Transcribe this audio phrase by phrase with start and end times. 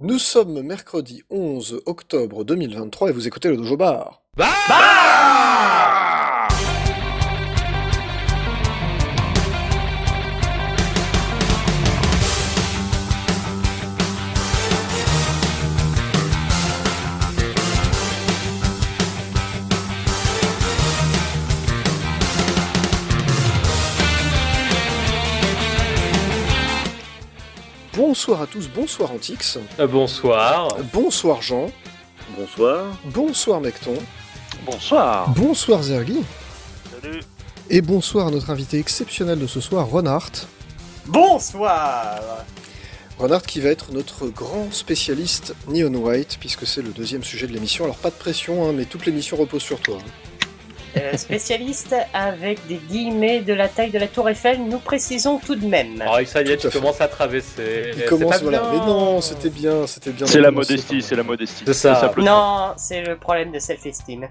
[0.00, 4.22] Nous sommes mercredi 11 octobre 2023 et vous écoutez le Dojo Bar.
[28.28, 30.68] Bonsoir à tous, bonsoir Antix, Euh, bonsoir.
[30.92, 31.70] bonsoir Jean,
[32.36, 32.84] Bonsoir.
[33.06, 33.94] bonsoir Mecton,
[34.66, 35.30] Bonsoir.
[35.30, 36.18] bonsoir Zergi,
[37.00, 37.20] Salut.
[37.70, 40.28] et bonsoir à notre invité exceptionnel de ce soir, Ronart.
[41.06, 42.20] Bonsoir
[43.18, 47.54] Ronard qui va être notre grand spécialiste Neon White, puisque c'est le deuxième sujet de
[47.54, 47.84] l'émission.
[47.84, 49.96] Alors pas de pression, hein, mais toute l'émission repose sur toi.
[50.96, 55.54] Euh, Spécialiste avec des guillemets de la taille de la tour Eiffel, nous précisons tout
[55.54, 56.00] de même.
[56.00, 57.90] Alors, ça y est, tu commences à traverser.
[57.92, 58.60] Il C'est commence, pas voilà.
[58.60, 58.70] bien.
[58.72, 60.26] Mais non, c'était bien, c'était bien.
[60.26, 61.64] C'est la modestie, c'est la modestie.
[61.66, 62.12] C'est ça.
[62.16, 64.28] Non, c'est le problème de self-esteem.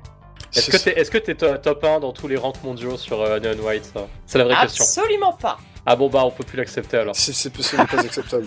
[0.56, 3.92] Est-ce que t'es est top 1 dans tous les ranks mondiaux sur euh, Neon White
[3.94, 4.08] ça?
[4.26, 4.84] C'est la vraie question.
[4.86, 5.58] Absolument pas.
[5.90, 7.16] Ah bon, bah, on peut plus l'accepter alors.
[7.16, 8.46] C'est c'est- ce n'est pas acceptable.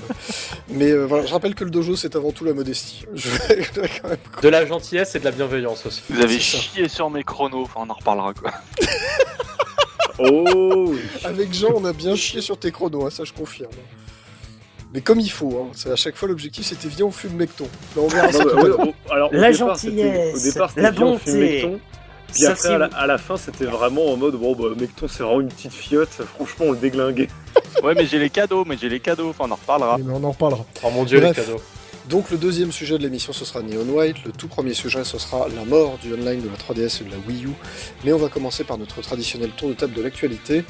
[0.69, 3.07] Mais euh, voilà, je rappelle que le dojo, c'est avant tout la modestie.
[3.15, 6.03] Je vais- je vais quand même- De la gentillesse et de la bienveillance aussi.
[6.11, 6.59] Vous avez ça.
[6.59, 8.53] chié sur mes chronos, enfin on en reparlera quoi.
[10.19, 13.71] Oh Avec Jean, on a bien chié sur tes chronos, hein, ça je confirme.
[14.93, 15.73] Mais comme il faut, hein.
[15.73, 17.69] c'est à chaque fois l'objectif, c'était viens on fume Mecton.
[17.97, 18.55] Là on verra Non, bah,
[18.85, 21.79] ouais, alors, au La départ, gentillesse, Au départ, c'était la bien, on fume bonté.
[22.33, 24.69] Puis après, si à, la, vous- à la fin, c'était vraiment en mode bon, bah,
[24.79, 26.11] Mecton, c'est vraiment une petite fiotte.
[26.37, 27.29] Franchement, on le déglinguait.
[27.83, 29.99] Ouais, mais j'ai les cadeaux, mais j'ai les cadeaux, enfin on en reparlera.
[29.99, 30.65] Mais on en reparlera.
[30.83, 31.37] Oh mon dieu, Bref.
[31.37, 31.61] les cadeaux.
[32.11, 35.17] Donc le deuxième sujet de l'émission ce sera Neon White, le tout premier sujet ce
[35.17, 37.51] sera la mort du online de la 3DS et de la Wii U,
[38.03, 40.65] mais on va commencer par notre traditionnel tour de table de l'actualité.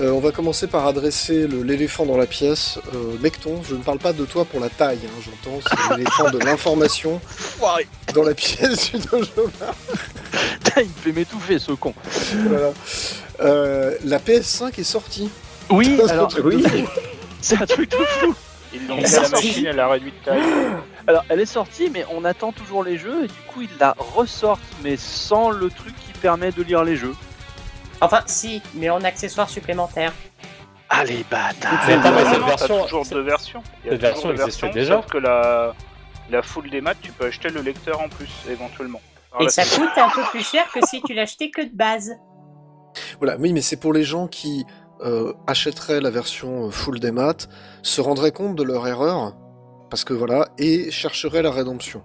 [0.00, 2.78] Euh, on va commencer par adresser l'éléphant dans la pièce.
[2.94, 6.30] Euh, Mecton, je ne parle pas de toi pour la taille, hein, j'entends, c'est l'éléphant
[6.30, 7.20] de l'information
[8.14, 9.50] dans la pièce du dojo.
[10.78, 11.92] Il me fait m'étouffer ce con.
[12.48, 12.72] Voilà.
[13.40, 15.28] Euh, la PS5 est sortie.
[15.68, 16.64] Oui, C'est un alors oui.
[17.42, 18.34] c'est un truc de fou.
[18.76, 20.42] Ils l'ont mis à la machine, elle a réduit de taille.
[21.06, 23.94] Alors elle est sortie, mais on attend toujours les jeux et du coup ils la
[23.98, 27.14] ressortent, mais sans le truc qui permet de lire les jeux.
[28.00, 30.12] Enfin, si, mais en accessoires supplémentaires.
[30.88, 31.82] Allez bâtard.
[31.86, 33.62] Mais attends, mais Non, cette version- t'as toujours deux versions.
[33.84, 34.94] Il y a cette toujours version deux versions, déjà.
[34.96, 35.74] Sauf que la,
[36.30, 39.00] la full des maths, tu peux acheter le lecteur en plus, éventuellement.
[39.32, 41.62] Alors Et là, ça c'est- coûte un peu plus cher que si tu l'achetais que
[41.62, 42.12] de base.
[43.18, 44.64] Voilà, oui, mais c'est pour les gens qui
[45.04, 47.48] euh, achèteraient la version euh, full des maths,
[47.82, 49.34] se rendraient compte de leur erreur,
[49.90, 52.02] parce que voilà, et chercheraient la rédemption.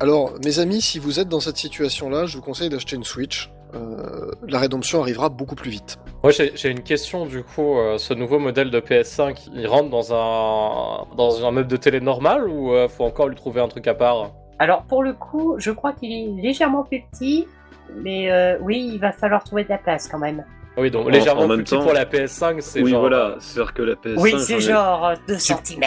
[0.00, 3.50] Alors, mes amis, si vous êtes dans cette situation-là, je vous conseille d'acheter une Switch.
[3.74, 5.98] Euh, la rédemption arrivera beaucoup plus vite.
[6.22, 7.78] Moi, j'ai j'ai une question du coup.
[7.78, 12.00] euh, ce nouveau modèle de PS5, il rentre dans un dans un meuble de télé
[12.00, 14.30] normal ou euh, faut encore lui trouver un truc à part?
[14.58, 17.46] Alors, pour le coup, je crois qu'il est légèrement plus petit,
[17.94, 20.44] mais euh, oui, il va falloir trouver de la place quand même.
[20.78, 23.00] Oui, donc En- légèrement en même plus petit pour la PS5, c'est Oui, genre.
[23.00, 23.16] voilà.
[23.16, 24.20] euh, C'est-à-dire que la PS5.
[24.20, 25.82] Oui, c'est genre euh, 2 Tu- cm.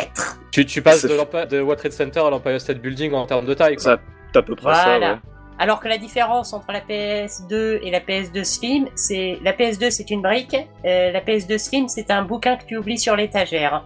[0.52, 3.54] Tu, tu passes de, de World Trade Center à l'Empire State Building en termes de
[3.54, 3.76] taille.
[3.76, 3.84] Quoi.
[3.84, 3.98] Ça,
[4.34, 5.14] c'est à peu près ça, Voilà.
[5.14, 5.20] ouais.
[5.60, 10.10] Alors que la différence entre la PS2 et la PS2 Slim, c'est la PS2 c'est
[10.10, 13.86] une brique, euh, la PS2 Slim c'est un bouquin que tu oublies sur l'étagère.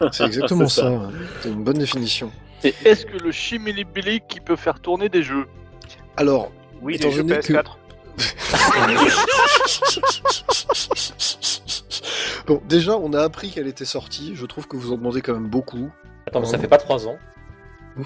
[0.12, 0.82] C'est exactement ça.
[0.82, 1.00] ça.
[1.40, 2.30] C'est une bonne définition.
[2.64, 5.46] Et est-ce que le chimilibili qui peut faire tourner des jeux?
[6.18, 6.50] Alors,
[6.82, 7.78] Oui, Étant les jeux donné que- PS4.
[12.46, 14.32] bon, déjà, on a appris qu'elle était sortie.
[14.34, 15.90] Je trouve que vous en demandez quand même beaucoup.
[16.26, 17.16] Attends, mais ça fait pas 3 ans.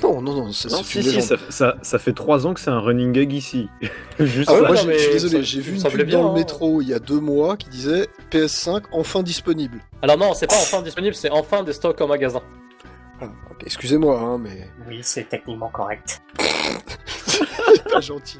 [0.03, 3.11] Non, non, non, si, si, ça, ça, ça fait 3 ans que c'est un running
[3.11, 3.69] gag ici.
[4.21, 6.27] Juste Ah ouais, moi, je suis désolé, ça- j'ai vu une pub dans bien, le
[6.27, 6.33] hein.
[6.33, 9.81] métro il y a deux mois qui disait PS5 enfin disponible.
[10.03, 12.41] Alors non, c'est pas enfin disponible, c'est enfin des stocks en magasin.
[13.23, 13.27] Ah,
[13.65, 16.23] Excusez-moi, hein, mais Oui, c'est techniquement correct.
[17.93, 18.39] pas gentil.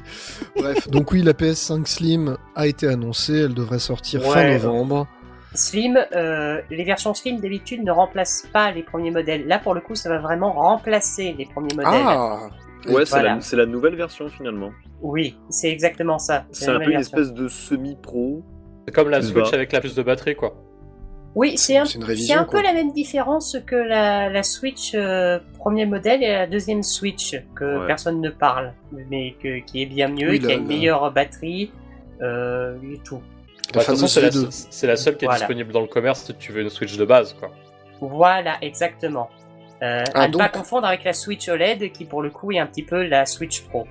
[0.55, 4.53] Bref, donc oui, la PS5 Slim a été annoncée, elle devrait sortir fin Ouais.
[4.57, 5.07] novembre.
[5.53, 9.47] Slim, euh, les versions Slim d'habitude ne remplacent pas les premiers modèles.
[9.47, 11.91] Là pour le coup ça va vraiment remplacer les premiers modèles.
[12.05, 12.39] Ah
[12.87, 13.35] Ouais, c'est Voilà.
[13.35, 14.71] la, c'est la nouvelle version finalement.
[15.01, 16.45] Oui, c'est exactement ça.
[16.51, 17.17] C'est un peu une version.
[17.17, 18.43] espèce de semi-pro.
[18.87, 20.55] C'est comme la Switch avec la plus de batterie, quoi.
[21.33, 24.43] Oui, c'est un, C'est une c'est révision, un peu la même différence que la, la
[24.43, 27.87] Switch euh, premier modèle et la deuxième Switch, que Ouais.
[27.87, 28.73] personne ne parle,
[29.09, 31.71] mais que, qui est bien mieux, Oui, qui la- a une la- meilleure batterie
[32.21, 33.17] euh, et tout.
[33.73, 34.67] Bah, de toute façon, c'est la, V2.
[34.69, 35.39] c'est la seule qui est Voilà.
[35.39, 37.49] disponible dans le commerce si tu veux une Switch de base, quoi.
[38.01, 39.29] Voilà, exactement.
[39.81, 42.59] Euh, Ah, à ne pas confondre avec la Switch OLED qui pour le coup est
[42.59, 43.87] un petit peu la Switch Pro.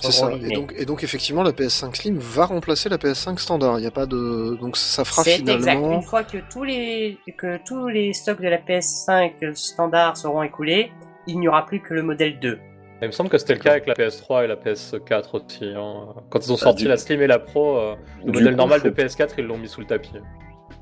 [0.00, 0.30] C'est ça.
[0.32, 3.78] Et donc, et donc effectivement, la PS5 Slim va remplacer la PS5 standard.
[3.78, 5.58] Il y a pas de donc ça fera C'est exact.
[5.60, 5.92] finalement.
[5.94, 10.90] Une fois que tous les que tous les stocks de la PS5 standard seront écoulés,
[11.26, 12.58] il n'y aura plus que le modèle 2.
[13.02, 15.66] Il me semble que c'était le cas avec la PS3 et la PS4 aussi.
[15.76, 16.06] hein.
[16.30, 17.94] Quand ils ont Ah, sorti du- la Slim et la Pro, euh,
[18.24, 20.12] le Du modèle coup, normal faut- de PS4, ils l'ont mis sous le tapis.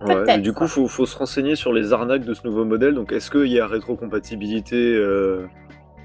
[0.06, 2.94] Ouais, mais du coup, faut, faut se renseigner sur les arnaques de ce nouveau modèle.
[2.94, 5.47] Donc, est-ce qu'il y a rétrocompatibilité euh,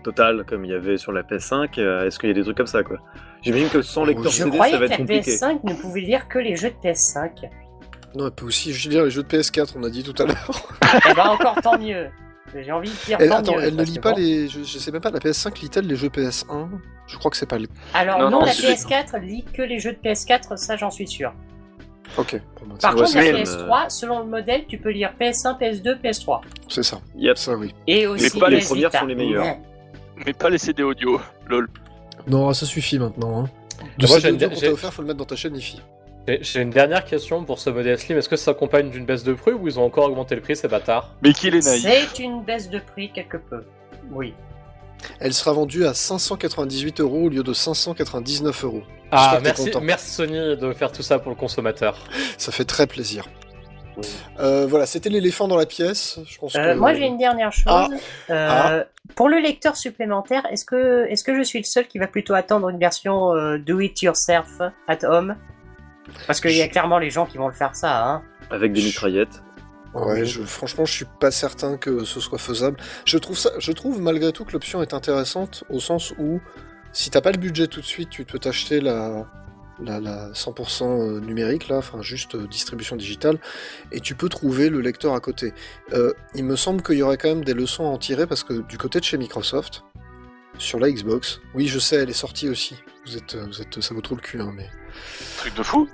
[0.04, 2.58] totale comme il y avait sur la PS5 euh, Est-ce qu'il y a des trucs
[2.58, 2.98] comme ça, quoi?
[3.42, 5.32] J'imagine que sans Oh, lecteur je Je CD, croyais ça que va la être compliqué.
[5.32, 7.50] PS5 ne pouvait lire que les jeux de PS5.
[8.16, 10.26] Non, elle peut aussi je dire les jeux de PS4, on a dit tout à
[10.26, 10.68] l'heure.
[11.10, 12.08] Eh ben encore tant mieux.
[12.56, 14.18] J'ai envie de dire Elle, tant attends, mieux, elle ne lit que pas bon.
[14.18, 14.48] les.
[14.48, 16.68] Je, je sais même pas, la PS5 lit-elle les jeux PS1
[17.06, 17.68] Je crois que c'est pas le.
[17.94, 20.90] Alors Non, non, non, la c'est- PS4 lit que les jeux de PS4, ça j'en
[20.90, 21.32] suis sûr.
[22.18, 22.34] Ok,
[22.66, 26.42] bah, Par contre, la c'est- PS3, selon le modèle, tu peux lire PS1, PS2, PS3.
[26.68, 27.00] c'est ça.
[27.16, 27.38] Yep.
[27.38, 27.76] Ça, oui.
[27.86, 29.00] Et aussi pas les premières Vita.
[29.02, 29.58] sont les meilleures.
[30.26, 31.20] Mais pas les CD audio.
[31.48, 31.68] Lol.
[32.28, 33.40] Non, ça suffit maintenant.
[33.44, 33.50] Hein.
[33.80, 35.36] Moi, Le j'ai CD une- audio qu'on j'ai- t'a offert, faut le mettre dans ta
[35.36, 35.82] chaîne IFI.
[36.42, 38.18] J'ai- une dernière question pour ce modèle Slim.
[38.18, 40.56] Est-ce que ça s'accompagne d'une baisse de prix ou ils ont encore augmenté le prix,
[40.56, 41.16] ces bâtards?
[41.24, 41.82] Mais qu'il est naïf.
[42.14, 43.64] C'est une baisse de prix quelque peu.
[44.12, 44.34] Oui.
[45.20, 48.84] Elle sera vendue à 598 euros au lieu de 599 euros.
[49.12, 51.98] Ah, merci, merci Sony de faire tout ça pour le consommateur.
[52.38, 53.26] Ça fait très plaisir.
[54.40, 56.20] Euh, voilà, c'était l'éléphant dans la pièce.
[56.28, 56.78] Je pense Euh, que...
[56.80, 57.66] Moi, j'ai une dernière chose.
[57.68, 57.88] Ah.
[58.30, 58.84] Euh,
[59.16, 62.34] Pour le lecteur supplémentaire, est-ce que, est-ce que je suis le seul qui va plutôt
[62.34, 65.36] attendre une version euh, do it yourself at home?
[66.28, 68.06] Parce qu'il y a clairement les gens qui vont le faire ça.
[68.08, 68.24] Hein.
[68.52, 69.42] Avec des mitraillettes.
[69.94, 72.78] Ouais, je, franchement, je suis pas certain que ce soit faisable.
[73.06, 76.40] Je trouve ça, je trouve malgré tout que l'option est intéressante au sens où
[76.92, 79.26] si t'as pas le budget tout de suite, tu peux t'acheter la,
[79.84, 83.38] la, la 100% numérique là, enfin juste euh, distribution digitale,
[83.92, 85.54] et tu peux trouver le lecteur à côté.
[85.94, 88.44] Euh, il me semble qu'il y aurait quand même des leçons à en tirer parce
[88.44, 89.84] que du côté de chez Microsoft,
[90.58, 92.76] sur la Xbox, oui, je sais, elle est sortie aussi.
[93.06, 94.68] Vous êtes, euh, vous êtes, ça vaut trop le cul, hein, mais
[95.38, 95.88] Truc de fou.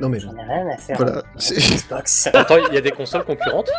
[0.00, 0.96] non mais J'en ai rien à faire.
[0.96, 2.26] voilà, c'est- Xbox.
[2.32, 3.70] Attends, il y a des consoles concurrentes?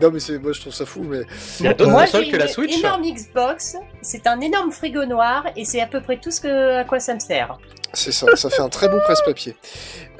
[0.00, 1.22] Non mais c'est, moi je trouve ça fou, mais
[1.58, 3.76] Il y a d'autres consoles que la une Switch énorme Xbox.
[4.02, 7.00] C'est un énorme frigo noir et c'est à peu près tout ce que à quoi
[7.00, 7.58] ça me sert.
[7.94, 9.54] C'est ça, ça fait un très beau presse-papier.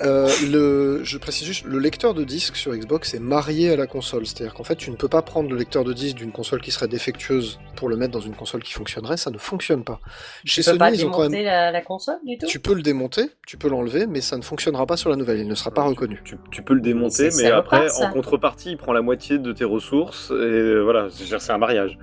[0.02, 3.86] Euh, le, je précise juste, le lecteur de disque sur Xbox est marié à la
[3.86, 6.60] console, c'est-à-dire qu'en fait tu ne peux pas prendre le lecteur de disque d'une console
[6.60, 10.00] qui serait défectueuse pour le mettre dans une console qui fonctionnerait, ça ne fonctionne pas.
[10.44, 11.46] Chez tu peux Sony, pas ils ont quand démonter même...
[11.46, 12.46] la, la console du tout?
[12.46, 15.38] Tu peux le démonter, tu peux l'enlever, mais ça ne fonctionnera pas sur la nouvelle,
[15.38, 16.20] il ne sera pas reconnu.
[16.24, 19.64] Tu, tu peux le démonter, mais après, en contrepartie, il prend la moitié de tes
[19.64, 20.30] ressources.
[20.30, 21.98] Et euh, voilà, c'est c'est un mariage.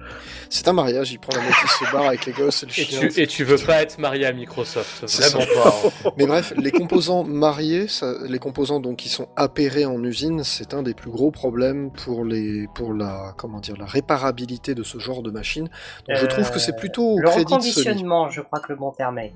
[0.49, 2.71] C'est un mariage, il prend la moitié, il se barre avec les gosses et le
[2.71, 3.07] et chien.
[3.07, 5.45] tu, et tu veux pas être marié à Microsoft, vraiment
[6.17, 10.73] Mais bref, les composants mariés, ça- les composants donc qui sont appairés en usine, c'est
[10.73, 14.99] un des plus gros problèmes pour les pour la comment dire la réparabilité de ce
[14.99, 15.69] genre de machine.
[16.07, 17.55] Donc je trouve que c'est plutôt au Euh, Le crédit de Sony.
[17.67, 19.33] reconditionnement, je crois que le bon terme est.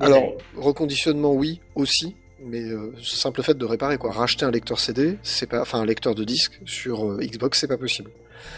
[0.00, 0.22] Alors
[0.56, 5.18] reconditionnement oui aussi, mais euh, ce simple fait de réparer quoi, racheter un lecteur CD,
[5.22, 8.10] c'est pas enfin un lecteur de disque sur euh, Xbox, c'est pas possible.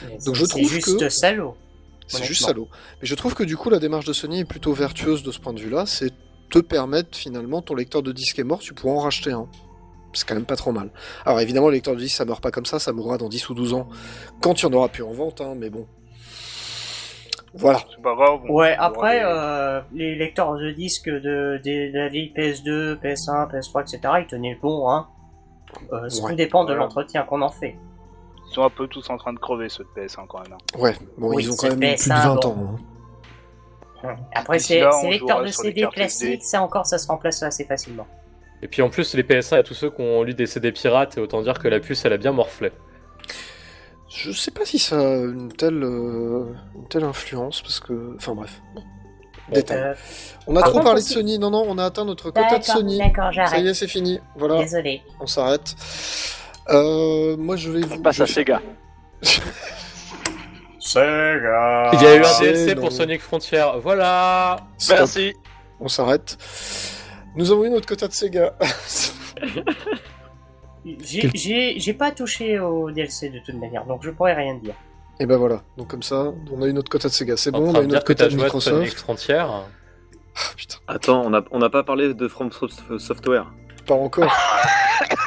[0.08, 1.54] Mais donc c'est- je trouve C'est juste que- salaud.
[2.06, 2.68] C'est juste salaud.
[3.00, 5.38] Mais je trouve que du coup la démarche de Sony est plutôt vertueuse de ce
[5.40, 6.12] point de vue-là, c'est
[6.50, 9.46] te permettre finalement ton lecteur de disque est mort, tu pourras en racheter un.
[10.12, 10.90] C'est quand même pas trop mal.
[11.26, 13.48] Alors évidemment, le lecteur de disque, ça meurt pas comme ça, ça mourra dans 10
[13.48, 13.88] ou 12 ans,
[14.40, 15.86] quand il y en aura plus en vente, hein, mais bon.
[17.56, 17.80] Voilà.
[17.94, 18.40] C'est pas grave.
[18.48, 22.32] on- Ouais, on après, aura euh, les lecteurs de disques de, de, de la vieille
[22.36, 25.06] PS2, PS1, PS3, etc., ils tenaient le bon, hein.
[25.92, 26.34] Euh, ça Ouais.
[26.34, 26.82] dépend de Voilà.
[26.82, 27.68] l'entretien qu'on en fait.
[27.70, 27.76] des-
[28.50, 30.52] Ils sont un peu tous en train de crever ceux de PS1 quand même.
[30.52, 30.78] hein.
[30.78, 32.48] Ouais, bon, Oui, ils ont quand même plus de PS1, 20 bon.
[32.48, 32.56] ans.
[32.74, 32.76] hein.
[34.34, 36.38] Après, c'est jouera de CD SD.
[36.40, 38.06] ça encore, ça se remplace assez facilement.
[38.62, 40.46] Et puis en plus, les PS1, il y a tous ceux qui ont lu des
[40.46, 42.72] CD pirates, et autant dire que la puce, elle a bien morflé.
[44.08, 46.46] Je sais pas si ça a une telle, euh,
[46.76, 48.14] une telle influence, parce que...
[48.16, 48.60] Enfin bref.
[49.52, 49.78] Détail.
[49.78, 49.94] Euh,
[50.46, 52.58] On a par trop contre parlé de Sony, non, non, on a atteint notre quota
[52.58, 52.98] de Sony.
[52.98, 53.66] d'accord, Ça y j'arrête.
[53.66, 54.18] est, c'est fini.
[54.36, 55.02] Voilà, Désolé.
[55.20, 55.74] on s'arrête.
[56.70, 57.96] Euh, moi, je vais vous...
[57.96, 58.62] On passe à Sega.
[60.86, 62.80] Sega Il y a eu un c'est DLC non.
[62.82, 64.98] pour Sonic Frontier, voilà Stop.
[64.98, 65.34] Merci.
[65.80, 66.36] On s'arrête.
[67.36, 68.54] Nous avons eu notre quota de Sega.
[71.02, 74.74] J'ai- pas touché au DLC de toute manière, donc je pourrais rien dire.
[75.20, 75.62] Et ben voilà.
[75.78, 77.36] Donc comme ça, on a eu notre quota de Sega.
[77.36, 78.98] C'est bon, on a notre que quota de à Sonic Microsoft.
[78.98, 79.36] Frontier.
[79.36, 79.64] Ah,
[80.56, 83.46] putain, Attends, on n'a on n'a pas parlé de From Soft- Software.
[83.84, 84.32] Pas encore.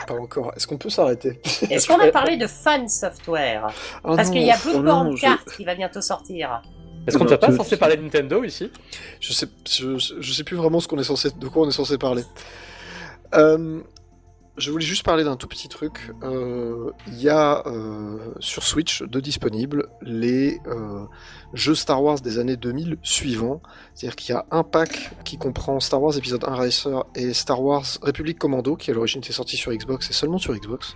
[0.07, 0.53] pas encore.
[0.55, 1.39] Est-ce qu'on peut s'arrêter?
[1.69, 3.67] Est-ce qu'on a parlé de fan software?
[4.03, 6.61] Ah Parce qu'il y a oh Bloodborne je- Kart qui va bientôt sortir.
[7.07, 8.69] Est-ce qu'on t'a pas censé parler de Nintendo ici?
[9.21, 11.73] Je sais, je, je sais plus vraiment ce qu'on est censé, de quoi on est
[11.73, 12.23] censé parler.
[13.33, 13.79] Euh,
[14.57, 16.11] je voulais juste parler d'un tout petit truc.
[16.23, 21.05] Euh, Il y a euh, sur Switch de disponibles les euh,
[21.53, 23.61] jeux Star Wars des années 2000 suivants.
[23.93, 27.61] C'est-à-dire qu'il y a un pack qui comprend Star Wars épisode 1 Racer et Star
[27.61, 30.95] Wars République Commando, qui à l'origine était sorti sur Xbox et seulement sur Xbox.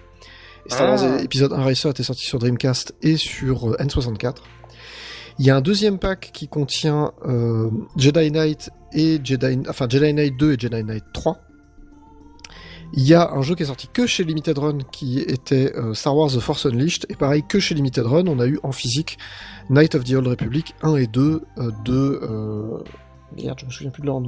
[0.66, 0.96] Et Star Ah.
[1.04, 4.38] Wars épisode 1 Racer était sorti sur Dreamcast et sur euh, N64.
[5.40, 7.14] Il y a un deuxième pack qui contient
[7.96, 11.38] Jedi Knight et Jedi, enfin Jedi Knight 2 et Jedi Knight 3.
[12.94, 15.94] Il y a un jeu qui est sorti que chez Limited Run qui était euh,
[15.94, 18.72] Star Wars The Force Unleashed et pareil que chez Limited Run on a eu en
[18.72, 19.18] physique
[19.70, 22.84] Knight of the Old Republic 1 et 2 euh, de euh...
[23.38, 24.28] merde je me souviens plus de leur nom.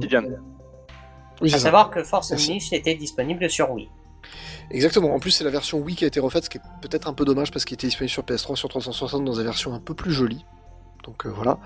[1.42, 1.64] Oui, À ça.
[1.64, 2.52] savoir que Force Merci.
[2.52, 3.88] Unleashed était disponible sur Wii.
[4.70, 5.14] Exactement.
[5.14, 7.12] En plus, c'est la version Wii qui a été refaite, ce qui est peut-être un
[7.12, 9.94] peu dommage parce qu'il était disponible sur PS3, sur 360 dans des versions un peu
[9.94, 10.44] plus jolies.
[11.04, 11.58] Donc euh, voilà.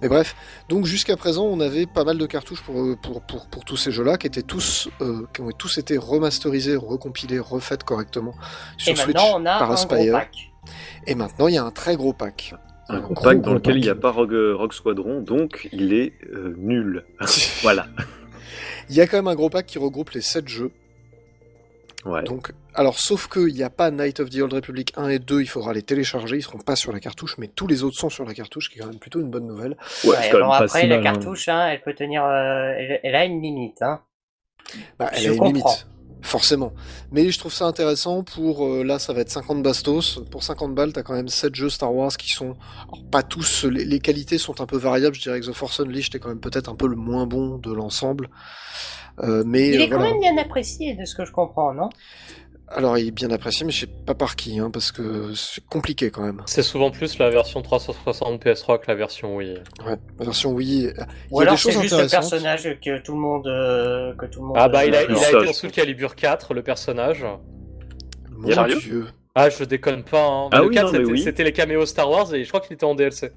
[0.00, 0.36] Mais bref.
[0.68, 3.76] Donc jusqu'à présent, on avait pas mal de cartouches pour, euh, pour, pour, pour tous
[3.76, 8.34] ces jeux-là qui étaient tous, euh, qui ont tous été remasterisés, recompilés, refaites correctement
[8.76, 9.98] sur Et Switch maintenant, on a par un Aspire.
[9.98, 10.52] gros pack.
[11.06, 12.54] Et maintenant, il y a un très gros pack.
[12.88, 15.68] Un Un gros pack gros dans lequel il n'y a pas Rogue, Rogue Squadron, donc
[15.72, 17.04] il est euh, nul.
[17.62, 17.86] voilà.
[18.90, 20.70] Il y a quand même un gros pack qui regroupe les 7 jeux.
[22.04, 22.22] Ouais.
[22.24, 25.40] Donc, alors, sauf qu'il n'y a pas Night of the Old Republic 1 et 2,
[25.42, 28.08] il faudra les télécharger, ils seront pas sur la cartouche, mais tous les autres sont
[28.10, 29.76] sur la cartouche, ce qui est quand même plutôt une bonne nouvelle.
[30.04, 31.12] Ouais, Ouais, c'est quand bon, même pas après, si la mal, hein.
[31.12, 32.24] cartouche, hein, elle peut tenir.
[32.24, 33.80] euh, elle, elle a une limite.
[33.82, 34.00] Hein.
[34.98, 35.46] Bah, elle Je a une comprends.
[35.52, 35.86] limite,
[36.22, 36.72] forcément.
[37.12, 40.20] Mais je trouve ça intéressant pour, euh, là, ça va être 50 bastos.
[40.30, 42.56] Pour 50 balles, t'as quand même 7 jeux Star Wars qui sont,
[42.88, 45.14] alors, pas tous, les, les qualités sont un peu variables.
[45.14, 47.58] Je dirais que The Force Unleashed est quand même peut-être un peu le moins bon
[47.58, 48.28] de l'ensemble.
[49.20, 51.88] Euh, mais Il euh, est quand même bien apprécié de ce que je comprends, non?
[52.74, 55.62] Alors, il est bien apprécié, mais je sais pas par qui, hein, parce que c'est
[55.66, 56.40] compliqué quand même.
[56.46, 59.58] C'est souvent plus la version 360 PS3 que la version Wii.
[59.86, 60.84] Ouais, la version Wii.
[60.84, 60.94] Il
[61.30, 63.46] Ou y a alors c'est juste le personnage que tout le monde.
[63.46, 65.70] euh, que tout le monde Ah bah il a, il a été je dans Soul
[65.70, 67.26] Calibur 4, le personnage.
[68.30, 69.06] Mon Dieu.
[69.34, 70.48] Ah je déconne pas, hein.
[70.52, 71.22] Ah le oui, 4 non, mais c'était oui.
[71.22, 73.32] c'était les caméos Star Wars et je crois qu'il était en DLC.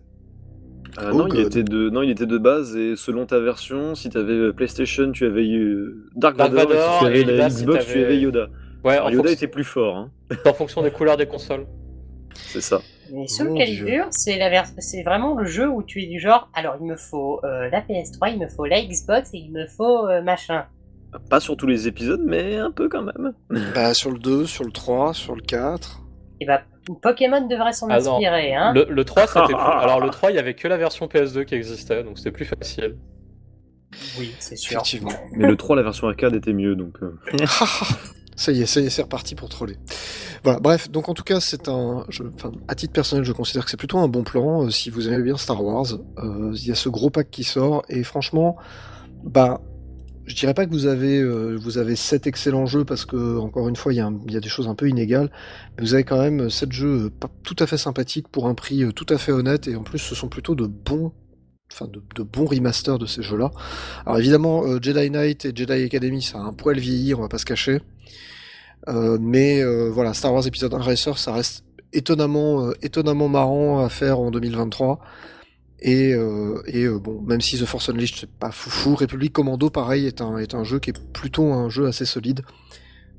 [0.98, 3.96] Ah Oh non, il était de, non, il était de base et selon ta version,
[3.96, 7.24] si t'avais euh, PlayStation, tu avais eu Dark Dark Vador, et si tu avais et
[7.26, 8.48] la Yoda, si Xbox, tu avais Yoda.
[8.84, 10.12] Ouais, Alors, en, Yoda fonction- était plus fort, hein.
[10.46, 11.66] en fonction des couleurs des consoles.
[12.34, 12.82] c'est ça.
[13.14, 14.66] Mais Soul Mon Calibur, c'est vers-
[15.06, 16.50] vraiment le jeu où tu es du genre.
[16.56, 19.68] Alors il me faut euh, la PS3, il me faut la Xbox et il me
[19.68, 20.66] faut euh, machin.
[21.30, 23.34] Pas sur tous les épisodes, mais un peu quand même.
[23.74, 26.02] Bah, sur le 2, sur le 3, sur le 4.
[26.42, 26.62] Et bah
[27.02, 28.74] Pokémon devrait s'en Ah inspirer, hein.
[28.74, 29.56] Le, le 3 c'était plus...
[29.56, 32.46] Alors le 3 il y avait que la version PS2 qui existait donc c'était plus
[32.46, 32.98] facile.
[34.20, 34.74] Oui, c'est sûr.
[34.74, 35.12] Effectivement.
[35.32, 36.96] Mais le 3, la version arcade était mieux, donc.
[37.02, 37.46] euh,
[38.36, 39.78] ça y est, ça y est, c'est reparti pour troller.
[40.44, 42.06] Voilà, bref, donc en tout cas, c'est un.
[42.10, 44.66] Je, enfin, à titre personnel, je considère que c'est plutôt un bon plan.
[44.66, 45.86] euh, si vous aimez bien Star Wars,
[46.18, 48.58] Euh, il y a ce gros pack qui sort, et franchement,
[49.24, 49.62] bah.
[50.26, 53.70] Je dirais pas que vous avez euh, vous avez sept excellents jeux parce que encore
[53.70, 55.30] une fois il y, y a des choses un peu inégales,
[55.78, 58.84] mais vous avez quand même sept jeux euh, tout à fait sympathiques pour un prix
[58.84, 61.12] euh, tout à fait honnête et en plus ce sont plutôt de bons
[61.72, 63.52] enfin de, bons remasters de ces jeux-là.
[64.06, 67.30] Alors évidemment euh, Jedi Knight et Jedi Academy ça a un poil vieilli, on va
[67.30, 67.82] pas se cacher.
[69.20, 74.30] Mais voilà, Star Wars épisode 1 Racer, ça reste étonnamment, étonnamment marrant à faire en
[74.30, 75.00] 2023.
[75.82, 79.70] Et, euh, et euh, bon, même si The Force Unleashed c'est pas foufou, République Commando
[79.70, 82.42] pareil est un, est un jeu qui est plutôt un jeu assez solide.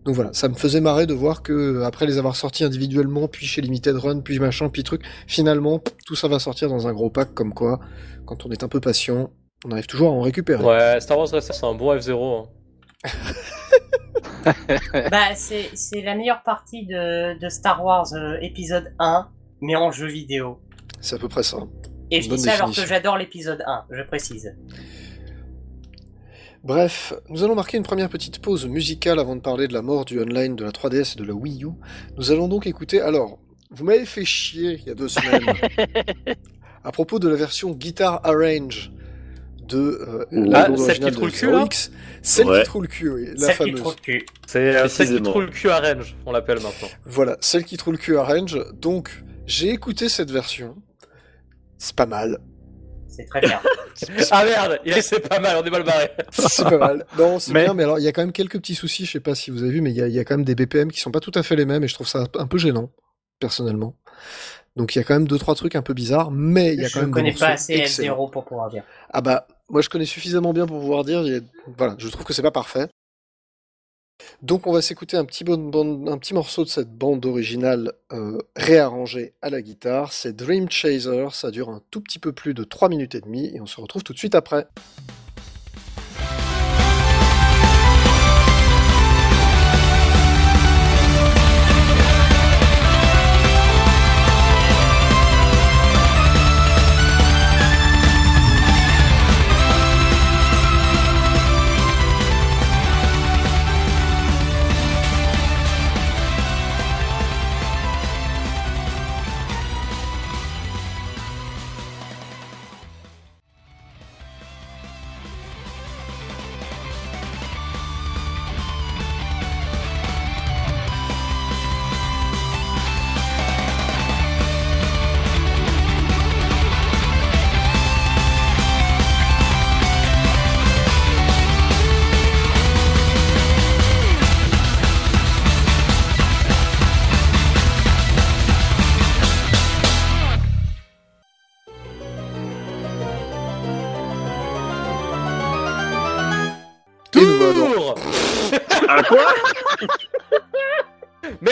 [0.04, 3.44] Donc voilà, ça me faisait marrer de voir que après les avoir sortis individuellement, puis
[3.44, 7.10] chez Limited Run, puis machin, puis truc, finalement tout ça va sortir dans un gros
[7.10, 7.80] pack comme quoi,
[8.24, 9.30] quand on est un peu patient,
[9.64, 10.64] on arrive toujours à en récupérer.
[10.64, 12.46] Ouais, Star Wars Racer c'est un bon F0.
[13.04, 13.10] hein.
[15.10, 19.28] Bah, c'est c'est la meilleure partie de, de Star Wars euh, épisode 1,
[19.60, 20.60] mais en jeu vidéo.
[21.00, 21.58] C'est à peu près ça.
[22.10, 24.54] Et je dis ça alors que j'adore l'épisode 1, je précise.
[26.64, 30.04] Bref, nous allons marquer une première petite pause musicale avant de parler de la mort
[30.04, 31.68] du online de la 3DS et de la Wii U.
[32.16, 33.00] Nous allons donc écouter.
[33.00, 33.38] Alors,
[33.70, 35.44] vous m'avez fait chier il y a deux semaines
[36.84, 38.90] à propos de la version Guitar Arrange
[39.68, 41.90] de euh, la Ah, celle qui trouve le cul, 0X.
[42.22, 42.60] Celle Ouais.
[42.62, 43.80] qui trouve le cul, oui, la Celle qui fameuse.
[43.80, 44.26] trouve le cul.
[44.46, 46.88] C'est euh, celle qui trouve le cul à range, on l'appelle maintenant.
[47.04, 48.58] Voilà, celle qui trouve le cul Arrange.
[48.80, 50.76] Donc, j'ai écouté cette version.
[51.78, 52.38] C'est pas mal.
[53.08, 53.60] C'est très bien.
[54.30, 56.10] ah merde, c'est pas mal, on est mal barré.
[56.32, 57.06] C'est pas mal.
[57.18, 59.12] Non, c'est Mais- bien, mais alors il y a quand même quelques petits soucis, je
[59.12, 60.44] sais pas si vous avez vu, mais il y a, il y a quand même
[60.44, 62.46] des BPM qui sont pas tout à fait les mêmes et je trouve ça un
[62.46, 62.90] peu gênant,
[63.40, 63.94] personnellement.
[64.76, 66.84] Donc il y a quand même deux trois trucs un peu bizarres, mais il y
[66.84, 68.26] a quand je même connais des pas assez excellents.
[68.26, 68.82] F0 pour pouvoir dire.
[69.10, 71.24] Ah bah moi je connais suffisamment bien pour pouvoir dire,
[71.78, 72.86] voilà, je trouve que c'est pas parfait.
[74.42, 75.44] Donc on va s'écouter un petit
[76.34, 80.12] morceau de cette bande originale euh, réarrangée à la guitare.
[80.12, 83.50] C'est Dream Chaser, ça dure un tout petit peu plus de 3 minutes et demie
[83.54, 84.66] et on se retrouve tout de suite après.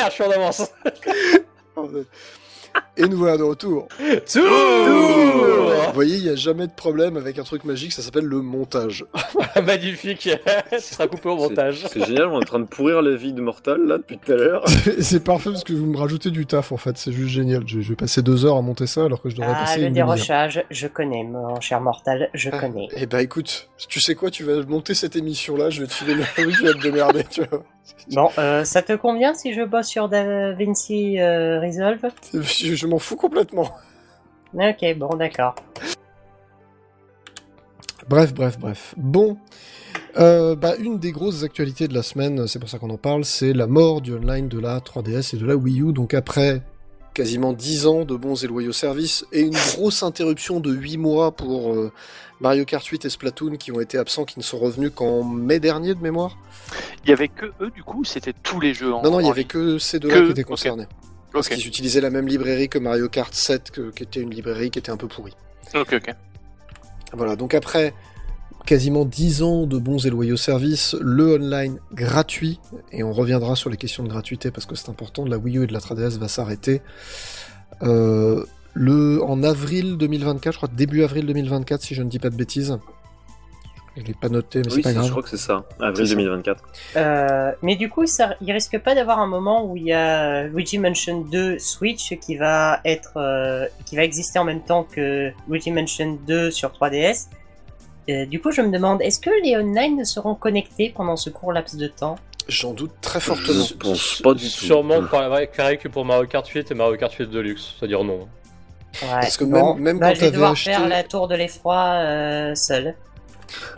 [0.05, 0.71] Merde, je suis en avance.
[2.97, 3.89] Et nous voilà de retour.
[4.33, 4.43] Tour
[5.89, 8.41] Vous voyez, il n'y a jamais de problème avec un truc magique, ça s'appelle le
[8.41, 9.05] montage.
[9.65, 10.29] Magnifique.
[10.73, 11.85] Ce sera coupé au montage.
[11.89, 14.33] C'est génial, on est en train de pourrir la vie de Mortal là depuis tout
[14.33, 14.65] à l'heure.
[15.01, 17.65] c'est parfait parce que vous me rajoutez du taf en fait, c'est juste génial.
[17.67, 19.81] Je, je vais passer deux heures à monter ça alors que je devrais Ah, passer
[19.81, 20.15] le une demi-heure.
[20.15, 22.89] dérochage, je connais, mon cher mortal, je Ah, connais.
[22.97, 25.93] Eh bah écoute, tu sais quoi, tu vas monter cette émission là, je vais te
[25.95, 27.65] filer le truc, tu vas te démerder, tu vois.
[28.13, 32.01] Bon, euh, ça te convient si je bosse sur DaVinci euh, Resolve?
[32.33, 33.71] Je, je m'en fous complètement.
[34.55, 35.55] Ok, bon, d'accord.
[38.09, 38.95] Bref, bref, bref.
[38.97, 39.37] Bon.
[40.17, 43.25] Euh, bah, une des grosses actualités de la semaine, c'est pour ça qu'on en parle,
[43.25, 45.93] c'est la mort du online de la 3DS et de la Wii U.
[45.93, 46.63] Donc après
[47.15, 51.31] quasiment 10 ans de bons et loyaux services et une grosse interruption de 8 mois
[51.31, 51.93] pour euh,
[52.41, 55.61] Mario Kart 8 et Splatoon qui ont été absents, qui ne sont revenus qu'en mai
[55.61, 56.37] dernier de mémoire.
[57.05, 59.27] Il y avait que eux, du coup, c'était tous les jeux en Non, non, il
[59.27, 60.87] y avait que ces deux-là Que- qui étaient concernés.
[61.57, 64.79] Qu'ils utilisaient la même librairie que Mario Kart 7, que- qui était une librairie qui
[64.79, 65.35] était un peu pourrie.
[65.75, 66.15] ok, ok.
[67.13, 67.93] Voilà, donc après
[68.67, 72.61] quasiment 10 ans de bons et loyaux services, le online gratuit,
[72.93, 75.59] et on reviendra sur les questions de gratuité parce que c'est important, de la Wii
[75.59, 76.81] U et de la 3DS va s'arrêter.
[77.83, 82.31] Euh, le, en avril 2024, je crois début avril 2024 si je ne dis pas
[82.31, 82.79] de bêtises.
[83.97, 85.11] Je l'ai pas noté, mais Oui, c'est pas c'est- je grave.
[85.11, 86.19] crois que c'est ça, avril C'est ça.
[86.21, 86.65] 2024.
[86.97, 90.45] Euh, mais du coup, ça, il risque pas d'avoir un moment où il y a
[90.49, 95.31] Luigi Mansion 2 Switch qui va être, euh, qui va exister en même temps que
[95.49, 97.29] Luigi Mansion 2 sur 3DS.
[98.11, 101.31] Euh, du coup, je me demande, est-ce que les online ne seront connectés pendant ce
[101.31, 102.17] court laps de temps?
[102.49, 103.65] J'en doute très fortement.
[103.65, 104.51] Je pense pas du tout.
[104.51, 107.75] Sûrement pareil que pour Mario Kart 8 et Mario Kart 8 Deluxe.
[107.79, 108.19] C'est-à-dire non.
[109.03, 111.27] Ouais, Parce que bon, même- même bah, quand je vais devoir acheté- faire la tour
[111.29, 112.95] de l'effroi euh, seul.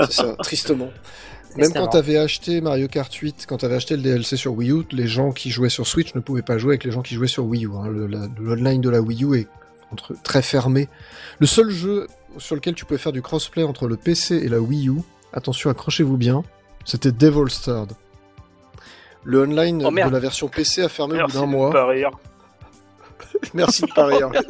[0.00, 0.90] C'est ça, tristement.
[1.56, 4.82] Même quand t'avais acheté Mario Kart 8, quand t'avais acheté le DLC sur Wii U,
[4.90, 7.28] les gens qui jouaient sur Switch ne pouvaient pas jouer avec les gens qui jouaient
[7.28, 7.70] sur Wii U.
[7.74, 7.86] hein.
[8.38, 9.46] L'online de la Wii U est
[9.90, 10.88] entre, très fermé.
[11.38, 14.60] Le seul jeu sur lequel tu pouvais faire du crossplay entre le PC et la
[14.60, 14.96] Wii U,
[15.32, 16.42] attention, accrochez-vous bien,
[16.84, 17.92] c'était Devil's Third.
[19.24, 21.72] Le online Oh, de la version PC a fermé au bout Merci d'un de mois.
[21.72, 22.10] pas rire.
[23.54, 24.30] Merci de pas rire.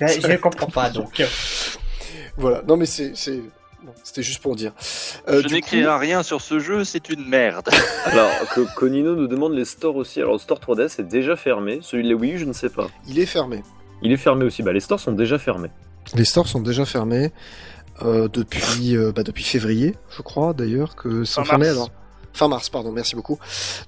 [0.00, 1.22] Je, je ne comprends pas donc.
[2.36, 3.12] voilà, non mais c'est...
[3.82, 3.86] c'est...
[3.86, 4.72] bon, c'était juste pour dire.
[5.28, 7.68] Euh, je n'écrirai rien sur ce jeu, c'est une merde.
[8.04, 10.20] Alors, que Konino nous demande les stores aussi.
[10.20, 11.80] Alors, le store 3DS est déjà fermé.
[11.82, 12.88] Celui de la Wii U, je ne sais pas.
[13.08, 13.62] il est fermé.
[14.02, 14.62] Il est fermé aussi.
[14.62, 15.70] Bah, les stores sont déjà fermés.
[16.14, 17.32] Les stores sont déjà fermés
[18.02, 21.70] euh, depuis, euh, bah, depuis février, je crois d'ailleurs, que fermés mars.
[21.70, 21.90] alors.
[22.32, 23.38] Fin mars, pardon, merci beaucoup.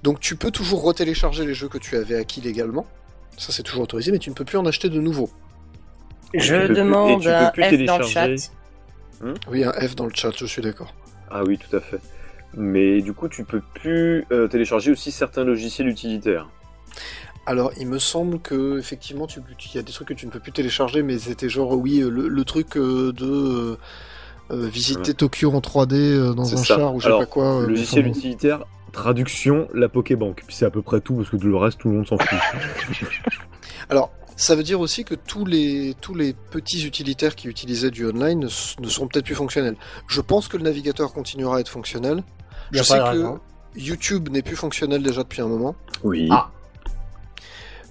[0.03, 2.85] Donc tu peux toujours retélécharger les jeux que tu avais acquis légalement.
[3.37, 5.29] Ça c'est toujours autorisé, mais tu ne peux plus en acheter de nouveaux.
[6.33, 8.27] Je demande un plus F dans le chat.
[9.21, 9.33] Télécharger.
[9.49, 10.93] Oui, un F dans le chat, je suis d'accord.
[11.29, 11.99] Ah oui, tout à fait.
[12.53, 16.47] Mais du coup, tu peux plus euh, télécharger aussi certains logiciels utilitaires.
[17.45, 20.39] Alors, il me semble que effectivement, il y a des trucs que tu ne peux
[20.39, 23.77] plus télécharger, mais c'était genre oui, euh, le, le truc euh, de
[24.51, 26.75] euh, visiter Tokyo en 3D euh, dans un ça.
[26.75, 27.65] char ou je sais pas quoi.
[27.67, 30.43] logiciel utilitaire, traduction, la Pokébank.
[30.47, 32.39] Puis c'est à peu près tout, parce que le reste, tout le monde s'en fout.
[33.89, 38.05] Alors, ça veut dire aussi que tous les, tous les petits utilitaires qui utilisaient du
[38.05, 38.45] online ne,
[38.81, 39.75] ne seront peut-être plus fonctionnels.
[40.07, 42.23] Je pense que le navigateur continuera à être fonctionnel.
[42.71, 43.39] Je sais que raison.
[43.75, 45.75] YouTube n'est plus fonctionnel déjà depuis un moment.
[46.03, 46.27] Oui.
[46.31, 46.49] Ah.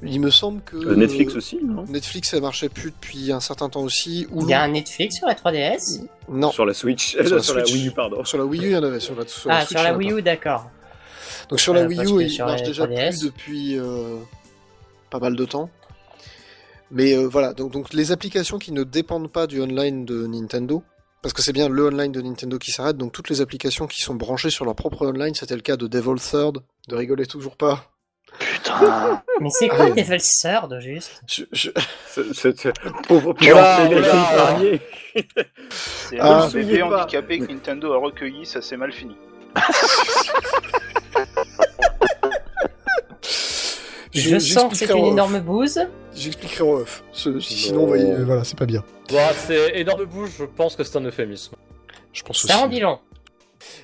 [0.03, 1.85] Il me semble que Euh, Netflix aussi, non?
[1.89, 4.27] Netflix ça marchait plus depuis un certain temps aussi.
[4.37, 7.13] Il y a un Netflix sur la 3DS non Sur la Switch.
[7.13, 7.75] Sur la Sur la Switch.
[7.75, 8.25] Wii U, pardon.
[8.25, 9.83] sur la Wii U il y en avait sur la, sur la Ah, Switch, sur
[9.83, 10.13] la Wii.
[10.13, 10.69] U, d'accord.
[11.49, 13.09] Donc sur la Euh, Wii U il marche déjà 3DS.
[13.11, 14.17] plus depuis euh,
[15.11, 15.71] pas mal de temps.
[16.91, 20.83] Mais euh, voilà donc, donc les applications qui ne dépendent pas du online de Nintendo.
[21.23, 24.03] Parce que c'est bien le online de Nintendo qui s'arrête, donc toutes les applications qui
[24.03, 27.57] sont branchées sur leur propre online, c'était le cas de Devil Third, de rigoler toujours
[27.57, 27.91] pas.
[28.39, 29.23] Putain.
[29.41, 31.23] Mais c'est quoi Devil's Third, juste?
[31.27, 31.71] Je- je-
[32.35, 32.69] C'est-
[33.09, 33.35] Pauvre
[36.21, 39.17] Ah, un bébé handicapé que Nintendo a recueilli, ça s'est mal fini.
[44.13, 45.81] Je, sens que c'est une énorme bouse.
[46.15, 47.03] J'expliquerai en off.
[47.13, 48.25] Ce- sinon, on va y- Bon.
[48.25, 48.85] voilà, c'est pas bien.
[49.09, 51.55] Bon, c'est énorme bouche, je pense que c'est un euphémisme.
[52.13, 52.53] Je pense aussi.
[52.53, 52.99] Ça en dit long.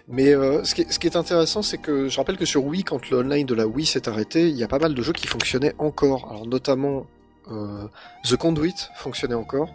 [0.08, 2.64] Mais euh, ce, qui est, ce qui est intéressant, c'est que je rappelle que sur
[2.64, 5.02] Wii, quand le online de la Wii s'est arrêté, il y a pas mal de
[5.02, 6.28] jeux qui fonctionnaient encore.
[6.30, 7.06] Alors notamment
[7.50, 7.84] euh,
[8.28, 9.70] The Conduit fonctionnait encore.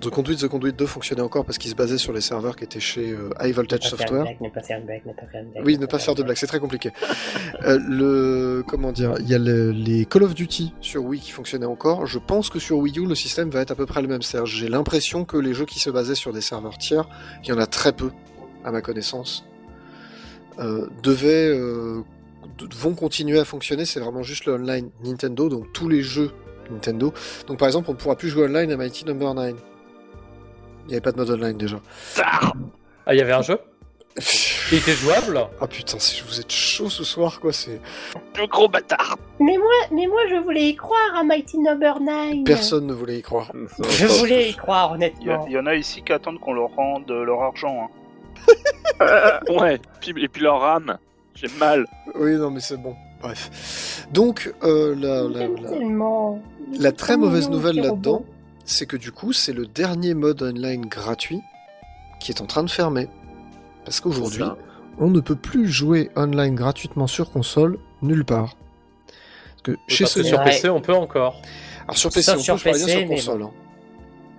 [0.00, 2.64] The Conduit, The Conduit 2 fonctionnait encore parce qu'il se basait sur les serveurs qui
[2.64, 4.22] étaient chez euh, High Ne Voltage de Software.
[4.22, 5.64] blague, ne pas faire de blague, ne pas faire de blague.
[5.66, 6.90] Oui, ne pas faire de blagues, c'est très compliqué.
[7.64, 11.30] Euh, le comment dire, il y a le- les Call of Duty sur Wii qui
[11.32, 12.06] fonctionnaient encore.
[12.06, 14.22] Je pense que sur Wii U, le système va être à peu près le même.
[14.22, 17.08] C'est-à-dire, j'ai l'impression que les jeux qui se basaient sur des serveurs tiers,
[17.42, 18.10] il y en a très peu,
[18.64, 19.44] à ma connaissance.
[20.60, 21.56] euh, devaient
[22.76, 23.84] vont continuer à fonctionner.
[23.84, 26.30] C'est vraiment juste le online Nintendo, donc tous les jeux
[26.70, 27.12] Nintendo.
[27.46, 29.54] Donc par exemple, on ne pourra plus jouer online à Mighty Number 9.
[30.88, 31.76] Il n'y avait pas de mode online déjà.
[32.22, 32.52] Ah,
[33.12, 33.58] il y avait un jeu
[34.72, 37.80] Il était jouable Ah putain, si vous êtes chaud ce soir, quoi, c'est.
[38.36, 42.44] Le gros bâtard Mais moi, mais moi, je voulais y croire à Mighty Number 9.
[42.44, 43.52] Personne ne voulait y croire.
[43.90, 45.46] Je voulais y croire, honnêtement.
[45.46, 47.84] il y en a ici qui attendent qu'on leur rende leur argent.
[47.84, 48.54] Hein.
[49.48, 50.98] Ouais, puis- et puis leur rame.
[51.34, 51.86] J'ai mal.
[52.16, 52.96] Oui, non, mais c'est bon.
[53.22, 54.06] Bref.
[54.12, 55.48] Donc, euh, la, la-
[56.78, 58.24] la- très mauvaise nouvelle là-dedans.
[58.68, 61.40] C'est que du coup, c'est le dernier mode online gratuit
[62.20, 63.08] qui est en train de fermer.
[63.84, 64.44] Parce qu'aujourd'hui,
[64.98, 68.56] on ne peut plus jouer online gratuitement sur console nulle part.
[69.06, 70.42] Parce que chez Parce que sur.
[70.42, 71.40] PC, on peut encore.
[71.84, 73.42] alors sur PC, on sur peut, je bien sur mais console.
[73.42, 73.50] hein.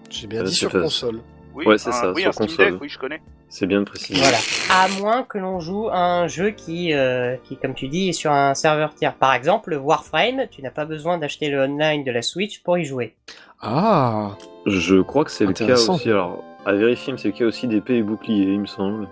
[0.10, 1.22] J'ai bien Euh, dit sur console.
[1.56, 2.72] Oui, Ouais, c'est un- ça, oui, sur un console.
[2.74, 3.22] Deck, oui, je connais.
[3.50, 4.20] C'est bien de préciser.
[4.22, 4.38] Voilà.
[4.72, 8.32] À moins que l'on joue un jeu qui, euh, qui, comme tu dis, est sur
[8.32, 9.16] un serveur tiers.
[9.16, 12.86] Par exemple, Warframe, tu n'as pas besoin d'acheter le online de la Switch pour y
[12.86, 13.16] jouer.
[13.62, 15.96] Ah Je crois que c'est le cas Intéressant.
[15.96, 16.10] aussi.
[16.12, 19.08] Alors, à vérifier, mais c'est le cas aussi d'épée et bouclier, il me semble.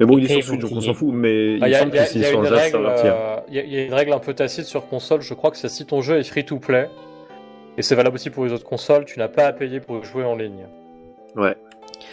[0.00, 1.10] Mais bon, il est sur Switch, donc on s'en fout.
[1.12, 3.14] Mais il y, a- semble que c'est sur un serveur tiers.
[3.14, 5.84] euh, y a une règle un peu tacite sur console, je crois que c'est si
[5.84, 6.88] ton jeu est free to play,
[7.76, 10.24] et c'est valable aussi pour les autres consoles, tu n'as pas à payer pour jouer
[10.24, 10.66] en ligne.
[11.36, 11.54] Ouais.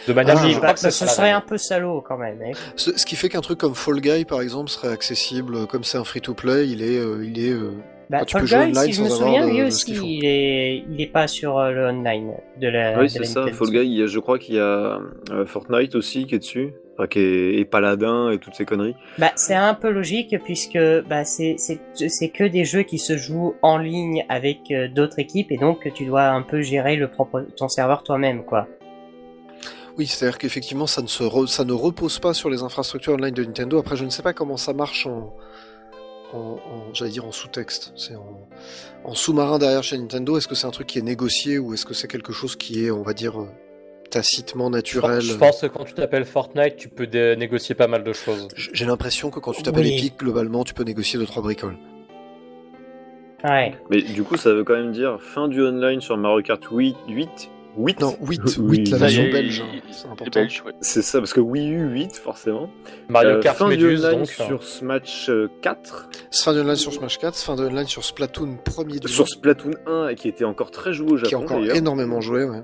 [0.08, 2.38] De manière Ah, je crois que ce ça la serait un peu salaud quand même.
[2.42, 2.52] hein.
[2.76, 5.84] ce, ce qui fait qu'un truc comme Fall Guy, par exemple, serait accessible, euh, comme
[5.84, 6.98] c'est un free-to-play, il est...
[6.98, 7.72] euh, il est euh,
[8.08, 10.02] Bah, Ah, tu Fall peux jouer Guy, online si je me souviens, lui aussi, ce
[10.02, 12.98] il est, il est pas sur euh, le online de la.
[12.98, 13.40] Oui, c'est ça.
[13.40, 13.56] Nintendo.
[13.56, 16.38] Fall Guy, il y a- je crois qu'il y a euh, Fortnite aussi qui est
[16.40, 16.72] dessus.
[16.98, 18.94] Enfin, qui est, et Paladin et toutes ces conneries.
[19.16, 23.16] Bah, c'est un peu logique puisque bah, c'est c'est c'est que des jeux qui se
[23.16, 27.08] jouent en ligne avec euh, d'autres équipes et donc tu dois un peu gérer le
[27.08, 28.66] propre ton serveur toi-même quoi.
[29.98, 33.34] Oui, c'est-à-dire qu'effectivement, ça, ne se re- ça ne repose pas sur les infrastructures online
[33.34, 33.78] de Nintendo.
[33.78, 35.34] Après, je ne sais pas comment ça marche en,
[36.32, 37.92] en, en- j'allais dire en sous-texte.
[37.96, 38.48] C'est en,
[39.04, 40.36] en sous-marin derrière chez Nintendo.
[40.38, 42.84] Est-ce que c'est un truc qui est négocié ou est-ce que c'est quelque chose qui
[42.86, 43.48] est, on va dire, euh,
[44.10, 47.86] tacitement Je naturel pense- Je pense que quand tu t'appelles Fortnite, tu peux négocier pas
[47.88, 48.48] mal de choses.
[48.56, 49.98] J'ai l'impression que quand tu t'appelles Oui.
[49.98, 51.76] Epic, globalement, tu peux négocier deux trois bricoles.
[53.44, 53.74] Ouais.
[53.90, 57.28] Mais du coup, ça veut quand même dire fin du online sur Mario Kart 8.
[57.86, 59.62] 8 8 Non, 8, Oui, 8 la ça y version belge.
[59.64, 62.70] hein, C'est ça, parce que Wii U 8, forcément.
[63.08, 64.28] Mario Euh, Kart fin du Méduse, online donc.
[64.28, 66.08] sur Smash euh, 4.
[66.42, 69.72] Fin de online sur Smash 4, fin de online sur Splatoon premier du Sur Splatoon
[69.86, 72.44] 1, et qui était encore très joué au qui est Japon encore énormément joué.
[72.44, 72.62] Ouais.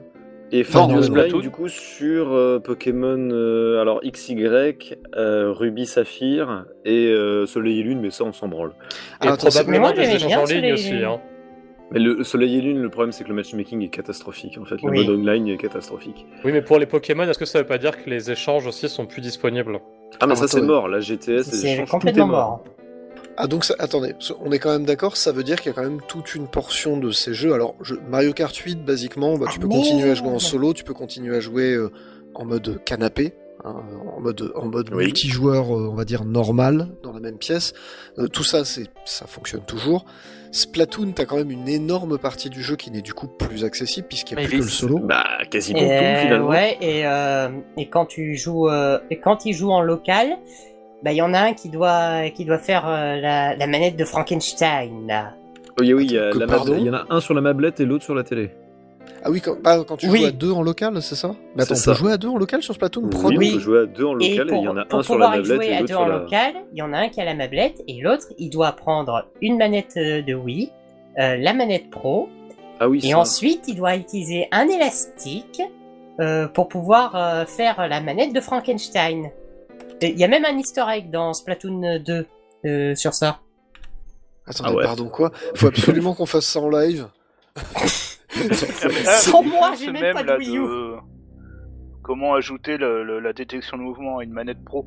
[0.53, 1.41] Et fin non, online, Splatoon.
[1.41, 4.37] du coup, sur euh, Pokémon euh, alors XY,
[5.17, 8.73] euh, Ruby Saphir et euh, Soleil et Lune, mais ça, on s'en branle.
[9.25, 10.93] Et attends, c'est- probablement Mais moi, des échanges en ligne et aussi.
[10.93, 11.21] Hein.
[11.93, 14.59] Mais le Soleil et Lune, le problème, c'est que le matchmaking est catastrophique.
[14.61, 15.07] En fait, le Oui.
[15.07, 16.27] mode online est catastrophique.
[16.45, 18.89] Oui, mais pour les Pokémon, est-ce que ça veut pas dire que les échanges aussi
[18.89, 19.81] sont plus disponibles?
[20.21, 20.89] Ah, mais Ah, ça, c'est mort.
[20.89, 22.49] La GTS, C'est complètement mort.
[22.49, 22.65] mort.
[23.39, 25.75] Ah donc ça, attendez, on est quand même d'accord, ça veut dire qu'il y a
[25.75, 27.53] quand même toute une portion de ces jeux.
[27.53, 30.73] Alors je- Mario Kart 8, basiquement, bah, tu Ah, peux continuer à jouer en solo,
[30.73, 31.91] tu peux continuer à jouer euh,
[32.35, 33.75] en mode canapé, hein,
[34.17, 35.05] en mode en mode Oui.
[35.05, 37.75] multijoueur, euh, on va dire normal, dans la même pièce.
[38.19, 40.07] Euh, tout ça, c'est ça fonctionne toujours.
[40.53, 44.09] Splatoon, t'as quand même une énorme partie du jeu qui n'est du coup plus accessible
[44.09, 44.99] puisqu'il n'y a Mais plus que le solo.
[45.01, 46.49] Bah, quasiment Et, tout, finalement.
[46.49, 50.37] ouais, et, euh, et quand tu joues, euh, et quand il joue en local,
[51.03, 53.97] bah il y en a un qui doit, qui doit faire euh, la, la manette
[53.97, 55.07] de Frankenstein.
[55.07, 55.35] Là.
[55.79, 57.35] Oui, oui, il y, a Que la pardon mab- il y en a un sur
[57.35, 58.51] la mablette et l'autre sur la télé.
[59.29, 60.21] Ah oui, quand, bah, quand tu Oui.
[60.21, 61.35] joues à deux en local, c'est ça?
[61.57, 61.91] Mais attends, on ça.
[61.93, 63.49] peut jouer à deux en local sur Splatoon Oui, Premier Oui.
[63.51, 65.03] on peut jouer à deux en Et local et pour, il y en a un
[65.03, 66.19] sur la mablette jouer et à deux sur en la...
[66.19, 69.27] local, il y en a un qui a la mablette et l'autre, il doit prendre
[69.43, 70.71] une manette euh, de Wii,
[71.19, 72.29] euh, la manette Pro,
[72.79, 73.19] Ah oui, et ça.
[73.19, 75.61] ensuite il doit utiliser un élastique
[76.21, 79.31] euh, pour pouvoir euh, faire la manette de Frankenstein.
[80.03, 82.27] Et Il y a même un easter egg dans Splatoon 2
[82.67, 83.41] euh, sur ça.
[84.47, 84.85] Attendez, Ah ouais.
[84.85, 85.33] pardon quoi?
[85.57, 87.09] Faut absolument qu'on fasse ça en live.
[89.05, 90.63] Sans moi, j'ai même même, pas de Wii U.
[92.03, 94.87] Comment ajouter le- le- la détection de mouvement à une manette pro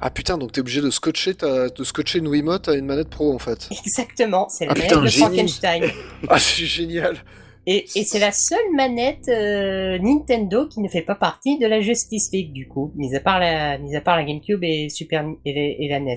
[0.00, 3.08] Ah putain, donc t'es obligé de scotcher, ta, de scotcher une Wiimote à une manette
[3.10, 3.68] pro en fait.
[3.70, 5.08] Exactement, c'est la Ah, manette putain, de.
[5.10, 5.82] Frankenstein.
[6.28, 7.18] Ah c'est génial
[7.66, 11.80] Et, et c'est la seule manette euh, Nintendo qui ne fait pas partie de la
[11.80, 15.24] Justice League du coup, mis à part la, mis à part la GameCube et Super
[15.44, 16.16] et, les- et la NES.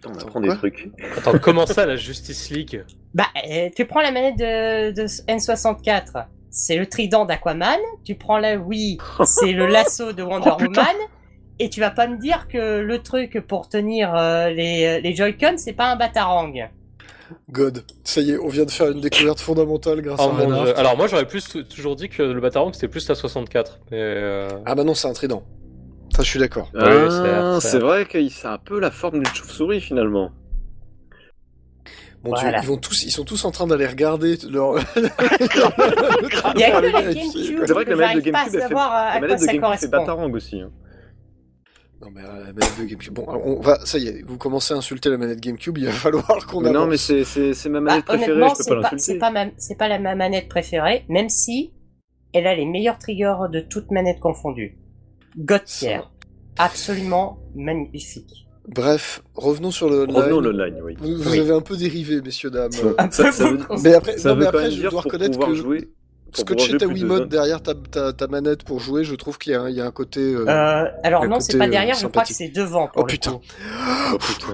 [0.00, 0.90] Putain, on apprend des trucs.
[1.16, 2.84] Attends, comment ça la Justice League
[3.14, 7.78] Bah, euh, tu prends la manette de, de N64, c'est le trident d'Aquaman.
[8.04, 10.62] Tu prends la Wii, c'est le lasso de Wonder Oh.
[10.62, 10.86] Woman.
[11.58, 15.54] Et tu vas pas me dire que le truc pour tenir euh, les, les Joy-Con,
[15.56, 16.68] c'est pas un batarang.
[17.50, 20.52] God, ça y est, on vient de faire une découverte fondamentale grâce Oh à mon.
[20.76, 23.80] Alors moi j'aurais plus toujours dit que le Batarang c'était plus la 64.
[23.90, 25.42] Mais euh, Ah bah non, c'est un trident.
[26.18, 26.68] Ça, je suis d'accord.
[26.74, 30.32] Oui, Ah, certes, c'est vrai que ça a un peu la forme d'une chauve-souris finalement.
[32.24, 32.60] Mon Dieu, Voilà.
[32.60, 34.78] ils, vont tous, ils sont tous en train d'aller regarder leur.
[34.96, 37.62] Il y a que la GameCube.
[37.64, 39.88] C'est vrai que la manette de GameCube, elle fait- La manette de GameCube fait.
[39.88, 40.60] Batarang aussi.
[40.60, 40.70] hein.
[42.00, 43.12] Non mais euh, la manette de GameCube.
[43.14, 45.92] Bon, on va, ça y est, vous commencez à insulter la manette GameCube, il va
[45.92, 48.80] falloir qu'on non, mais c'est- c'est c'est ma Bah, manette préférée, honnêtement, je peux c'est
[48.90, 51.72] pas c'est pas, ma, c'est pas la, ma manette préférée, même si
[52.32, 54.76] elle a les meilleurs triggers de toutes manettes confondues.
[55.38, 56.00] God tier.
[56.58, 58.46] Absolument magnifique.
[58.66, 60.14] Bref, revenons sur le online.
[60.16, 60.94] Revenons l'online, oui.
[60.98, 61.38] Vous, vous Oui.
[61.40, 62.70] avez un peu dérivé, messieurs dames.
[62.98, 63.58] Un ça, peu ça veut.
[63.82, 65.88] Mais après, ça non, veut mais après, je dois reconnaître que jouer.
[66.32, 67.28] pour scotcher pouvoir ta de Wiimote zones.
[67.28, 69.80] derrière ta, ta, ta manette pour jouer, je trouve qu'il y, a un- il y
[69.80, 70.20] a un côté.
[70.20, 73.02] euh, Euh, alors le non, c'est pas euh, derrière, je crois que c'est devant pour
[73.02, 73.32] Oh le putain.
[73.32, 73.40] coup.
[74.12, 74.52] Oh, putain.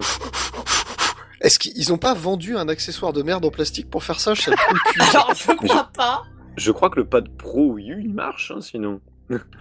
[1.40, 4.42] Est-ce qu'ils ont pas vendu un accessoire de merde en plastique pour faire ça Je
[4.42, 4.57] sais le
[4.92, 5.01] cul.
[5.01, 6.23] Alors, je crois pas.
[6.57, 9.01] Je crois que le pad Pro Wii U, il marche, hein, sinon.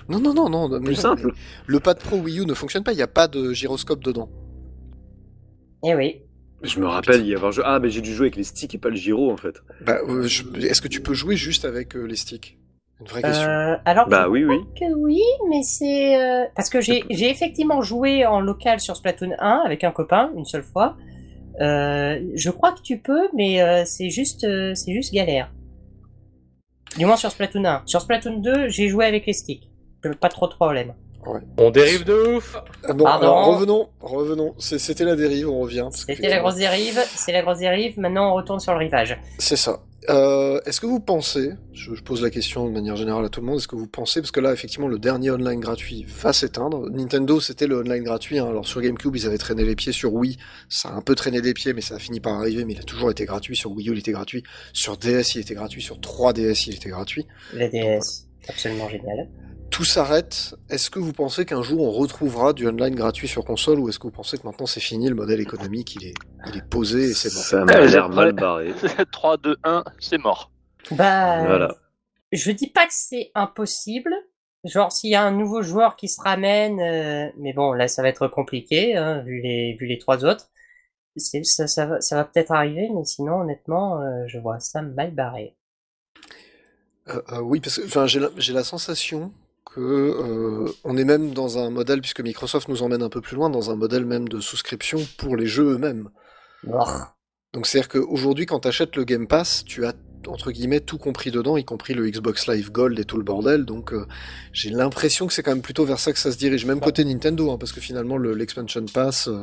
[0.09, 0.81] Non, non, non, non.
[0.81, 1.31] Plus simple.
[1.67, 4.29] Le pad Pro Wii U ne fonctionne pas, il n'y a pas de gyroscope dedans.
[5.85, 6.21] Eh oui.
[6.61, 7.63] Je me rappelle y avoir joué.
[7.67, 9.55] Ah, mais j'ai dû jouer avec les sticks et pas le gyro en fait.
[9.85, 12.57] Bah, euh, je- Est-ce que tu peux jouer juste avec euh, les sticks?
[13.01, 13.49] Une vraie question.
[13.49, 14.59] Euh, alors, Bah je oui, oui.
[14.61, 18.95] crois que oui, mais c'est euh, parce que j'ai j'ai effectivement joué en local sur
[18.95, 20.95] Splatoon 1 avec un copain une seule fois.
[21.59, 25.51] Euh, je crois que tu peux, mais euh, c'est juste euh, c'est juste galère.
[26.97, 27.83] Du moins sur Splatoon 1.
[27.85, 29.69] Sur Splatoon 2, j'ai joué avec les sticks.
[30.19, 30.93] Pas trop de problème.
[31.57, 33.27] On dérive de ouf Ah bon, pardon.
[33.27, 34.53] alors revenons, revenons.
[34.57, 35.87] C'était la dérive, on revient.
[35.91, 37.97] C'était la grosse dérive, c'est la grosse dérive.
[37.97, 39.17] Maintenant, on retourne sur le rivage.
[39.39, 39.79] C'est ça.
[40.09, 43.45] Euh, est-ce que vous pensez, je, pose la question de manière générale à tout le
[43.45, 46.89] monde, est-ce que vous pensez, parce que là effectivement le dernier online gratuit va s'éteindre,
[46.89, 48.47] Nintendo c'était le online gratuit, hein.
[48.47, 50.37] alors sur GameCube ils avaient traîné les pieds, sur Wii
[50.67, 52.79] ça a un peu traîné les pieds mais ça a fini par arriver, mais il
[52.79, 55.81] a toujours été gratuit, sur Wii U il était gratuit, sur DS il était gratuit,
[55.81, 57.25] sur 3DS il était gratuit.
[57.53, 59.29] La DS, absolument génial.
[59.73, 63.79] Tout s'arrête, est-ce que vous pensez qu'un jour on retrouvera du online gratuit sur console
[63.79, 66.13] ou est-ce que vous pensez que maintenant c'est fini, le modèle économique il est,
[66.47, 68.71] il est posé et c'est bon Ça m'a l'air mal barré.
[69.11, 70.51] 3, 2, 1, c'est mort.
[70.91, 71.75] Bah, Voilà.
[72.31, 74.13] je dis pas que c'est impossible.
[74.63, 78.03] Genre, s'il y a un nouveau joueur qui se ramène, euh, mais bon, là, ça
[78.03, 80.51] va être compliqué, hein, vu les, vu les trois autres.
[81.17, 85.15] Ça, ça va, ça va peut-être arriver, mais sinon, honnêtement, euh, je vois ça mal
[85.15, 85.55] barré.
[87.07, 89.33] Euh, euh, oui, parce que enfin, j'ai la, j'ai la sensation
[89.75, 93.35] que euh, on est même dans un modèle, puisque Microsoft nous emmène un peu plus
[93.35, 96.09] loin, dans un modèle même de souscription pour les jeux eux-mêmes.
[96.67, 97.15] Ouah.
[97.53, 99.93] Donc c'est-à-dire qu'aujourd'hui, quand tu achètes le Game Pass, tu as
[100.25, 103.65] entre guillemets tout compris dedans, y compris le Xbox Live Gold et tout le bordel.
[103.65, 104.05] Donc euh,
[104.53, 107.03] j'ai l'impression que c'est quand même plutôt vers ça que ça se dirige, même côté
[107.03, 109.27] Nintendo, hein, parce que finalement le- l'expansion pass.
[109.27, 109.41] euh,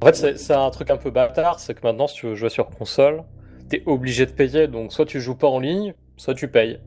[0.00, 2.34] En fait, c'est c'est un truc un peu bâtard, c'est que maintenant, si tu veux
[2.36, 3.24] jouer sur console,
[3.68, 6.78] t'es obligé de payer, donc soit tu joues pas en ligne, soit tu payes.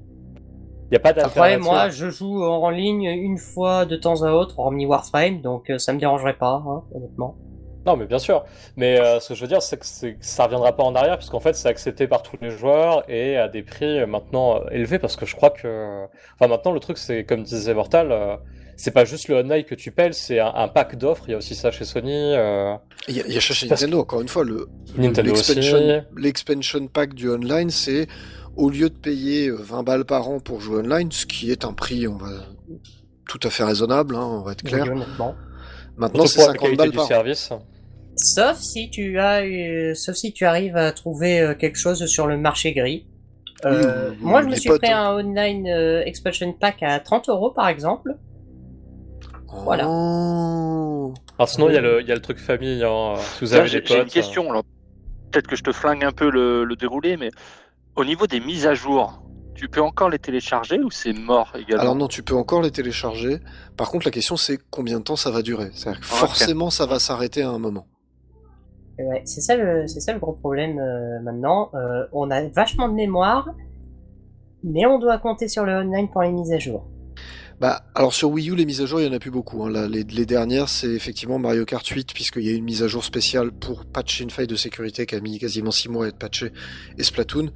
[0.95, 1.63] Y a pas Après, d'alternative.
[1.63, 5.77] moi, je joue en ligne une fois de temps à autre, hormis Warframe, donc euh,
[5.77, 7.35] ça me dérangerait pas, hein, honnêtement.
[7.85, 8.45] Non, mais bien sûr.
[8.77, 9.85] Mais euh, ce que je veux dire, c'est que,
[10.21, 13.47] ça reviendra pas en arrière, puisqu'en fait, c'est accepté par tous les joueurs et à
[13.47, 16.05] des prix euh, maintenant élevés, parce que je crois que.
[16.39, 18.37] Enfin, maintenant, le truc, c'est comme disait Mortal, euh,
[18.77, 21.25] c'est pas juste le online que tu payes, c'est un, un pack d'offres.
[21.27, 22.11] Il y a aussi ça chez Sony.
[22.13, 22.73] euh,
[23.07, 25.33] Il y a, il y a chez Nintendo, encore une fois, le Nintendo
[26.17, 28.07] l'expansion pack du online, c'est
[28.55, 31.65] au lieu de payer euh, 20 balles par an pour jouer online, ce qui est
[31.65, 32.29] un prix, on va
[33.27, 34.85] tout à fait raisonnable, hein, on va être clair.
[34.93, 35.01] Oui.
[35.97, 37.07] Maintenant, c'est pour la 50 qualité balles du par an.
[37.07, 37.49] service.
[38.17, 42.27] Sauf si tu as, eu- sauf si tu arrives à trouver euh, quelque chose sur
[42.27, 43.07] le marché gris.
[43.65, 45.01] Euh, moi, je me suis potes, pris hein.
[45.11, 48.15] un online euh, expansion pack à 30 euros par exemple.
[49.47, 49.83] Voilà.
[49.85, 53.47] Alors sinon, il y, a le- il y a le truc famille, hein, si vous
[53.47, 53.87] Tiens, avez des J'ai potes.
[53.97, 54.47] j'ai une question,
[55.31, 57.31] peut-être que je te flingue un peu le, le déroulé, mais
[57.95, 59.21] au niveau des mises à jour,
[59.53, 62.71] tu peux encore les télécharger ou c'est mort également Alors non, tu peux encore les
[62.71, 63.39] télécharger.
[63.77, 65.71] Par contre, la question c'est combien de temps ça va durer?
[65.73, 67.87] C'est-à-dire que forcément, ça va s'arrêter à un moment.
[68.99, 71.69] Ouais, c'est ça le, c'est ça le gros problème euh, maintenant.
[71.73, 73.49] Euh, on a vachement de mémoire,
[74.63, 76.85] mais on doit compter sur le online pour les mises à jour.
[77.59, 79.63] Bah, alors sur Wii U, les mises à jour, il y en a plus beaucoup.
[79.63, 79.69] Hein.
[79.69, 82.87] Là, les, les dernières, c'est effectivement Mario Kart 8, puisqu'il y a une mise à
[82.87, 86.07] jour spéciale pour patcher une faille de sécurité qui a mis quasiment 6 mois à
[86.09, 86.51] être patchée,
[86.97, 87.51] et Splatoon.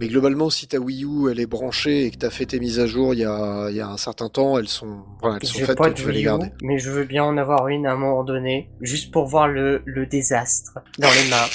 [0.00, 2.58] Mais globalement, si ta Wii U, elle est branchée et que tu as fait tes
[2.58, 5.38] mises à jour il y a, il y a un certain temps, elles sont, voilà,
[5.40, 6.50] elles sont faites de tu vas les Wii U, garder.
[6.62, 9.82] mais je veux bien en avoir une à un moment donné, juste pour voir le,
[9.84, 11.46] le désastre dans les mains.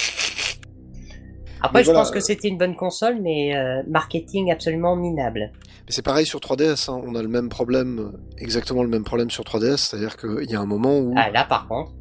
[1.62, 5.52] Après, Mais je voilà, pense que c'était une bonne console, mais euh, marketing absolument minable.
[5.86, 7.00] Mais c'est pareil sur 3DS, hein.
[7.04, 10.54] on a le même problème, euh, exactement le même problème sur 3DS, c'est-à-dire qu'il y
[10.54, 11.92] a un moment où Ah là, par contre,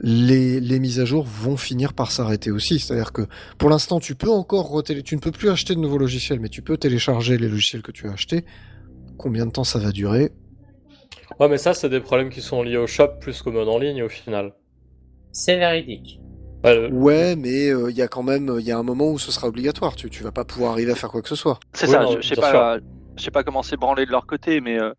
[0.00, 2.78] les, les mises à jour vont finir par s'arrêter aussi.
[2.78, 3.22] C'est-à-dire que
[3.58, 5.02] pour l'instant, tu peux encore retélé...
[5.02, 7.92] tu ne peux plus acheter de nouveaux logiciels, mais tu peux télécharger les logiciels que
[7.92, 8.44] tu as achetés.
[9.16, 10.30] Combien de temps ça va durer?
[11.40, 13.78] Ouais, mais ça, c'est des problèmes qui sont liés au shop plus qu'au mode en
[13.78, 14.54] ligne au final.
[15.32, 16.20] C'est véridique.
[16.64, 19.10] Ouais, le- Ouais, mais euh, il y a quand même il y a un moment
[19.12, 19.94] où ce sera obligatoire.
[19.96, 21.58] Tu, tu vas pas pouvoir arriver à faire quoi que ce soit.
[21.72, 22.78] C'est Oui, ça, non, je, je sais pas,
[23.16, 24.92] je sais pas comment c'est branlé de leur côté, mais euh,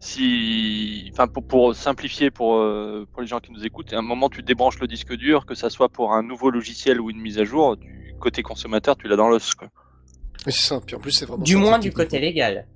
[0.00, 4.02] si, enfin pour, pour simplifier pour euh, pour les gens qui nous écoutent, à un
[4.02, 7.20] moment tu débranches le disque dur, que ça soit pour un nouveau logiciel ou une
[7.20, 9.54] mise à jour, du côté consommateur, tu l'as dans l'os.
[9.54, 9.68] quoi.
[10.46, 10.80] Oui, c'est ça.
[10.86, 11.44] Puis en plus, c'est vraiment.
[11.44, 12.66] Du moins du côté légal.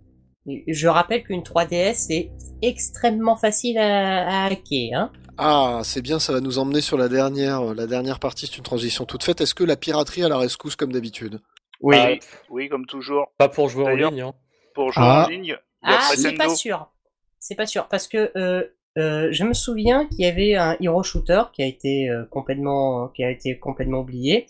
[0.47, 2.31] Je rappelle qu'une 3DS est
[2.63, 4.95] extrêmement facile à, à hacker.
[4.99, 5.13] Hein.
[5.39, 8.47] Ah, c'est bien, ça va nous emmener sur la dernière, la dernière partie.
[8.47, 9.41] C'est une transition toute faite.
[9.41, 11.41] Est-ce que la piraterie à la rescousse comme d'habitude?
[11.81, 11.97] Oui.
[11.99, 12.11] Ah,
[12.51, 13.33] Oui, comme toujours.
[13.39, 14.21] pas pour jouer en ligne.
[14.23, 14.35] Hein.
[14.75, 15.25] Pour jouer Ah.
[15.27, 16.91] en ligne, Ah, c'est pas sûr.
[17.39, 18.65] C'est pas sûr parce que euh,
[18.99, 23.09] euh, je me souviens qu'il y avait un hero shooter qui a été euh, complètement
[23.09, 24.47] qui a été complètement oublié,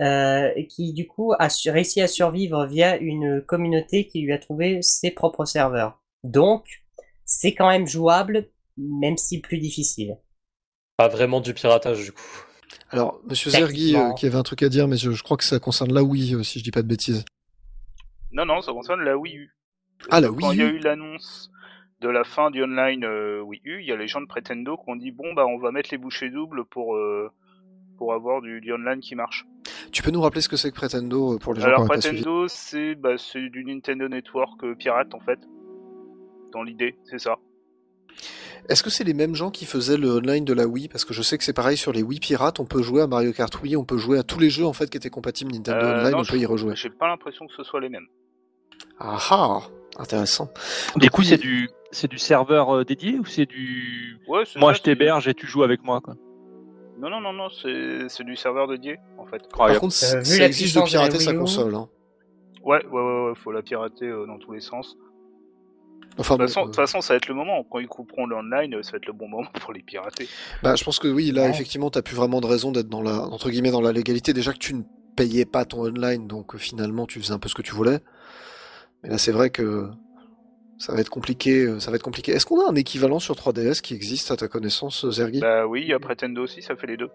[0.00, 4.38] euh, qui du coup a su- réussi à survivre via une communauté qui lui a
[4.38, 6.00] trouvé ses propres serveurs.
[6.24, 6.64] Donc
[7.24, 10.18] c'est quand même jouable, même si plus difficile.
[10.96, 12.20] Pas vraiment du piratage du coup.
[12.90, 14.10] Alors, Monsieur Zergi, Techniquement.
[14.10, 16.02] euh, qui avait un truc à dire, mais je, je crois que ça concerne la
[16.02, 17.24] Wii, euh, si je dis pas de bêtises.
[18.32, 19.56] Non, non, ça concerne la Wii U.
[20.10, 20.76] Ah, la Quand Wii il y a U.
[20.76, 21.50] eu l'annonce
[22.00, 24.76] de la fin du online euh, Wii U, il y a les gens de Pretendo
[24.76, 27.30] qui ont dit bon bah on va mettre les bouchées doubles pour euh,
[27.96, 29.46] pour avoir du, du online qui marche.
[29.92, 31.82] Tu peux nous rappeler ce que c'est que Pretendo euh, pour les gens Alors qui
[31.86, 35.38] n'auraient pas suivi Pretendo c'est bah, c'est du Nintendo Network euh, pirate en fait.
[36.52, 37.36] Dans l'idée, c'est ça.
[38.68, 40.88] Est-ce que c'est les mêmes gens qui faisaient le online de la Wii?
[40.88, 43.06] Parce que je sais que c'est pareil sur les Wii pirates, on peut jouer à
[43.06, 45.52] Mario Kart Wii, on peut jouer à tous les jeux en fait qui étaient compatibles
[45.52, 46.74] Nintendo Euh, Online, non, on peut y je- rejouer.
[46.76, 48.06] J'ai pas l'impression que ce soit les mêmes.
[48.98, 49.60] Ah ah
[49.98, 50.50] Intéressant.
[50.96, 54.72] Du Donc, coup, c'est du, c'est du serveur euh, dédié ou c'est du, Ouais, moi
[54.74, 56.16] ça, je t'héberge et tu joues avec moi quoi.
[56.98, 59.42] Non non non non, c'est c'est du serveur dédié en fait.
[59.54, 61.74] Par contre, Euh, ça la exige de de pirater sa console.
[61.74, 61.88] Hein.
[62.64, 64.96] Ouais ouais ouais, ouais faut la pirater euh, dans tous les sens.
[66.18, 67.62] Enfin, De toute façon, de euh, toute façon, ça va être le moment.
[67.70, 70.26] Quand ils couperont le online, euh, ça va être le bon moment pour les pirater.
[70.62, 71.50] bah, je pense que oui, là, Ouais.
[71.50, 74.32] effectivement, t'as plus vraiment de raison d'être dans la, entre guillemets, dans la légalité.
[74.32, 74.82] Déjà que tu ne
[75.14, 77.98] payais pas ton online, donc euh, finalement, tu faisais un peu ce que tu voulais.
[79.02, 79.90] Mais là, c'est vrai que
[80.78, 81.62] ça va être compliqué.
[81.64, 82.32] euh, Ça va être compliqué.
[82.32, 85.40] Est-ce qu'on a un équivalent sur 3DS qui existe à ta connaissance, euh, Zergi?
[85.40, 87.10] Bah oui, il y a Pretendo aussi, ça fait les deux.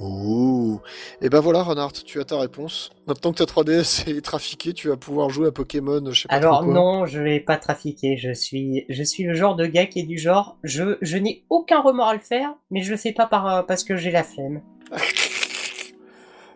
[0.00, 0.80] Oh
[1.20, 2.90] Et ben voilà, Renard, tu as ta réponse.
[3.06, 6.34] Maintenant que ta 3DS est trafiquée, tu vas pouvoir jouer à Pokémon, je sais pas
[6.36, 6.74] Alors trop quoi.
[6.74, 8.16] non, je vais pas trafiquer.
[8.16, 11.44] Je suis, je suis le genre de gars qui est du genre, je, je n'ai
[11.50, 14.10] aucun remords à le faire, mais je le fais pas par, euh, parce que j'ai
[14.10, 14.62] la flemme.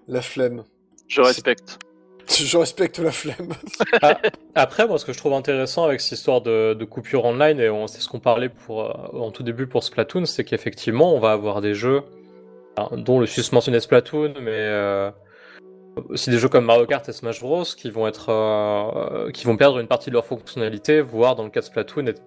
[0.09, 0.64] La flemme.
[1.07, 1.79] Je respecte.
[2.37, 3.49] Je respecte la flemme.
[4.55, 7.71] Après, moi, ce que je trouve intéressant avec cette histoire de, de coupure online, et
[7.71, 11.21] on- c'est ce qu'on parlait pour, euh, en tout début pour Splatoon, c'est qu'effectivement, on
[11.21, 12.03] va avoir des jeux,
[12.93, 15.11] dont le sus mentionné Splatoon, mais euh,
[16.11, 17.64] aussi des jeux comme Mario Kart et Smash Bros.
[17.64, 21.51] qui vont être, euh, qui vont perdre une partie de leur fonctionnalité, voire dans le
[21.51, 22.23] cas de Splatoon, être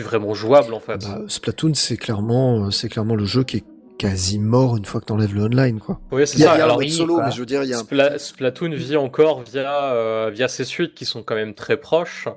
[0.00, 0.98] vraiment jouable en fait.
[1.06, 3.64] Bah, Splatoon, c'est clairement, euh, c'est clairement le jeu qui est
[3.98, 6.00] quasi mort une fois que t'enlèves le online, quoi.
[6.12, 6.54] oui, c'est Il y a, ça.
[6.54, 7.24] il y a un Alors, mode oui, solo, quoi.
[7.26, 7.82] mais je veux dire, il y a un...
[7.82, 12.28] Spla- Splatoon vit encore via, euh, via ses suites qui sont quand même très proches.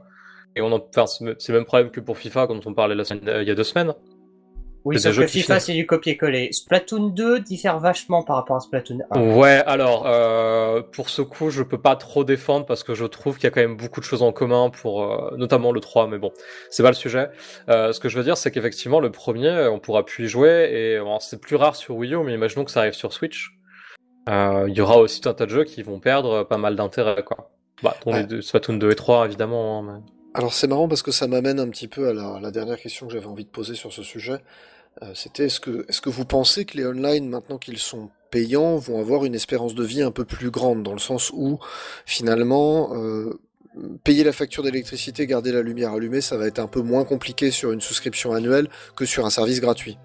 [0.56, 2.96] Et on en, enfin, c'est c'est le même problème que pour FIFA quand on parlait
[2.96, 3.94] la semaine, euh, il y a deux semaines.
[4.84, 6.52] Oui, sauf que FIFA c'est du copier-coller.
[6.52, 9.20] Splatoon 2 diffère vachement par rapport à Splatoon 1.
[9.36, 13.36] Ouais, alors euh, pour ce coup, je peux pas trop défendre parce que je trouve
[13.36, 16.08] qu'il y a quand même beaucoup de choses en commun pour euh, notamment le 3,
[16.08, 16.32] mais bon,
[16.72, 17.30] c'est pas le sujet.
[17.70, 20.70] Euh, ce que je veux dire, c'est qu'effectivement le premier, on pourra plus y jouer
[20.72, 23.52] et bon, c'est plus rare sur Wii U, mais imaginons que ça arrive sur Switch.
[24.30, 26.76] Euh, Il y aura aussi tout un tas de jeux qui vont perdre pas mal
[26.76, 27.52] d'intérêt, quoi.
[27.84, 28.20] Bah, dont Ouais.
[28.22, 29.80] les deux, Splatoon 2 et 3 évidemment.
[29.80, 32.52] hein, mais- Alors c'est marrant parce que ça m'amène un petit peu à la, la
[32.52, 34.38] dernière question que j'avais envie de poser sur ce sujet.
[35.02, 38.78] Euh, C'était est-ce que, est-ce que vous pensez que les online, maintenant qu'ils sont payants,
[38.78, 41.60] vont avoir une espérance de vie un peu plus grande, dans le sens où
[42.06, 43.40] finalement, euh,
[44.04, 47.52] payer la facture d'électricité, garder la lumière allumée, ça va être un peu moins compliqué
[47.52, 49.98] sur une souscription annuelle que sur un service gratuit?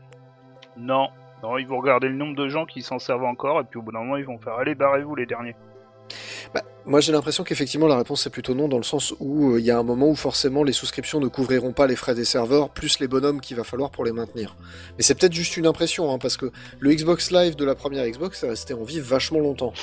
[0.76, 1.08] Non,
[1.42, 3.82] non, ils vont regarder le nombre de gens qui s'en servent encore, et puis au
[3.82, 5.56] bout d'un moment, ils vont faire allez, barrez-vous les derniers.
[6.56, 9.60] Bah, moi j'ai l'impression qu'effectivement la réponse est plutôt non dans le sens où euh,
[9.60, 12.24] il y a un moment où forcément les souscriptions ne couvriront pas les frais des
[12.24, 14.56] serveurs plus les bonhommes qu'il va falloir pour les maintenir.
[14.96, 16.50] Mais c'est peut-être juste une impression hein, parce que
[16.80, 19.74] le Xbox Live de la première Xbox est resté en vie vachement longtemps.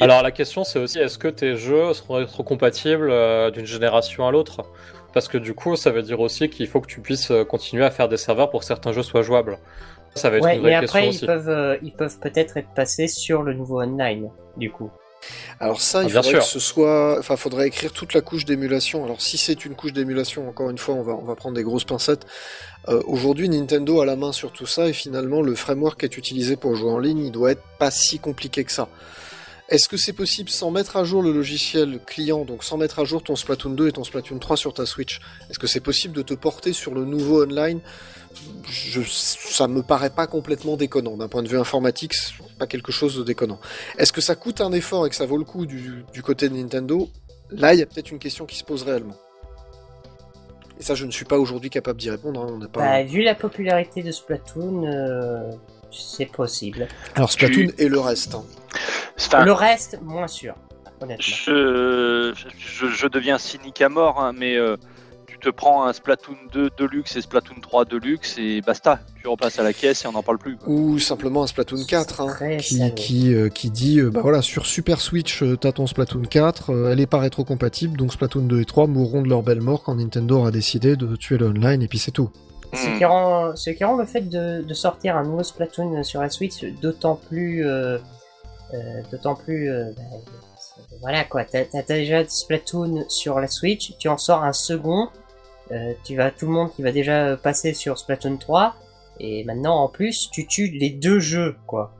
[0.00, 4.30] Alors la question c'est aussi est-ce que tes jeux seront rétrocompatibles euh, d'une génération à
[4.30, 4.62] l'autre?
[5.12, 7.84] Parce que du coup ça veut dire aussi qu'il faut que tu puisses euh, continuer
[7.84, 9.58] à faire des serveurs pour que certains jeux soient jouables.
[10.14, 11.24] Ça va être Ouais, une mais vraie question après aussi.
[11.24, 14.90] ils peuvent, euh, ils peuvent peut-être être passés sur le nouveau online, du coup.
[15.60, 16.38] Alors ça, il Ah, faudrait sûr.
[16.40, 19.04] que ce soit, enfin, faudrait écrire toute la couche d'émulation.
[19.04, 21.62] Alors si c'est une couche d'émulation, encore une fois, on va, on va prendre des
[21.62, 22.26] grosses pincettes.
[22.88, 26.16] Euh, Aujourd'hui, Nintendo a la main sur tout ça et finalement, le framework qui est
[26.18, 28.88] utilisé pour jouer en ligne, il doit être pas si compliqué que ça.
[29.70, 33.04] Est-ce que c'est possible sans mettre à jour le logiciel client, donc sans mettre à
[33.04, 35.20] jour ton Splatoon 2 et ton Splatoon 3 sur ta Switch?
[35.48, 37.80] Est-ce que c'est possible de te porter sur le nouveau online?
[38.66, 41.16] Je, ça me paraît pas complètement déconnant.
[41.16, 42.14] D'un point de vue informatique,
[42.58, 43.60] pas quelque chose de déconnant.
[43.98, 46.48] Est-ce que ça coûte un effort et que ça vaut le coup du, du côté
[46.48, 47.08] de Nintendo?
[47.50, 49.16] Là, il y a peut-être une question qui se pose réellement.
[50.80, 52.40] Et ça, je ne suis pas aujourd'hui capable d'y répondre.
[52.42, 52.80] hein, On n'est pas...
[52.80, 55.50] Bah, vu la popularité de Splatoon, euh,
[55.92, 56.88] c'est possible.
[57.14, 58.34] Alors Splatoon et le reste.
[58.34, 58.44] hein.
[59.44, 60.54] Le reste, moins sûr,
[61.00, 61.24] honnêtement.
[61.24, 64.76] je, je, je deviens cynique à mort, hein, mais euh,
[65.44, 69.00] te prends un Splatoon 2 Deluxe et Splatoon 3 Deluxe et basta.
[69.20, 70.56] Tu repasses à la caisse et on n'en parle plus.
[70.56, 70.72] quoi.
[70.72, 74.66] Ou simplement un Splatoon 4 hein, qui, qui, euh, qui dit euh, bah voilà sur
[74.66, 78.60] Super Switch euh, t'as ton Splatoon 4 euh, elle est pas rétro-compatible donc Splatoon 2
[78.60, 81.82] et 3 mourront de leur belle mort quand Nintendo aura décidé de tuer le online
[81.82, 82.30] et puis c'est tout.
[82.74, 86.20] Ce qui, rend, ce qui rend le fait de, de sortir un nouveau Splatoon sur
[86.20, 87.98] la Switch d'autant plus, euh,
[88.72, 90.02] euh, d'autant plus, euh, bah,
[91.00, 91.44] voilà quoi.
[91.44, 95.08] T'as, t'as déjà Splatoon sur la Switch, tu en sors un second,
[95.72, 98.74] euh, tu vas tout le monde qui va déjà passer sur Splatoon 3,
[99.20, 101.92] et maintenant en plus tu tues les deux jeux quoi.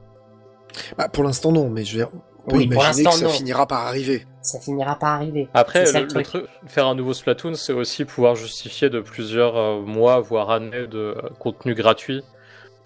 [0.98, 2.10] Bah, pour l'instant non mais je veux dire,
[2.46, 3.30] on peut Oui, pour imaginer que l'instant, ça non.
[3.30, 4.26] finira par arriver.
[4.42, 5.48] Ça finira par arriver.
[5.54, 6.44] Après, le, truc.
[6.66, 10.98] faire un nouveau Splatoon, c'est aussi pouvoir justifier de plusieurs euh, mois, voire années de
[11.16, 12.22] euh, contenu gratuit.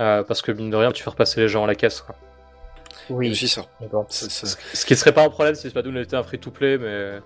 [0.01, 2.03] Euh, parce que mine de rien, tu fais repasser les gens à la caisse.
[2.03, 2.15] Quoi.
[3.11, 3.63] Oui, ça.
[3.91, 4.07] bon.
[4.09, 7.19] C'est- Ce qui serait pas un problème si Splatoon était un free-to-play, mais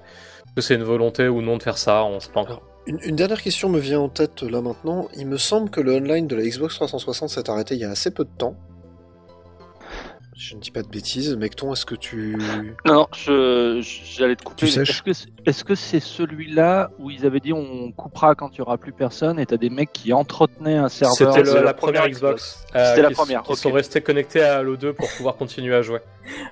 [0.57, 2.62] que c'est une volonté ou non de faire ça, on sait pas encore.
[2.86, 5.08] Une, une dernière question me vient en tête là maintenant.
[5.16, 7.90] Il me semble que le online de la Xbox 360 s'est arrêté il y a
[7.90, 8.56] assez peu de temps.
[10.34, 12.36] Je ne dis pas de bêtises, Mecton, est-ce que tu...
[12.84, 14.66] Non, non, je, j'allais te couper.
[14.66, 18.58] Est-ce que, c'est- est-ce que c'est celui-là où ils avaient dit on coupera quand il
[18.58, 21.34] y aura plus personne et t'as des mecs qui entretenaient un serveur?
[21.34, 22.64] C'était la, première Xbox.
[22.74, 23.56] euh, C'était la première, ok.
[23.56, 26.00] sont restés connectés à Halo 2 pour pouvoir continuer à jouer.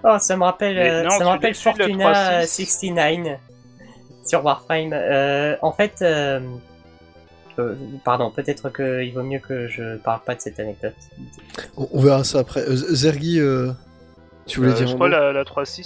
[0.04, 2.42] Oh, ça me rappelle, euh, non, ça me rappelle Fortuna 3.6.
[2.44, 3.40] euh, 69
[4.24, 4.92] sur Warframe.
[4.92, 6.40] Euh, en fait, euh,
[7.58, 10.94] euh, pardon, peut-être qu'il vaut mieux que je parle pas de cette anecdote.
[11.76, 12.64] On, on verra ça après.
[12.68, 13.70] Zergi, euh,
[14.46, 15.84] tu voulais Euh, dire je crois la, la 3.6.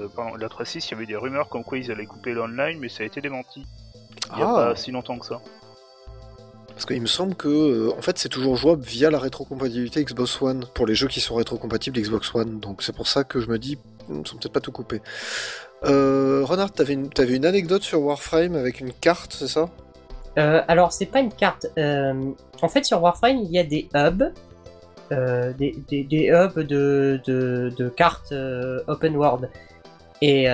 [0.00, 2.78] euh, pardon, la 3.6, il y avait des rumeurs comme quoi ils allaient couper l'online,
[2.80, 3.64] mais ça a été démenti.
[4.34, 4.54] Il y a Ah.
[4.70, 5.40] pas si longtemps que ça.
[6.68, 10.40] Parce qu'il me semble que euh, en fait c'est toujours jouable via la rétrocompatibilité Xbox
[10.40, 12.60] One pour les jeux qui sont rétrocompatibles Xbox One.
[12.60, 13.78] Donc c'est pour ça que je me dis
[14.08, 15.02] ils sont peut-être pas tout coupés.
[15.84, 19.68] Euh, Renard, t'avais une, t'avais une anecdote sur Warframe avec une carte, c'est ça?
[20.38, 21.66] Euh, alors, c'est pas une carte.
[21.78, 24.32] euh, en fait, sur Warframe, il y a des hubs.
[25.10, 25.74] euh, des,
[26.30, 28.34] hubs de, cartes
[28.86, 29.48] open world.
[30.20, 30.48] Mais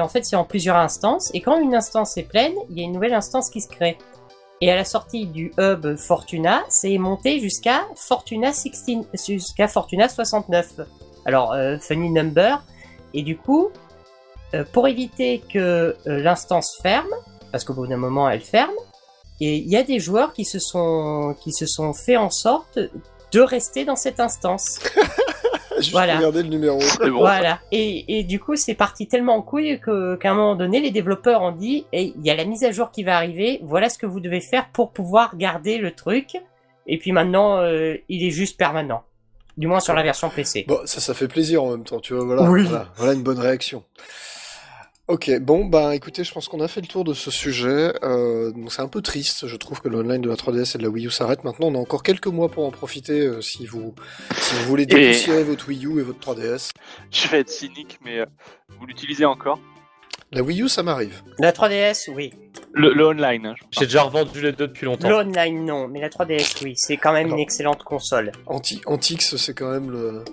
[0.00, 2.84] en fait c'est en plusieurs instances et quand une instance est pleine, il y a
[2.84, 3.98] une nouvelle instance qui se crée.
[4.60, 10.82] Et à la sortie du hub Fortuna, c'est monté jusqu'à Fortuna 16 jusqu'à Fortuna 69.
[11.24, 12.62] Alors euh, funny number
[13.14, 13.70] et du coup
[14.54, 17.10] euh, pour éviter que euh, l'instance ferme
[17.50, 18.74] parce qu'au bout d'un moment elle ferme
[19.40, 22.78] et il y a des joueurs qui se sont qui se sont fait en sorte
[23.32, 24.78] de rester dans cette instance.
[25.78, 26.16] Juste Voilà.
[26.18, 26.78] regarder le numéro.
[27.00, 27.18] Bon.
[27.18, 27.58] Voilà.
[27.72, 30.90] Et, et du coup, c'est parti tellement en couille que, qu'à un moment donné, les
[30.90, 33.88] développeurs ont dit, et il y a la mise à jour qui va arriver, voilà
[33.88, 36.36] ce que vous devez faire pour pouvoir garder le truc.
[36.86, 39.02] Et puis maintenant, euh, il est juste permanent.
[39.56, 40.64] Du moins sur la version PC.
[40.66, 42.50] Bon, ça, ça fait plaisir en même temps, tu vois, voilà.
[42.50, 42.64] Oui.
[42.64, 43.84] Voilà, voilà une bonne réaction.
[45.08, 47.92] Ok, bon, bah écoutez, je pense qu'on a fait le tour de ce sujet.
[48.02, 50.84] Euh, donc c'est un peu triste, je trouve que l'online de la 3DS et de
[50.84, 51.66] la Wii U s'arrête maintenant.
[51.66, 53.94] On a encore quelques mois pour en profiter euh, si vous
[54.38, 56.70] si vous voulez dépoussiérer votre Wii U et votre 3DS.
[57.10, 58.26] Je vais être cynique, mais euh,
[58.78, 59.58] vous l'utilisez encore?
[60.32, 61.22] La Wii U, ça m'arrive.
[61.38, 62.32] La 3DS, oui.
[62.72, 65.08] le, le online, hein, je J'ai déjà revendu les deux depuis longtemps.
[65.10, 65.88] L'online, non.
[65.88, 66.72] Mais la 3DS, oui.
[66.76, 67.36] C'est quand même Alors.
[67.38, 68.32] une excellente console.
[68.46, 70.24] Anti Antix, c'est quand même le...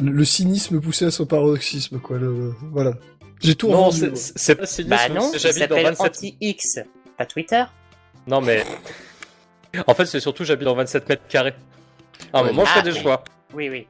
[0.00, 2.16] le le cynisme poussé à son paroxysme, quoi.
[2.18, 2.54] Le...
[2.72, 2.92] Voilà.
[3.42, 4.32] J'ai tout Non, revendu, c'est moi.
[4.36, 6.78] c'est pas cynisme, Bah non, c'est j'habite dans s'appelle 27 Anti-X.
[7.18, 7.64] Pas Twitter.
[8.26, 8.64] Non mais
[9.86, 11.54] en fait c'est surtout j'habite dans 27 mètres carrés.
[12.34, 12.48] À un Ouais.
[12.50, 13.00] moment je Ah, fais des oui.
[13.02, 13.24] choix.
[13.54, 13.86] Oui, oui.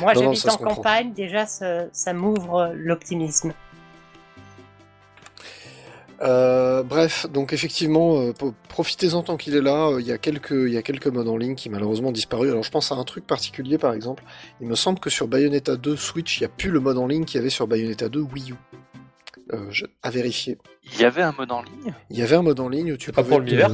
[0.00, 0.74] Moi, Non, non, j'habite ça se en comprend.
[0.76, 1.12] campagne.
[1.12, 3.52] Déjà, ça, ça m'ouvre l'optimisme.
[6.22, 8.32] Euh, bref, donc effectivement, euh,
[8.68, 9.88] profitez-en tant qu'il est là.
[9.88, 12.12] Euh, Il y a quelques, il y a quelques modes en ligne qui malheureusement ont
[12.12, 12.50] disparu.
[12.50, 14.22] Alors je pense à un truc particulier, par exemple.
[14.60, 17.06] Il me semble que sur Bayonetta 2 Switch, il n'y a plus le mode en
[17.06, 18.54] ligne qu'il y avait sur Bayonetta 2 Wii U.
[19.52, 20.58] Euh, je- à vérifier.
[20.94, 21.94] Il y avait un mode en ligne?
[22.10, 23.70] Il y avait un mode en ligne où tu Pas pour te- l'univers.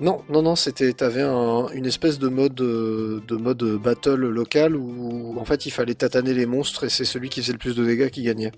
[0.00, 5.38] Non, non, non, c'était, t'avais un, une espèce de mode, de mode battle local où,
[5.38, 7.84] en fait, il fallait tataner les monstres et c'est celui qui faisait le plus de
[7.84, 8.50] dégâts qui gagnait.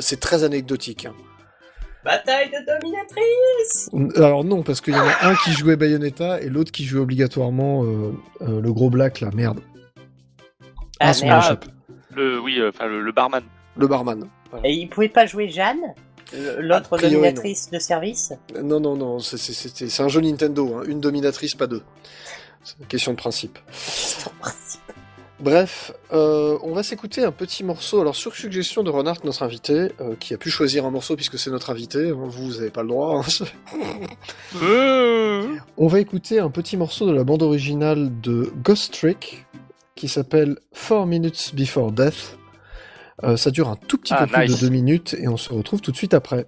[0.00, 1.06] C'est très anecdotique.
[1.06, 1.14] hein.
[2.04, 6.48] Bataille de dominatrice Alors non, parce qu'il y en a un qui jouait Bayonetta et
[6.48, 9.60] l'autre qui jouait obligatoirement euh, euh, le gros black là, merde.
[11.00, 11.64] Ah, son merde.
[12.14, 13.42] Le, oui, euh, enfin le, le barman.
[13.76, 14.28] Le barman.
[14.50, 14.68] Voilà.
[14.68, 15.80] Et il pouvait pas jouer Jeanne,
[16.58, 18.32] l'autre dominatrice de service?
[18.62, 20.82] Non, non, non, c'est un jeu Nintendo, hein.
[20.86, 21.82] une dominatrice, pas deux.
[22.62, 23.58] C'est une question de principe.
[25.44, 28.00] Bref, euh, on va s'écouter un petit morceau.
[28.00, 31.38] Alors, sur suggestion de Renard, notre invité, euh, qui a pu choisir un morceau puisque
[31.38, 33.22] c'est notre invité, vous, vous avez pas le droit.
[33.22, 33.44] hein.
[35.76, 39.44] On va écouter un petit morceau de la bande originale de Ghost Trick
[39.96, 42.38] qui s'appelle Four Minutes Before Death.
[43.22, 45.52] Euh, ça dure un tout petit Ah, peu plus de deux minutes et on se
[45.52, 46.46] retrouve tout de suite après.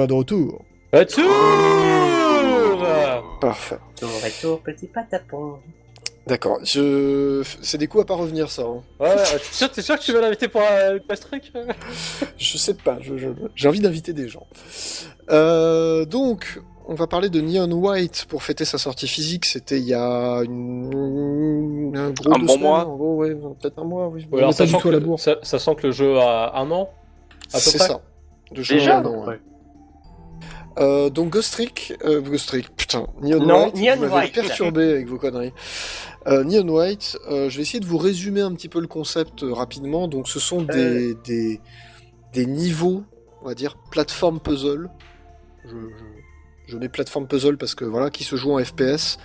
[0.00, 0.62] Voilà de retour.
[0.92, 1.30] Retour
[3.40, 3.78] Parfait.
[3.98, 5.56] Tour et tour, petit patapon.
[6.26, 6.58] D'accord.
[6.64, 7.42] Je...
[7.60, 8.62] C'est des coups à pas revenir, ça.
[8.62, 8.82] hein.
[8.98, 11.52] Ouais, t'es sûr, sûr que tu veux l'inviter pour un Quest Trick
[12.38, 12.98] Je sais pas,
[13.54, 14.46] j'ai envie d'inviter des gens.
[15.30, 19.44] Euh, donc, on va parler de Neon White pour fêter sa sortie physique.
[19.46, 21.92] C'était il y a une...
[21.96, 22.86] un gros Un bon semaines, mois.
[22.86, 24.26] en gros, ouais, peut-être un mois, oui.
[24.30, 26.90] Ouais, alors, la ça, ça sent que le jeu a un an
[27.48, 28.00] C'est ça.
[28.52, 28.98] De jeu Déjà?
[28.98, 29.40] un an, ouais.
[30.78, 34.34] Euh, donc Ghost Trick, euh, Ghost Trick, putain, Neon Non, White, Neon vous m'avez White.
[34.34, 35.52] perturbé avec vos conneries.
[36.26, 39.42] Euh, Neon White, euh, je vais essayer de vous résumer un petit peu le concept
[39.42, 40.06] euh, rapidement.
[40.08, 41.60] Donc ce sont des, des,
[42.32, 43.02] des niveaux,
[43.42, 44.88] on va dire, plateforme puzzle.
[45.64, 49.18] Je, je, je mets plateforme puzzle parce que voilà, qui se jouent en FPS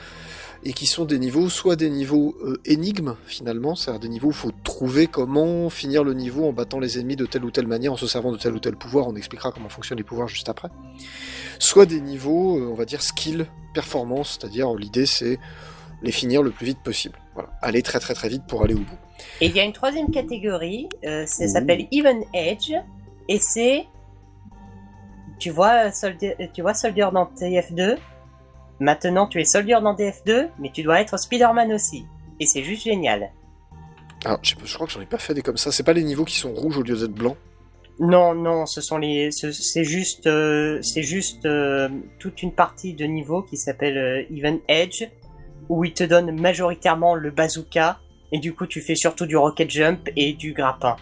[0.66, 4.32] et qui sont des niveaux, soit des niveaux euh, énigmes finalement, c'est-à-dire des niveaux où
[4.32, 7.68] il faut trouver comment finir le niveau en battant les ennemis de telle ou telle
[7.68, 10.28] manière, en se servant de tel ou tel pouvoir, on expliquera comment fonctionnent les pouvoirs
[10.28, 10.70] juste après.
[11.59, 13.45] Soit des niveaux, euh, on va dire skill,
[13.76, 15.39] performance, c'est-à-dire l'idée c'est
[16.01, 17.20] les finir le plus vite possible.
[17.36, 18.97] Voilà, aller très très très vite pour aller au bout.
[19.41, 22.74] Et il y a une troisième catégorie, euh, ça s'appelle Even Edge,
[23.30, 23.86] et c'est.
[25.38, 27.97] Tu vois, Soldier, tu vois Soldier dans TF2
[28.80, 32.06] Maintenant, tu es Soldier dans TF2, mais tu dois être Spider-Man aussi.
[32.40, 33.32] Et c'est juste génial.
[34.26, 35.72] Alors, je, crois que j'en ai pas fait des comme ça.
[35.72, 37.38] C'est pas les niveaux qui sont rouges au lieu d'être blancs.
[38.00, 41.88] Non, non, ce sont les, ce- c'est juste, euh, c'est juste euh,
[42.20, 45.06] toute une partie de niveau qui s'appelle euh, Even Edge,
[45.70, 48.00] où il te donne majoritairement le bazooka,
[48.34, 50.98] et du coup tu fais surtout du rocket jump et du grappin.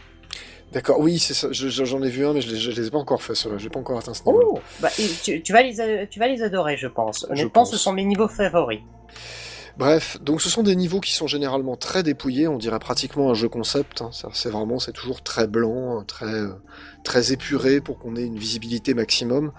[0.73, 1.47] D'accord, oui, c'est ça.
[1.51, 3.35] je- je- J'en ai vu un, mais je les, je les ai pas encore fait,
[3.35, 3.57] ceux-là.
[3.71, 4.55] Pas encore atteint ce niveau.
[4.55, 4.89] Oh, bah,
[5.23, 7.25] tu, tu vas les, a- tu vas les adorer, je pense.
[7.29, 7.71] Honnêtement, pense.
[7.71, 8.79] ce sont mes niveaux favoris.
[9.77, 13.33] Bref, donc ce sont des niveaux qui sont généralement très dépouillés, on dirait pratiquement un
[13.33, 14.01] jeu concept.
[14.03, 14.11] hein.
[14.33, 16.49] C'est vraiment, c'est toujours très blanc, très euh,
[17.03, 19.51] très épuré pour qu'on ait une visibilité maximum.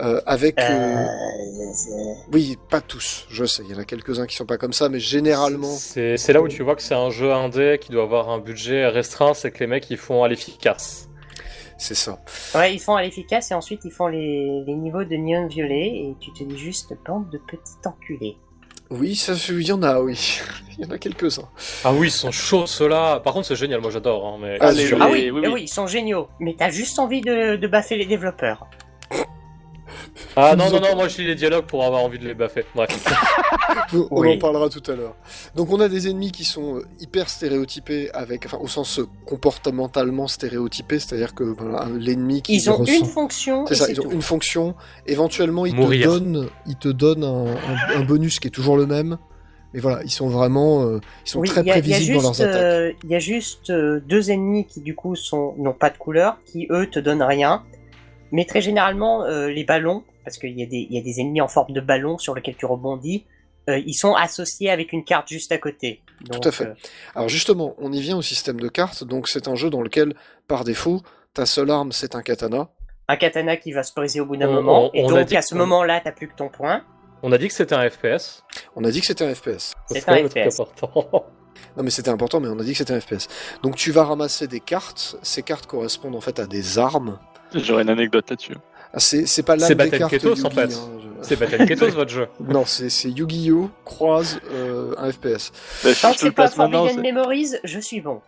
[0.00, 4.34] Euh, avec, euh, Euh, oui, pas tous, je sais, il y en a quelques-uns qui
[4.34, 7.10] sont pas comme ça, mais généralement, C'est c'est là où tu vois que c'est un
[7.10, 10.28] jeu indé qui doit avoir un budget restreint, c'est que les mecs ils font à
[10.28, 11.08] l'efficace.
[11.78, 12.18] c'est ça.
[12.54, 15.86] Ouais, ils font à l'efficace et ensuite ils font les, les niveaux de néon violet
[15.86, 18.38] et tu te dis juste bande de petits enculés.
[18.90, 20.40] Oui, ça, il y en a, oui,
[20.78, 21.48] il y en a quelques-uns.
[21.84, 23.20] Ah oui, ils sont chauds ceux-là.
[23.20, 24.26] Par contre, c'est génial, moi j'adore.
[24.26, 24.58] hein, mais...
[24.60, 24.70] Ah.
[25.00, 28.06] Ah oui, eh oui, ils sont géniaux, mais t'as juste envie de, de baffer les
[28.06, 28.66] développeurs.
[30.36, 32.64] Ah non, non, non, moi je lis les dialogues pour avoir envie de les baffer.
[32.74, 32.88] Bref.
[34.10, 34.34] On Oui.
[34.34, 35.14] en parlera tout à l'heure.
[35.54, 39.06] Donc on a des ennemis qui sont euh, hyper stéréotypés, avec, enfin, au sens euh,
[39.26, 42.92] comportementalement stéréotypés, c'est-à-dire que voilà, l'ennemi qui Ils ont ressent...
[43.00, 44.10] une fonction C'est ça, ils ont tout.
[44.12, 44.74] une fonction.
[45.06, 46.08] Éventuellement, ils Mourir.
[46.12, 49.18] te donnent, ils te donnent un, un- un bonus qui est toujours le même.
[49.74, 52.54] Mais voilà, ils sont vraiment, euh, ils sont Oui, très a- prévisibles dans leurs attaques.
[52.54, 55.98] euh, Il y a juste euh, deux ennemis qui du coup sont n'ont pas de
[55.98, 57.62] couleur, qui eux te donnent rien.
[58.32, 61.20] Mais très généralement, euh, les ballons, parce qu'il y, a des- il y a des
[61.20, 63.24] ennemis en forme de ballon sur lesquels tu rebondis,
[63.68, 66.02] euh, ils sont associés avec une carte juste à côté.
[66.22, 66.64] Donc, à fait.
[66.66, 66.74] euh,
[67.14, 69.04] Alors justement, on y vient au système de cartes.
[69.04, 70.14] Donc c'est un jeu dans lequel,
[70.48, 71.02] par défaut,
[71.34, 72.68] ta seule arme c'est un katana.
[73.08, 75.36] un katana qui va se briser au bout d'un moment, on- et on donc dit
[75.36, 76.82] à ce moment-là, t'as plus que ton point.
[77.22, 78.42] On a dit que c'était un FPS.
[78.74, 79.74] On a dit que c'était un FPS.
[79.88, 80.60] C'est un même le truc FPS.
[80.60, 81.26] important.
[81.76, 83.28] Non mais c'était important, mais on a dit que c'était un FPS.
[83.62, 85.16] Donc tu vas ramasser des cartes.
[85.22, 87.18] Ces cartes correspondent en fait à des armes.
[87.54, 88.54] J'aurais une anecdote là-dessus.
[88.92, 90.74] Ah, c'est pas l'âme C'est des Battle cartes Ketos, en Yugi, fait.
[90.74, 92.28] hein, je- C'est Battle Ketos votre jeu.
[92.40, 93.70] Non, c'est Yu-Gi-Oh!
[93.84, 95.52] croise euh, un FPS.
[95.84, 96.92] Bah, Tant je que te le pas place maintenant.
[96.94, 98.20] Memories, je suis bon.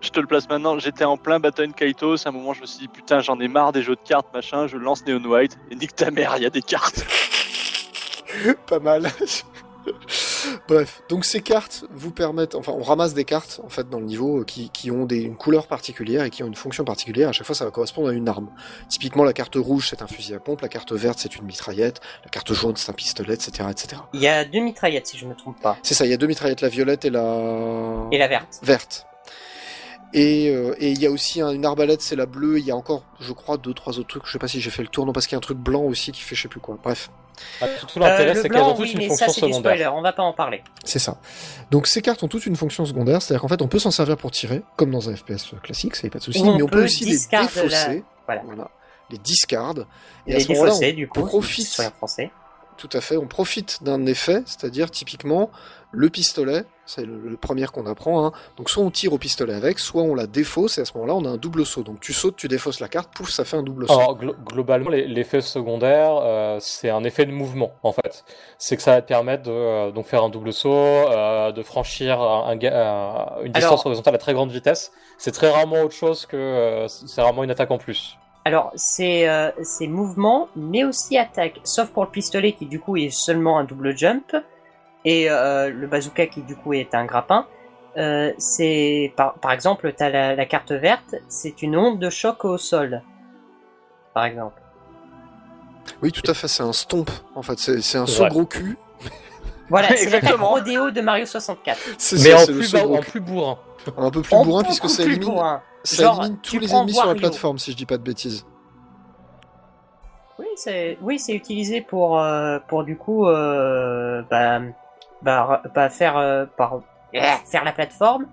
[0.00, 0.78] Je te le place maintenant.
[0.78, 2.26] J'étais en plein Baton Kaitos.
[2.26, 4.26] À un moment, je me suis dit, putain, j'en ai marre des jeux de cartes,
[4.34, 4.66] machin.
[4.66, 5.56] Je lance Neon White.
[5.70, 7.04] Et nique ta mère, il y a des cartes.
[8.66, 9.10] pas mal.
[10.68, 14.04] Bref, donc ces cartes vous permettent, enfin on ramasse des cartes en fait dans le
[14.06, 17.28] niveau euh, qui, qui ont des, une couleur particulière et qui ont une fonction particulière.
[17.28, 18.48] À chaque fois, ça va correspondre à une arme.
[18.88, 22.00] Typiquement, la carte rouge c'est un fusil à pompe, la carte verte c'est une mitraillette,
[22.24, 24.02] la carte jaune c'est un pistolet, etc., etc.
[24.12, 25.76] Il y a deux mitraillettes, si je me trompe pas.
[25.82, 26.04] C'est ça.
[26.04, 28.58] Il y a deux mitraillettes, la violette et la Et la verte.
[28.62, 29.06] verte.
[30.14, 32.58] Et euh, et il y a aussi un- une arbalète, c'est la bleue.
[32.58, 34.26] Il y a encore, je crois, deux trois autres trucs.
[34.26, 35.58] Je sais pas si j'ai fait le tour, non parce qu'il y a un truc
[35.58, 36.78] blanc aussi qui fait je sais plus quoi.
[36.82, 37.10] Bref.
[37.60, 39.40] Ah, Tout l'intérêt, Euh, c'est le qu'elles ont toutes oui, une mais fonction ça c'est
[39.46, 39.72] du secondaire.
[39.76, 40.62] spoiler, on va pas en parler.
[40.84, 41.18] C'est ça.
[41.70, 44.16] Donc ces cartes ont toutes une fonction secondaire, c'est-à-dire qu'en fait on peut s'en servir
[44.16, 46.84] pour tirer, comme dans un FPS classique, ça y pas de souci, mais on peut
[46.84, 48.70] aussi les la- défausser, voilà.
[49.10, 49.74] les discards,
[50.26, 52.30] et à Les ce moment-là défaussés, on du coup, profite, français.
[52.78, 55.50] tout à fait, on profite d'un effet, c'est-à-dire typiquement
[55.92, 58.32] le pistolet, c'est le, le premier qu'on apprend, hein.
[58.56, 61.14] donc soit on tire au pistolet avec, soit on la défausse, et à ce moment-là
[61.14, 63.56] on a un double saut, donc tu sautes, tu défausses la carte, pouf, ça fait
[63.56, 63.98] un double saut.
[63.98, 68.24] Alors, glo- globalement, l'effet secondaire, euh, c'est un effet de mouvement, en fait.
[68.58, 71.62] C'est que ça va te permettre de euh, donc faire un double saut, euh, de
[71.62, 74.92] franchir un, un une distance Alors- horizontale à très grande vitesse.
[75.18, 76.36] C'est très rarement autre chose que...
[76.36, 78.16] euh, c'est rarement une attaque en plus.
[78.44, 81.58] Alors, c'est euh, c'est mouvement, mais aussi attaque.
[81.64, 84.36] Sauf pour le pistolet qui, du coup, est seulement un double jump.
[85.06, 87.46] Et euh, le bazooka qui, du coup, est un grappin.
[87.96, 92.44] Euh, c'est par, par exemple, t'as la, la carte verte, c'est une onde de choc
[92.44, 93.00] au sol.
[94.12, 94.60] Par exemple.
[96.02, 98.28] Oui, tout à fait, c'est un stomp, en fait, c'est c'est un saut Ouais.
[98.28, 98.76] gros cul,
[99.70, 100.48] Voilà, c'est l'attaque Exactement.
[100.50, 101.78] rodéo de Mario 64.
[101.96, 103.58] c'est Mais ça, en plus, en plus bourrin.
[103.96, 105.62] un peu plus En bourrin puisque ça élimine, bourrin.
[105.84, 108.02] ça Genre, élimine tu tous les ennemis sur la plateforme, si je dis pas de
[108.02, 108.44] bêtises.
[110.38, 114.60] Oui, c'est oui, c'est utilisé pour euh, pour du coup euh, bah,
[115.22, 116.80] bah, bah, faire euh, par
[117.44, 118.26] faire la plateforme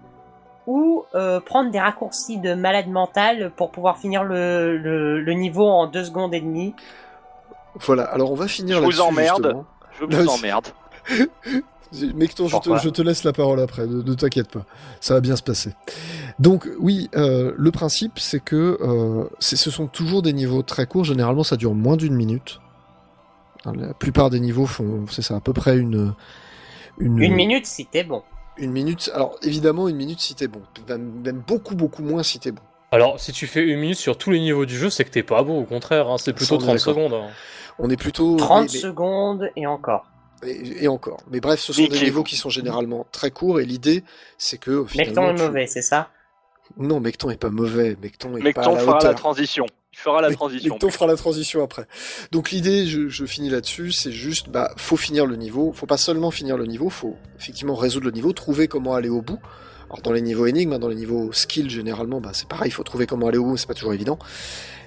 [0.67, 5.67] ou euh, prendre des raccourcis de malade mental pour pouvoir finir le, le, le niveau
[5.67, 6.73] en deux secondes et demie.
[7.75, 9.43] Voilà, alors on va finir Je vous emmerde.
[9.43, 9.65] justement.
[9.99, 10.67] Je vous emmerde.
[12.15, 14.65] Mecton, je te, je te laisse la parole après, ne, ne t'inquiète pas,
[14.99, 15.73] ça va bien se passer.
[16.39, 21.03] Donc oui, euh, le principe c'est que euh, ce sont toujours des niveaux très courts,
[21.03, 22.59] généralement ça dure moins d'une minute.
[23.65, 26.13] Hein, La plupart des niveaux font, c'est ça, à peu près une...
[26.99, 28.23] Une, Une minute si t'es bon.
[28.57, 32.51] Une minute, alors évidemment une minute si t'es bon, même, beaucoup beaucoup moins si t'es
[32.51, 32.61] bon.
[32.91, 35.23] Alors, si tu fais une minute sur tous les niveaux du jeu, c'est que t'es
[35.23, 36.93] pas beau, au contraire, hein, c'est plutôt Ça, on est 30 d'accord.
[37.09, 37.13] secondes.
[37.15, 37.29] hein.
[37.79, 38.35] On est plutôt...
[38.35, 40.05] 30 mais- mais- secondes et encore.
[40.45, 41.21] et, et encore.
[41.31, 44.03] Mais bref, ce sont des niveaux qui sont généralement très courts et l'idée
[44.37, 44.85] c'est que.
[44.95, 46.09] Mecton est tu- mauvais, c'est ça?
[46.77, 49.65] Non, Mecton est pas mauvais, Mecton est pas à Mecton la fera la transition.
[49.93, 50.77] Il fera la transition.
[50.89, 51.85] Fera la transition après.
[52.31, 55.71] Donc l'idée, je, je finis là-dessus, c'est juste, bah, faut finir le niveau.
[55.71, 59.21] Faut pas seulement finir le niveau, faut effectivement résoudre le niveau, trouver comment aller au
[59.21, 59.39] bout.
[59.89, 62.73] Alors dans les niveaux énigmes, hein, dans les niveaux skill généralement, bah, c'est pareil, il
[62.73, 64.17] faut trouver comment aller au bout, c'est pas toujours évident.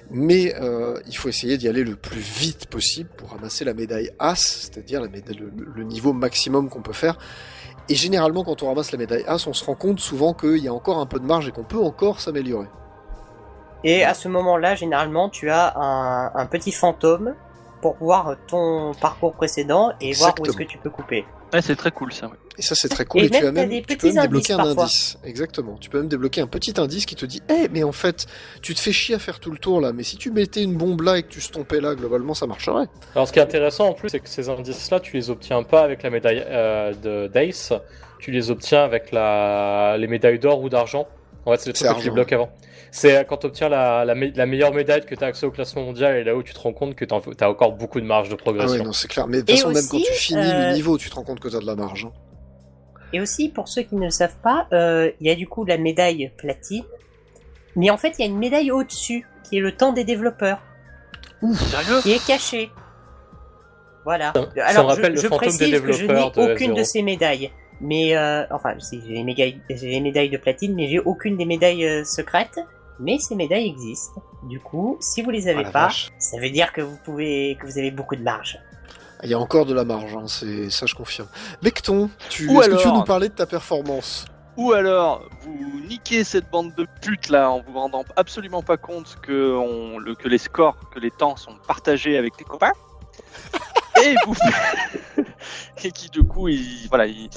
[0.09, 4.11] Mais euh, il faut essayer d'y aller le plus vite possible pour ramasser la médaille
[4.19, 7.17] As, c'est-à-dire la médaille, le, le niveau maximum qu'on peut faire.
[7.87, 10.67] Et généralement, quand on ramasse la médaille As, on se rend compte souvent qu'il y
[10.67, 12.67] a encore un peu de marge et qu'on peut encore s'améliorer.
[13.83, 17.35] Et à ce moment-là, généralement, tu as un, un petit fantôme
[17.81, 21.25] pour voir ton parcours précédent et voir où est-ce que tu peux couper.
[21.53, 22.25] Ouais, c'est très cool ça.
[22.27, 22.33] ouais.
[22.57, 23.21] Et ça, c'est très cool.
[23.21, 24.83] Et Et, tu, même, as même, des tu peux même débloquer un parfois.
[24.83, 25.17] indice.
[25.23, 25.77] Exactement.
[25.79, 28.25] Tu peux même débloquer un petit indice qui te dit Eh, mais en fait,
[28.63, 30.75] tu te fais chier à faire tout le tour là, mais si tu mettais une
[30.75, 32.87] bombe là et que tu stompais là, globalement, ça marcherait.
[33.15, 35.83] Alors, ce qui est intéressant en plus, c'est que ces indices-là, tu les obtiens pas
[35.83, 37.71] avec la médaille euh, de d'Ace,
[38.19, 39.95] tu les obtiens avec la...
[39.99, 41.07] les médailles d'or ou d'argent.
[41.45, 42.49] En fait, c'est les trucs que tu débloques avant.
[42.99, 45.45] C'est euh, quand tu obtiens la, la, me- la meilleure médaille que tu as accès
[45.45, 47.99] au classement mondial et là où tu te rends compte que tu as encore beaucoup
[48.01, 48.77] de marge de Ah progression.
[48.79, 49.27] ouais, non, c'est clair.
[49.27, 51.39] Mais de toute façon, même quand tu finis euh, le niveau, tu te rends compte
[51.39, 52.05] que t'as de la marge.
[52.05, 52.13] hein.
[53.13, 55.63] Et aussi, pour ceux qui ne le savent pas, euh, il y a du coup
[55.63, 56.83] la médaille platine.
[57.75, 60.59] Mais en fait, il y a une médaille au-dessus, qui est le temps des développeurs,
[61.53, 62.01] Sérieux?
[62.01, 62.71] Qui est cachée.
[64.05, 64.33] Voilà.
[64.35, 66.51] Ça- ça me Alors, rappelle je, le je fantôme précise des que je n'ai développeurs
[66.53, 66.85] aucune de F0.
[66.85, 67.51] ces médailles.
[67.79, 71.45] Mais, euh, enfin, j'ai les, médailles, j'ai les médailles de platine, mais j'ai aucune des
[71.45, 72.59] médailles euh, secrètes.
[72.99, 74.21] Mais ces médailles existent.
[74.43, 76.09] Du coup, si vous les avez la pas, vache.
[76.19, 78.57] ça veut dire que vous pouvez, que vous avez beaucoup de marge.
[79.23, 81.27] Il y a encore de la marge, hein, c'est ça, je confirme.
[81.63, 82.49] Mecton, tu...
[82.51, 84.25] Est-ce que tu veux alors- nous parler de ta performance?
[84.57, 89.17] Ou alors, vous niquez cette bande de putes là en vous rendant absolument pas compte
[89.21, 92.71] que, on, le, que les scores, que les temps sont partagés avec les copains.
[94.03, 94.35] et vous
[95.83, 97.29] et qui du coup, ils, voilà, ils,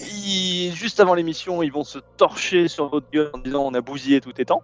[0.00, 3.80] ils- juste avant l'émission, ils vont se torcher sur votre gueule en disant on a
[3.80, 4.62] bousillé tous tes temps.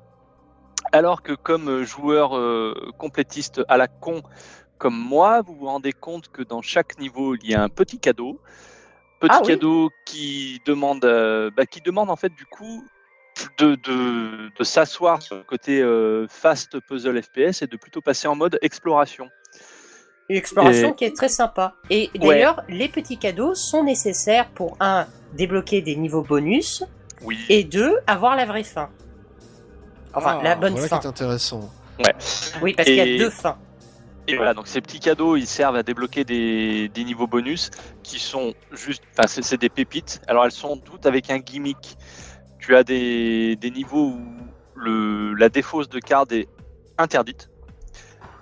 [0.94, 4.22] Alors que comme euh, joueur euh, complétiste à la con
[4.78, 7.98] comme moi, vous vous rendez compte que dans chaque niveau, il y a un petit
[7.98, 8.40] cadeau.
[9.20, 9.48] Petit Ah oui.
[9.48, 12.84] cadeau qui demande, euh, bah, qui demande en fait du coup
[13.58, 18.28] de, de, de s'asseoir sur le côté euh, fast puzzle FPS et de plutôt passer
[18.28, 19.28] en mode exploration.
[20.28, 21.74] Une exploration Et- qui est très sympa.
[21.90, 22.20] Et Ouais.
[22.28, 26.84] d'ailleurs, les petits cadeaux sont nécessaires pour un débloquer des niveaux bonus
[27.22, 27.38] Oui.
[27.48, 28.90] et deux avoir la vraie fin.
[30.14, 30.98] Enfin, la bonne Ah, voilà fin.
[30.98, 31.70] qui est intéressant.
[32.62, 33.58] Oui, parce qu'il y a deux fins.
[34.26, 37.70] Et voilà, donc ces petits cadeaux, ils servent à débloquer des, des niveaux bonus
[38.02, 40.22] qui sont juste, enfin c'est c'est des pépites.
[40.26, 41.98] Alors elles sont toutes avec un gimmick.
[42.58, 44.20] Tu as des, des niveaux où
[44.74, 46.48] le, la défausse de carte est
[46.96, 47.50] interdite.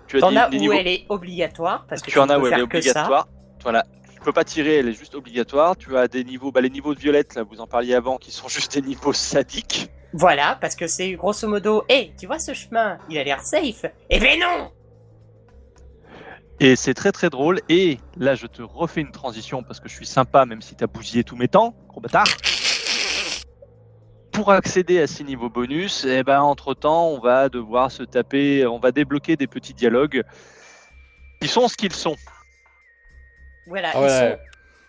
[0.06, 2.28] Tu as T'en des, as des où niveaux, elle est obligatoire parce que tu en
[2.28, 3.26] as où elle est obligatoire.
[3.64, 5.76] Voilà, tu peux pas tirer, elle est juste obligatoire.
[5.76, 8.30] Tu as des niveaux, bah les niveaux de violette là, vous en parliez avant, qui
[8.30, 9.90] sont juste des niveaux sadiques.
[10.12, 13.86] Voilà, parce que c'est grosso modo, hé, tu vois ce chemin, il a l'air safe.
[14.10, 14.70] Eh ben non
[16.60, 17.60] Et c'est très très drôle.
[17.70, 20.86] Et là, je te refais une transition parce que je suis sympa, même si t'as
[20.86, 22.26] bousillé tous mes temps, gros bâtard.
[24.32, 28.66] Pour accéder à ces niveaux bonus, eh ben, entre temps, on va devoir se taper,
[28.66, 30.22] on va débloquer des petits dialogues
[31.40, 32.16] qui sont ce qu'ils sont.
[33.66, 34.38] Voilà, ils sont...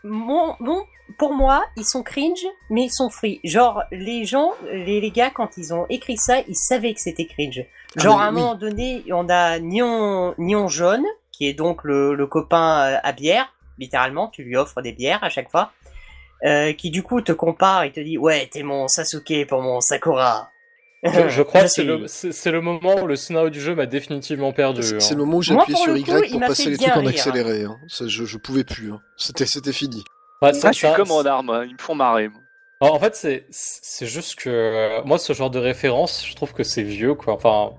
[0.03, 0.83] Mon, mon-
[1.17, 3.39] pour moi, ils sont cringe, mais ils sont free.
[3.43, 7.25] Genre, les gens, les, les gars, quand ils ont écrit ça, ils savaient que c'était
[7.25, 7.65] cringe.
[7.95, 8.41] Genre, Ah, mais à un oui.
[8.41, 13.11] moment donné, on a Nion, Nion Jaune, qui est donc le, le copain euh, à
[13.11, 13.53] bière.
[13.77, 15.71] Littéralement, tu lui offres des bières à chaque fois.
[16.45, 19.79] euh, qui du coup te compare et te dit Ouais, t'es mon Sasuke pour mon
[19.79, 20.49] Sakura.
[21.03, 24.53] Je, je crois que c'est le, le moment où le scénario du jeu m'a définitivement
[24.53, 24.81] perdu.
[24.83, 25.17] C'est hein.
[25.17, 27.63] le moment où j'ai appuyé sur Y coup, pour passer les trucs en accéléré.
[27.63, 27.77] hein.
[27.87, 28.91] Ça, je, je pouvais plus.
[28.93, 29.01] hein.
[29.17, 30.03] C'était c'était fini.
[30.41, 32.29] Ouais, Ça, ça- je suis ça- comme en arme, ils me font marrer.
[32.29, 32.39] moi.
[32.91, 36.63] En fait, c'est c'est juste que euh, moi, ce genre de référence, je trouve que
[36.63, 37.33] c'est vieux, quoi.
[37.33, 37.71] Enfin,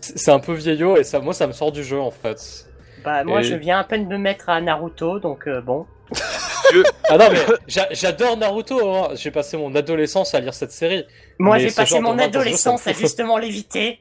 [0.00, 2.66] c'est c'est un peu vieillot et ça, moi, ça me sort du jeu, en fait.
[3.04, 5.86] Bah, moi, Et- je viens à peine de me mettre à Naruto, donc euh, bon.
[7.08, 8.88] Ah non, mais j'a- j'adore Naruto.
[8.94, 9.08] Hein.
[9.14, 11.04] J'ai passé mon adolescence à lire cette série.
[11.38, 14.00] Moi, j'ai passé mon adolescence à justement l'éviter.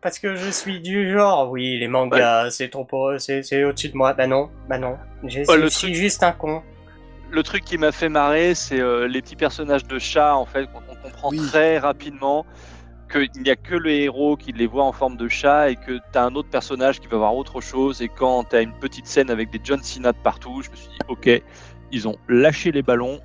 [0.00, 3.88] Parce que je suis du genre, oui, les mangas, c'est trop pour c'est c'est au-dessus
[3.88, 4.12] de moi.
[4.14, 4.96] Bah non, bah non.
[5.24, 6.62] Je Ouais, le suis truc- juste un con.
[7.30, 10.66] Le truc qui m'a fait marrer, c'est euh, les petits personnages de chat, en fait,
[10.66, 11.46] qu'on on comprend Oui.
[11.48, 12.46] très rapidement
[13.08, 15.98] qu'il n'y a que le héros qui les voit en forme de chat et que
[16.12, 18.02] t'as un autre personnage qui va voir autre chose.
[18.02, 20.88] Et quand t'as une petite scène avec des John Cena de partout, je me suis
[20.88, 21.42] dit, ok,
[21.92, 23.20] ils ont lâché les ballons,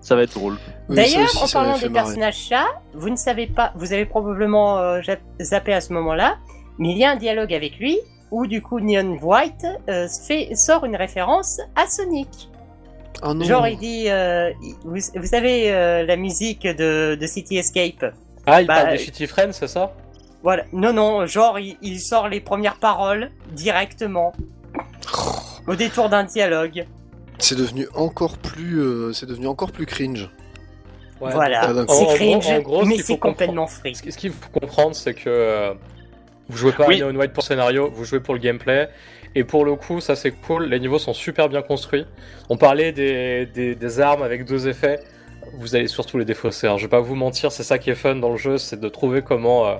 [0.00, 0.56] ça va être drôle.
[0.88, 1.92] Oui, D'ailleurs, en parlant des marrer.
[1.92, 5.00] personnages chats, vous ne savez pas, vous avez probablement euh,
[5.40, 6.38] zappé à ce moment-là,
[6.78, 7.98] mais il y a un dialogue avec lui
[8.32, 12.48] où du coup Neon White euh, fait, sort une référence à Sonic.
[13.22, 13.44] Ah non.
[13.44, 14.50] Genre il dit, euh,
[14.84, 18.12] vous, vous savez euh, la musique de, de City Escape.
[18.46, 19.92] Ah, il Bah, parle des Shitty Friends, c'est ça?
[20.42, 24.32] Voilà, non non, genre il, il sort les premières paroles directement
[25.66, 26.84] au détour d'un dialogue.
[27.38, 30.28] C'est devenu encore plus, euh, c'est devenu encore plus cringe.
[31.20, 33.94] voilà, Ah, c'est en cringe, gros- en gros, mais c'est complètement free.
[33.94, 35.74] Ce qui- ce qu'il faut comprendre, c'est que euh,
[36.48, 37.00] vous jouez pas Oui.
[37.00, 38.88] à Neon White pour scénario, vous jouez pour le gameplay.
[39.36, 42.04] Et pour le coup, ça c'est cool, les niveaux sont super bien construits.
[42.50, 45.00] On parlait des, des, des armes avec deux effets,
[45.54, 46.66] vous allez surtout les défausser.
[46.66, 46.76] hein.
[46.76, 48.88] Je vais pas vous mentir, c'est ça qui est fun dans le jeu, c'est de
[48.88, 49.74] trouver comment euh,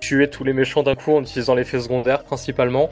[0.00, 2.90] tuer tous les méchants d'un coup en utilisant l'effet secondaire principalement.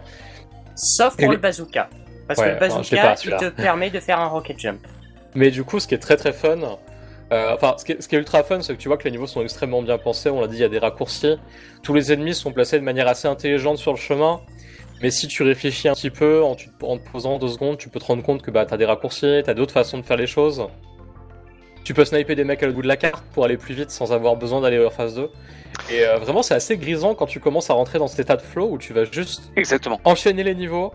[0.74, 1.88] Sauf pour les- le bazooka.
[2.28, 4.80] Parce Ouais, que le bazooka, pas, il te permet de faire un rocket jump.
[5.34, 6.78] Mais du coup, ce qui est très très fun,
[7.32, 9.04] euh, enfin, ce qui, est, ce qui est ultra fun, c'est que tu vois que
[9.04, 10.30] les niveaux sont extrêmement bien pensés.
[10.30, 11.36] On l'a dit, il y a des raccourcis.
[11.82, 14.40] Tous les ennemis sont placés de manière assez intelligente sur le chemin.
[15.02, 17.88] Mais si tu réfléchis un petit peu, en, tu- en te posant deux secondes, tu
[17.88, 20.28] peux te rendre compte que bah, t'as des raccourcis, t'as d'autres façons de faire les
[20.28, 20.64] choses.
[21.84, 23.90] Tu peux sniper des mecs à l'autre bout de la carte pour aller plus vite
[23.90, 25.28] sans avoir besoin d'aller en phase 2.
[25.90, 28.42] Et euh, vraiment, c'est assez grisant quand tu commences à rentrer dans cet état de
[28.42, 30.00] flow où tu vas juste Exactement.
[30.04, 30.92] enchaîner les niveaux,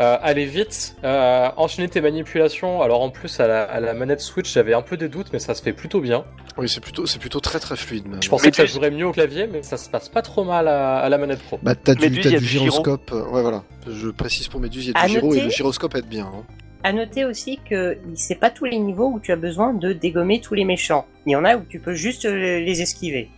[0.00, 2.82] euh, aller vite, euh, enchaîner tes manipulations.
[2.82, 5.38] Alors en plus à la, à la manette Switch j'avais un peu des doutes mais
[5.38, 6.24] ça se fait plutôt bien.
[6.58, 8.06] Oui, c'est plutôt, c'est plutôt très très fluide.
[8.08, 8.22] Même.
[8.22, 10.44] Je pensais Mais que ça jouerait mieux au clavier mais ça se passe pas trop
[10.44, 11.58] mal à, à la manette Pro.
[11.62, 12.64] Bah, t'as du, lui, t'as il y a du du gyro.
[12.66, 13.10] gyroscope.
[13.12, 13.62] euh, ouais, voilà.
[13.88, 16.06] Je précise pour Méduse, il y a À du gyro et noter- le gyroscope aide
[16.06, 16.26] bien.
[16.26, 16.44] hein.
[16.84, 20.40] À noter aussi que c'est pas tous les niveaux où tu as besoin de dégommer
[20.40, 21.06] tous les méchants.
[21.26, 23.30] Il y en a où tu peux juste euh, les esquiver.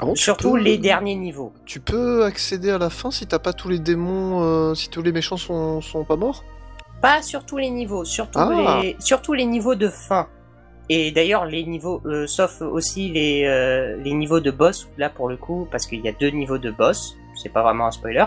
[0.00, 1.52] Ah bon, Surtout peux- les derniers niveaux.
[1.64, 5.02] Tu peux accéder à la fin si t'as pas tous les démons, euh, si tous
[5.02, 6.44] les méchants sont, sont pas morts?
[7.02, 8.80] Pas sur tous les niveaux, surtout, Ah.
[8.82, 10.26] les, surtout les niveaux de fin.
[10.88, 15.28] Et d'ailleurs, les niveaux, euh, sauf aussi les, euh, les niveaux de boss, là pour
[15.28, 18.24] le coup, parce qu'il y a deux niveaux de boss, c'est pas vraiment un spoiler,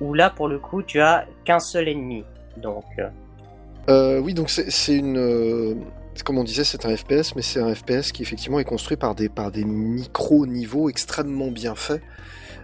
[0.00, 2.22] où là pour le coup tu as qu'un seul ennemi.
[2.58, 2.84] Donc,
[3.88, 5.76] euh, oui, donc c'est c'est une,
[6.22, 9.14] comme on disait, c'est un FPS, mais c'est un FPS qui effectivement est construit par
[9.14, 12.02] des, par des micro-niveaux extrêmement bien faits.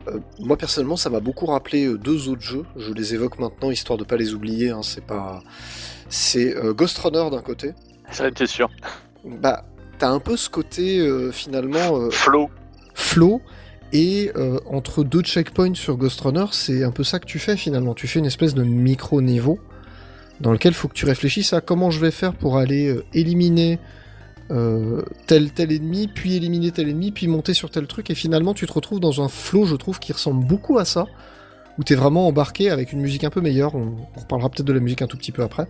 [0.08, 2.64] Euh, moi personnellement, ça m'a beaucoup rappelé euh, deux autres jeux.
[2.76, 4.70] Je les évoque maintenant histoire de pas les oublier.
[4.70, 5.42] Hein, c'est pas,
[6.08, 7.74] c'est euh, Ghost Runner d'un côté.
[8.10, 8.68] Ça, t'es sûr?
[9.24, 9.64] Bah,
[9.98, 12.50] t'as un peu ce côté euh, finalement Flow.
[12.94, 13.40] flow.
[13.94, 14.32] Et
[14.70, 17.92] entre deux checkpoints sur Ghost Runner, c'est un peu ça que tu fais finalement.
[17.92, 19.58] Tu fais une espèce de micro-niveau
[20.42, 23.04] dans lequel il faut que tu réfléchisses à comment je vais faire pour aller euh,
[23.14, 23.78] éliminer
[24.50, 28.10] euh, tel tel ennemi, puis éliminer tel ennemi, puis monter sur tel truc.
[28.10, 31.06] Et finalement, tu te retrouves dans un flow, je trouve, qui ressemble beaucoup à ça,
[31.78, 33.76] où t'es vraiment embarqué avec une musique un peu meilleure.
[33.76, 35.68] On, reparlera peut-être de la musique un tout petit peu après.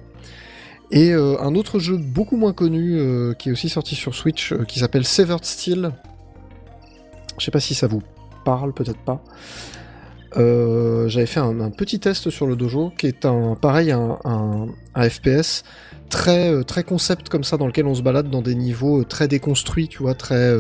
[0.91, 2.99] Et euh, un autre jeu beaucoup moins connu
[3.39, 5.93] qui est aussi sorti sur Switch, qui s'appelle Severed Steel.
[7.39, 8.03] Je sais pas si ça vous
[8.45, 9.23] parle, peut-être pas.
[10.37, 14.18] Euh, J'avais fait un, un petit test sur le dojo, qui est un pareil un,
[14.24, 15.62] un, un FPS
[16.09, 19.05] très euh, très concept comme ça, dans lequel on se balade dans des niveaux euh,
[19.05, 20.55] très déconstruits, tu vois, très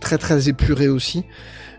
[0.00, 1.24] très très épurés aussi,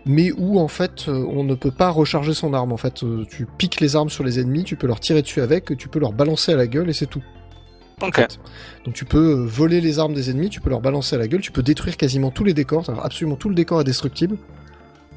[0.04, 2.72] mais où en fait on ne peut pas recharger son arme.
[2.72, 5.76] En fait, tu piques les armes sur les ennemis, tu peux leur tirer dessus avec,
[5.76, 7.22] tu peux leur balancer à la gueule et c'est tout.
[8.14, 8.38] Fait.
[8.84, 11.40] Donc tu peux voler les armes des ennemis, tu peux leur balancer à la gueule,
[11.40, 14.36] tu peux détruire quasiment tous les décors, absolument tout le décor est destructible.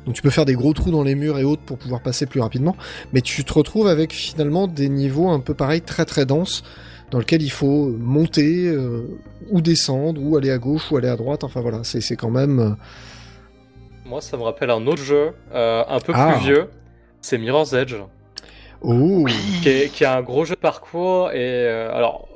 [0.05, 2.25] Donc tu peux faire des gros trous dans les murs et autres pour pouvoir passer
[2.25, 2.75] plus rapidement,
[3.13, 6.63] mais tu te retrouves avec finalement des niveaux un peu pareils, très très denses,
[7.11, 9.07] dans lesquels il faut monter euh,
[9.51, 12.31] ou descendre, ou aller à gauche ou aller à droite, enfin voilà, c'est c'est quand
[12.31, 12.59] même...
[12.59, 12.69] euh,
[14.05, 16.31] Moi, ça me rappelle un autre jeu, euh, un peu Ah.
[16.33, 16.69] plus vieux.
[17.21, 17.95] C'est Mirror's Edge,
[18.81, 19.25] Oh
[19.61, 21.29] qui est, qui est un gros jeu de parcours.
[21.31, 21.37] Et
[21.67, 22.27] euh, alors,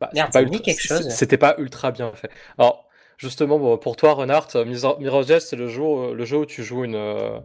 [0.00, 1.02] bah, Merde, c'est ça pas me dit ultra- quelque chose.
[1.08, 2.30] c- C'était pas ultra bien fait.
[2.58, 2.87] Alors,
[3.18, 6.46] justement, bon, pour toi, Renard, Mirror- Mirror's Edge, c'est le jeu, où- le jeu où
[6.46, 7.38] tu joues une, euh,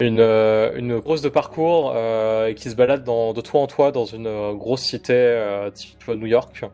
[0.00, 3.66] une, euh, une grosse de parcours euh, et qui se balade dans, de toit en
[3.66, 6.64] toit dans une euh, grosse cité euh, type New York.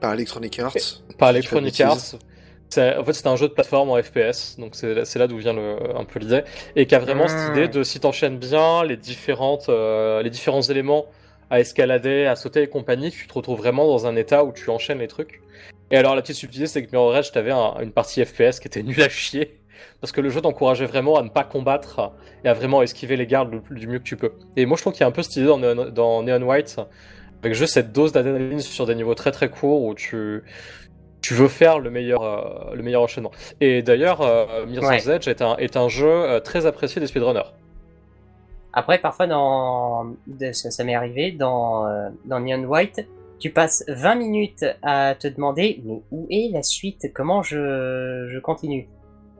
[0.00, 0.72] Par Electronic Arts.
[1.18, 1.96] Par Si Electronic Arts.
[2.70, 5.36] C'est- En fait, c'est un jeu de plateforme en FPS, donc c'est c'est là d'où
[5.38, 6.42] vient le, un peu l'idée,
[6.74, 10.62] et qui a vraiment cette idée de si t'enchaînes bien les différentes, euh, les différents
[10.62, 11.06] éléments
[11.50, 14.70] à escalader, à sauter et compagnie, tu te retrouves vraiment dans un état où tu
[14.70, 15.40] enchaînes les trucs.
[15.90, 18.66] Et alors la petite subtilité, c'est que Mirror Edge, t'avais un- une partie FPS qui
[18.68, 19.60] était nulle à chier,
[20.00, 22.12] parce que le jeu t'encourageait vraiment à ne pas combattre
[22.44, 24.32] et à vraiment esquiver les gardes le du mieux que tu peux.
[24.56, 26.42] Et moi, je trouve qu'il y a un peu cette idée dans Neon, dans Neon
[26.42, 26.80] White,
[27.42, 30.42] avec juste cette dose d'adrénaline sur des niveaux très très courts où tu
[31.20, 33.30] tu veux faire le meilleur, euh, le meilleur enchaînement.
[33.58, 37.48] Et d'ailleurs, euh, Mirror's Edge est un, est un jeu euh, très apprécié des speedrunners.
[38.74, 40.06] Après, parfois, dans...
[40.52, 43.06] ça, ça m'est arrivé, dans, euh, dans Neon White,
[43.38, 47.12] tu passes 20 minutes à te demander, mais où est la suite?
[47.14, 48.88] Comment je, je continue?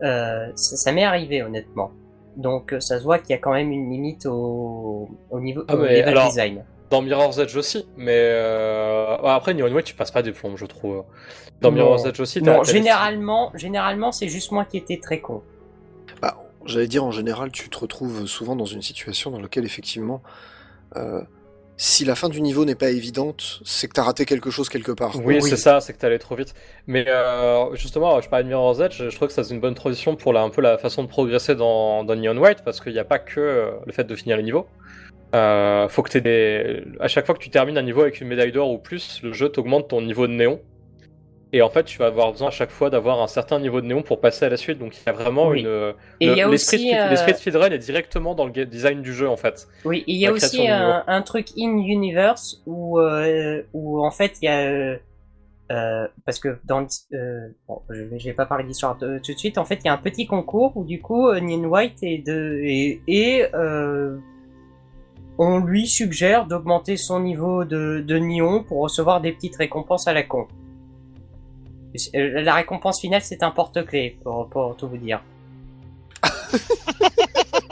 [0.03, 1.91] Euh, Ça, ça m'est arrivé, honnêtement.
[2.37, 5.63] Donc, euh, ça se voit qu'il y a quand même une limite au, au niveau
[5.69, 6.65] Ah, au mais level alors- design.
[6.91, 9.17] Dans Mirror's Edge aussi, mais euh...
[9.23, 11.03] ouais, après Neon tu passes pas des plombs, je trouve.
[11.61, 11.77] Dans Non.
[11.77, 15.43] Mirror's Edge aussi, t'as- Non, généralement, généralement, c'est juste moi qui étais très con.
[16.21, 16.37] Bah,
[16.67, 20.23] j'allais dire en général, tu te retrouves souvent dans une situation dans laquelle effectivement,
[20.97, 21.23] euh,
[21.77, 24.93] si la fin du niveau n'est pas évidente, c'est que t'as raté quelque chose quelque
[24.93, 25.17] part.
[25.25, 26.55] Oui, c'est ça, c'est que t'es allé trop vite.
[26.87, 29.75] Mais euh, justement, je parlais de Mirror's Edge, je trouve que ça c'est une bonne
[29.75, 32.93] transition pour la, un peu la façon de progresser dans, dans Neon White, parce qu'il
[32.93, 34.67] n'y a pas que euh, le fait de finir les niveaux.
[35.35, 36.85] Euh, faut que t'aies des...
[37.01, 39.33] À chaque fois que tu termines un niveau avec une médaille d'or ou plus, le
[39.33, 40.61] jeu t'augmente ton niveau de néon.
[41.57, 43.87] Et en fait, tu vas avoir besoin à chaque fois d'avoir un certain niveau de
[43.87, 44.81] néon pour passer à la suite.
[44.81, 45.61] Donc il y a vraiment Oui.
[45.61, 45.95] une...
[46.21, 48.67] Et il y a l'esprit aussi, de- euh, l'esprit de speedrun est directement dans le
[48.67, 49.69] design du jeu, en fait.
[49.85, 54.47] Oui, il y a aussi un, un truc in-universe où, euh, où en fait il
[54.47, 54.59] y a...
[54.59, 54.97] euh,
[55.71, 59.39] euh, parce que dans euh, bon, je vais, je vais pas parler d'histoire tout de
[59.39, 59.57] suite.
[59.57, 62.19] En fait, il y a un petit concours où du coup, euh, Nien White et
[62.19, 64.19] de et, et euh,
[65.39, 70.13] on lui suggère d'augmenter son niveau de, de Nion pour recevoir des petites récompenses à
[70.13, 70.49] la con.
[72.15, 75.23] Euh, La récompense finale, c'est un porte-clés pour, pour tout vous dire.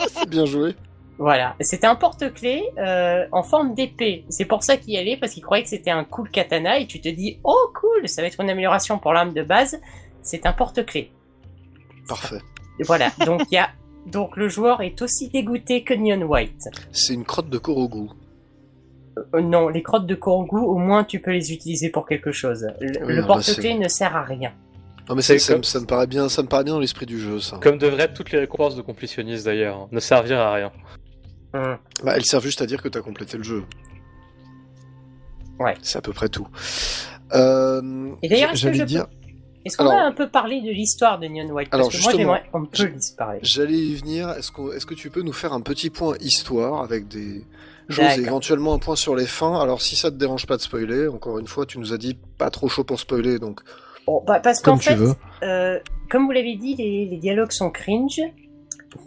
[0.08, 0.74] C'est bien joué.
[1.18, 4.24] Voilà, c'était un porte-clés euh, en forme d'épée.
[4.28, 6.86] C'est pour ça qu'il y allait, parce qu'il croyait que c'était un cool katana, et
[6.86, 9.80] tu te dis, oh cool, ça va être une amélioration pour l'arme de base.
[10.22, 11.12] C'est un porte-clés.
[12.08, 12.40] Parfait.
[12.80, 13.70] Voilà, donc il y a,
[14.06, 16.70] donc le joueur est aussi dégoûté que Neon White.
[16.90, 18.08] C'est une crotte de Korogu.
[19.34, 22.66] Euh, non, les crottes de Korogu, au moins tu peux les utiliser pour quelque chose.
[22.80, 24.52] Le, Oui, porte-clés ne sert à rien.
[25.08, 26.80] Non mais ça, ça, comme- me- ça me paraît bien, ça me paraît bien dans
[26.80, 27.58] l'esprit du jeu, ça.
[27.60, 29.88] Comme devraient être toutes les récompenses de complétionnistes d'ailleurs, hein.
[29.90, 30.72] ne servir à rien.
[31.54, 31.76] Hum.
[32.04, 33.64] Bah, elles servent juste à dire que t'as complété le jeu.
[35.58, 35.74] Ouais.
[35.82, 36.46] C'est à peu près tout.
[37.34, 39.06] Euh, Et d'ailleurs, est-ce que dire,
[39.64, 42.02] Est-ce qu'on Alors- va un peu parler de l'histoire de Neon White Parce Alors, que
[42.02, 43.38] moi j'aimerais qu'on peut parler.
[43.42, 44.30] j'allais y venir.
[44.30, 47.44] Est-ce que tu peux nous faire un petit point histoire avec des
[47.92, 49.60] chose, éventuellement un point sur les fins.
[49.60, 52.18] Alors si ça te dérange pas de spoiler, encore une fois, tu nous as dit
[52.38, 53.60] pas trop chaud pour spoiler, donc
[54.06, 55.14] Bon, bah, parce Comme qu'en tu fait, veux.
[55.44, 55.78] euh,
[56.10, 58.20] comme vous l'avez dit, les, les dialogues sont cringe,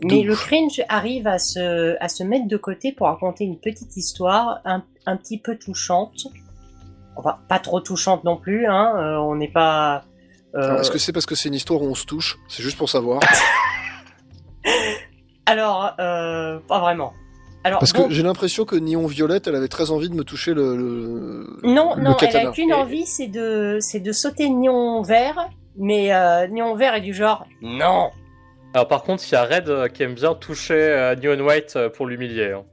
[0.03, 3.97] mais le cringe arrive à se, à se mettre de côté pour raconter une petite
[3.97, 6.27] histoire un, un petit peu touchante.
[7.17, 10.05] Enfin, pas trop touchante non plus, hein, euh, on n'est pas...
[10.55, 12.37] euh, est-ce que c'est parce que c'est une histoire où on se touche?
[12.47, 13.19] C'est juste pour savoir.
[15.45, 17.13] Alors, pas vraiment.
[17.65, 20.23] Alors, Parce bon, que j'ai l'impression que Néon Violette, elle avait très envie de me
[20.23, 20.77] toucher le.
[20.77, 22.49] le- Non, le non, elle katana.
[22.49, 27.01] a qu'une envie, c'est de, c'est de sauter Néon Vert, mais euh, Néon Vert est
[27.01, 28.11] du genre non.
[28.75, 31.73] Alors par contre, il y a Red euh, qui aime bien toucher euh, Neon White
[31.75, 32.51] euh, pour l'humilier.
[32.51, 32.63] hein.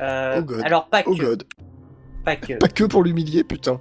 [0.00, 0.62] Euh, Oh God.
[0.64, 1.44] alors pas que, Oh god.
[2.24, 3.78] pas que, Pas que pour l'humilier, putain.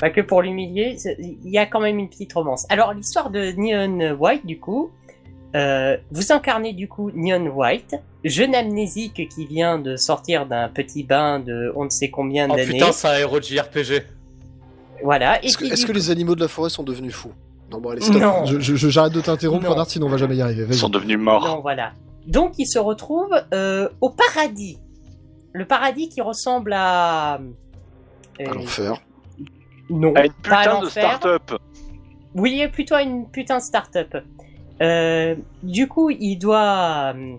[0.00, 0.96] pas que pour l'humilier.
[0.98, 2.66] c'est- Il y a quand même une petite romance.
[2.68, 4.90] Alors l'histoire de Neon White, du coup,
[5.54, 7.94] euh, vous incarnez du coup Neon White,
[8.24, 12.56] jeune amnésique qui vient de sortir d'un petit bain de on ne sait combien Oh
[12.56, 12.72] d'années.
[12.72, 14.02] putain, c'est un héros de JRPG.
[15.02, 15.42] Voilà.
[15.44, 17.32] Est-ce que, les animaux de la forêt sont devenus fous
[17.70, 18.16] Non, bon, allez, stop.
[18.20, 18.44] Non.
[18.46, 19.68] Je- J'arrête de t'interrompre.
[19.68, 20.64] Renard, sinon on va jamais y arriver.
[20.68, 21.46] Ils sont devenus morts.
[21.46, 21.92] Non, voilà.
[22.26, 24.78] Donc, il se retrouve euh, au paradis.
[25.52, 27.34] Le paradis qui ressemble à.
[28.40, 28.94] euh, À l'enfer.
[29.90, 31.52] non, À une pas à putain de start-up.
[32.34, 34.16] Oui, plutôt à une putain de start-up.
[34.82, 37.36] Euh, du coup, il doit, euh,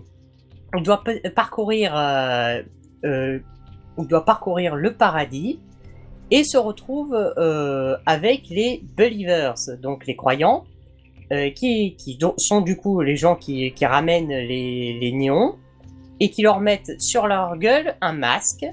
[0.76, 1.02] il doit
[1.34, 2.62] parcourir, euh,
[3.04, 3.38] euh,
[3.98, 5.60] il doit parcourir le paradis
[6.30, 7.14] et se retrouve
[8.04, 10.64] avec les believers, donc les croyants,
[11.54, 15.54] qui, qui sont du coup les gens qui, qui ramènent les, les néons
[16.18, 18.66] et qui leur mettent sur leur gueule un masque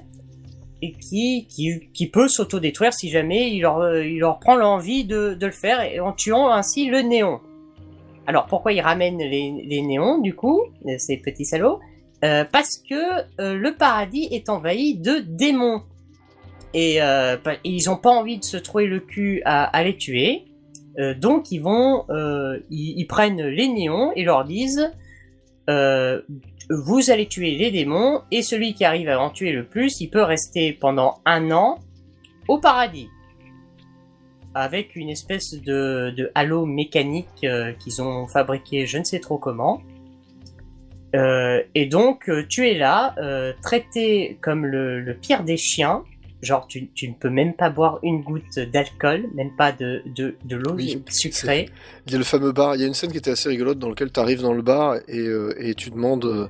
[0.82, 5.34] et qui, qui, qui peut s'autodétruire si jamais il leur, il leur prend l'envie de,
[5.34, 7.40] de le faire en tuant ainsi le néon.
[8.26, 11.80] Alors pourquoi ils ramènent les, néons du coup, euh, ces petits salauds
[12.24, 12.94] Euh, Parce que
[13.40, 15.82] euh, le paradis est envahi de démons.
[16.76, 16.98] Et
[17.62, 20.46] ils ont pas envie de se trouver le cul à, à les tuer.
[21.18, 22.04] Donc ils vont,
[22.68, 24.90] ils, ils prennent les néons et leur disent
[25.68, 30.08] vous allez tuer les démons et celui qui arrive à en tuer le plus, il
[30.08, 31.78] peut rester pendant un an
[32.48, 33.08] au paradis.
[34.54, 39.38] Avec une espèce de, de halo mécanique euh, qu'ils ont fabriqué je ne sais trop
[39.38, 39.82] comment.
[41.14, 46.02] Euh, et donc euh, tu es là, euh, traité comme le, le pire des chiens.
[46.42, 50.36] Genre tu, tu ne peux même pas boire une goutte d'alcool, même pas de, de,
[50.44, 51.70] de l'eau Oui, sucrée.
[52.06, 52.74] Il y a le fameux bar.
[52.74, 54.60] Il y a une scène qui était assez rigolote dans laquelle tu arrives dans le
[54.60, 56.48] bar et, euh, et tu demandes euh,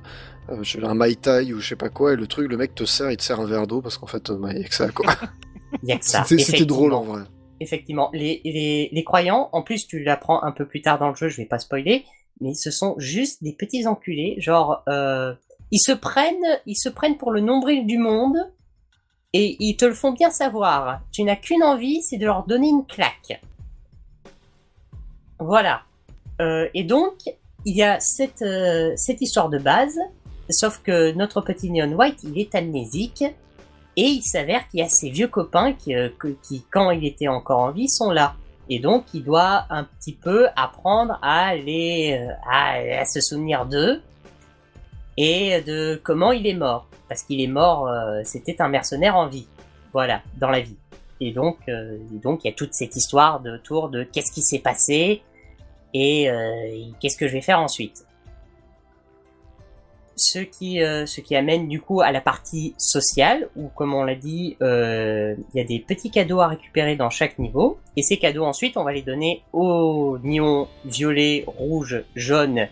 [0.49, 2.83] euh, un mai tai ou je sais pas quoi et le truc, le mec te
[2.83, 4.67] sert, il te sert un verre d'eau parce qu'en fait, euh, bah, il y a
[4.67, 5.13] que ça quoi.
[5.83, 6.23] Il y a que ça.
[6.23, 7.21] C'était drôle en vrai.
[7.59, 11.15] Effectivement, les, les, les croyants, en plus tu l'apprends un peu plus tard dans le
[11.15, 12.05] jeu, je vais pas spoiler,
[12.41, 15.33] mais ce sont juste des petits enculés, genre euh,
[15.71, 18.37] ils se prennent, ils se prennent pour le nombril du monde
[19.33, 21.01] et ils te le font bien savoir.
[21.11, 23.41] Tu n'as qu'une envie, c'est de leur donner une claque.
[25.39, 25.81] Voilà.
[26.41, 27.13] Euh, et donc
[27.65, 29.97] il y a cette euh, cette histoire de base,
[30.49, 33.23] sauf que notre petit Neon White, il est amnésique
[33.97, 36.09] et il s'avère qu'il y a ses vieux copains qui, euh,
[36.43, 38.35] qui, quand il était encore en vie, sont là.
[38.69, 44.01] Et donc, il doit un petit peu apprendre à les, euh, à, se souvenir d'eux
[45.17, 46.87] et de comment il est mort.
[47.07, 49.47] Parce qu'il est mort, euh, c'était un mercenaire en vie.
[49.93, 50.75] Voilà, dans la vie.
[51.21, 51.59] Et donc,
[52.21, 55.21] donc, il y a toute cette histoire de autour de qu'est-ce qui s'est passé
[55.93, 56.29] et
[56.99, 58.04] qu'est-ce que je vais faire ensuite
[60.15, 64.03] ce qui, euh, ce qui amène du coup à la partie sociale, où comme on
[64.03, 68.01] l'a dit, euh, il y a des petits cadeaux à récupérer dans chaque niveau, et
[68.01, 72.67] ces cadeaux ensuite on va les donner aux nions violet, rouge, jaune,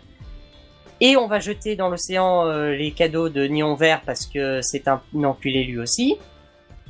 [1.01, 4.87] et on va jeter dans l'océan euh, les cadeaux de nion vert parce que c'est
[4.87, 6.15] un enculé lui aussi.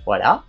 [0.05, 0.43] Voilà.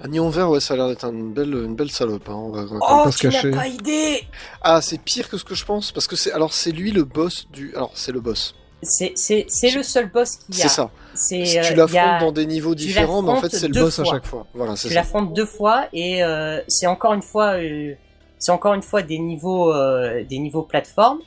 [0.00, 2.28] Un néon vert, ouais, ça a l'air d'être une belle, une belle salope.
[2.28, 3.50] Hein, on va, on va Oh, pas se cacher.
[3.50, 4.24] pas idée
[4.62, 7.04] Ah, c'est pire que ce que je pense parce que c'est alors c'est lui le
[7.04, 7.74] boss du.
[7.74, 8.54] Alors c'est le boss.
[8.84, 10.62] C'est c'est- c'est le seul boss qu'il y a.
[10.62, 10.90] C'est ça.
[11.14, 13.74] Si euh, tu y l'affrontes a- dans des niveaux différents, mais en fait c'est le
[13.80, 14.46] boss à chaque fois.
[14.54, 17.94] Voilà, tu l'affrontes deux fois et euh, c'est encore une fois euh,
[18.38, 21.18] c'est encore une fois des niveaux euh, des niveaux plateforme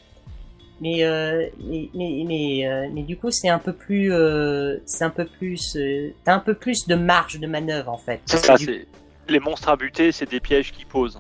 [0.82, 5.04] mais euh, mais mais mais, euh, mais du coup c'est un peu plus euh, c'est
[5.04, 8.38] un peu plus euh, t'as un peu plus de marge de manœuvre en fait C'est
[8.38, 8.86] ça, Du-
[9.30, 11.20] les monstres à buter, c'est des pièges qui posent.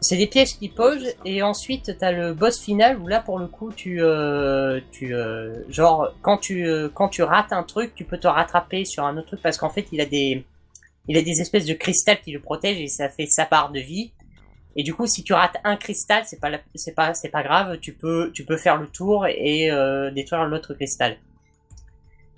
[0.00, 3.48] C'est des pièges qui posent et ensuite t'as le boss final où là pour le
[3.48, 8.04] coup tu euh, tu euh, genre quand tu euh, quand tu rates un truc tu
[8.04, 10.44] peux te rattraper sur un autre truc parce qu'en fait il a des
[11.08, 13.80] il a des espèces de cristal qui le protègent et ça fait sa part de
[13.80, 14.12] vie
[14.76, 17.78] et du coup si tu rates un cristal c'est pas c'est pas c'est pas grave
[17.80, 21.16] tu peux tu peux faire le tour et euh, détruire l'autre cristal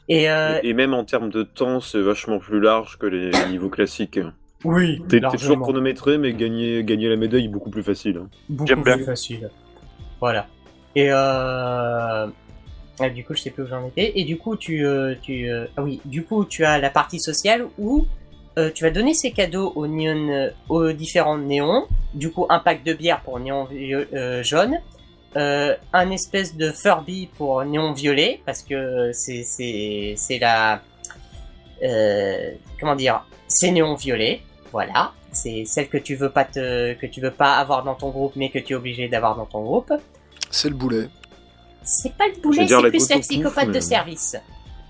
[0.08, 3.68] Et, euh, Et même en termes de temps, c'est vachement plus large que les niveaux
[3.68, 4.18] classiques.
[4.64, 8.18] Oui, T'es toujours chronométré, mais gagner, gagner la médaille est beaucoup plus facile.
[8.22, 8.28] hein.
[8.48, 8.96] beaucoup J'aime bien.
[8.96, 9.50] plus facile.
[10.20, 10.46] Voilà.
[10.94, 12.26] Et euh...
[12.98, 14.12] ah, du coup, je sais plus où j'en étais.
[14.18, 17.20] Et du coup, tu, euh, tu, euh, ah oui, du coup, tu as la partie
[17.20, 18.06] sociale où
[18.58, 21.86] euh, tu vas donner ces cadeaux aux néons, aux différents néons.
[22.14, 24.78] Du coup, un pack de bière pour néon euh, jaune.
[25.36, 30.82] Euh, un espèce de Furby pour néon violet parce que c'est c'est c'est la
[31.84, 32.50] euh,
[32.80, 34.40] comment dire c'est néon violet
[34.72, 38.10] voilà c'est celle que tu veux pas te que tu veux pas avoir dans ton
[38.10, 39.92] groupe mais que tu es obligé d'avoir dans ton groupe
[40.50, 41.08] C'est le boulet.
[41.82, 44.36] c'est pas le boulet c'est la plus la psychopathe de service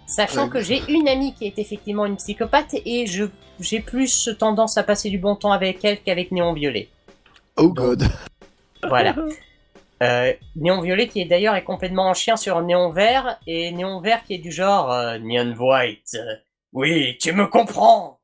[0.06, 0.50] sachant Ouais.
[0.50, 3.24] que j'ai une amie qui est effectivement une psychopathe et je
[3.60, 6.88] j'ai plus tendance à passer du bon temps avec elle qu'avec néon violet
[7.56, 8.04] Oh Donc, god.
[8.88, 9.14] Voilà.
[10.02, 14.00] Euh, néon violet qui est d'ailleurs est complètement en chien sur néon vert et néon
[14.00, 16.16] vert qui est du genre euh, neon white.
[16.72, 18.18] Oui, tu me comprends.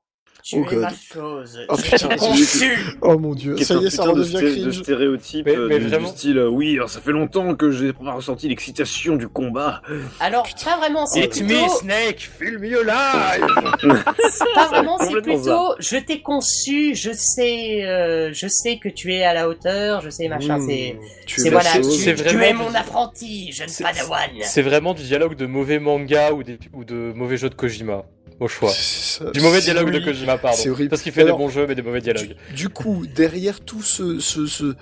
[0.48, 0.80] Tu Oh es God.
[0.82, 1.58] ma chose.
[1.68, 2.96] Oh, je putain, t'ai celui conçu.
[3.02, 3.56] Oh mon dieu.
[3.56, 4.82] Ça un y est, ça putain de, redevient de cringe.
[4.82, 6.08] stéréotype Mais- euh, mais du, du vraiment.
[6.08, 9.82] style euh, oui, alors ça fait longtemps que j'ai pas ressenti l'excitation du combat.
[10.20, 14.04] Alors pas vraiment, c'est It's plutôt, Snake, feel me alive.
[14.54, 19.24] pas vraiment, c'est plutôt, je t'ai conçu, je sais, euh, je sais que tu es
[19.24, 20.68] à la hauteur, je sais machin, Mmh.
[20.68, 24.30] c'est, Tu c'est es voilà, tu, tu vraiment es du- mon apprenti, jeune C'est- padawan.
[24.42, 28.04] C'est vraiment du dialogue de mauvais manga ou, des, ou de mauvais jeux de Kojima,
[28.40, 28.70] au choix.
[28.70, 29.30] Ça.
[29.30, 29.98] Du mauvais dialogue de.
[29.98, 30.56] Kojima, pardon.
[30.56, 30.90] C'est horrible.
[30.90, 32.36] Parce qu'il fait Alors, des bons jeux mais des mauvais dialogues.
[32.50, 34.74] Du, du coup, derrière tout ce, ce, ce-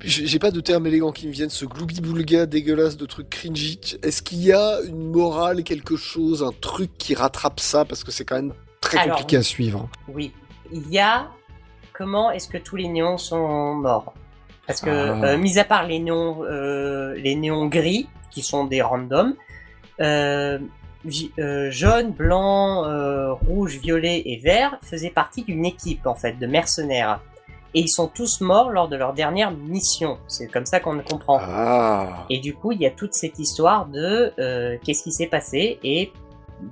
[0.00, 3.78] j'ai pas de terme élégant qui me viennent, ce gloubi-boulga dégueulasse de trucs cringy.
[4.02, 7.84] Est-ce qu'il y a une morale, quelque chose, un truc qui rattrape ça?
[7.84, 9.88] Parce que c'est quand même très Alors, compliqué à suivre.
[10.08, 10.32] Oui,
[10.72, 11.28] il y a
[11.92, 14.12] comment est-ce que tous les néons sont morts?
[14.66, 15.24] Parce que, Ah.
[15.24, 19.34] euh, mis à part les néons, euh, les néons gris, qui sont des randoms,
[20.00, 20.58] euh,
[21.38, 26.46] euh, jaune, blanc, euh, rouge, violet et vert faisaient partie d'une équipe en fait de
[26.46, 27.20] mercenaires.
[27.72, 30.18] Et ils sont tous morts lors de leur dernière mission.
[30.26, 31.38] C'est comme ça qu'on comprend.
[31.40, 32.26] Ah.
[32.28, 35.78] Et du coup, il y a toute cette histoire de euh, qu'est-ce qui s'est passé
[35.84, 36.12] et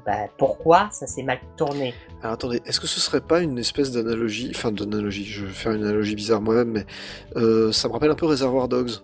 [0.05, 1.95] bah, pourquoi ça s'est mal tourné.
[2.21, 5.73] Alors attendez, est-ce que ce serait pas une espèce d'analogie, enfin d'analogie, je vais faire
[5.73, 9.01] une analogie bizarre moi-même, mais ça me rappelle un peu Réservoir Dogs.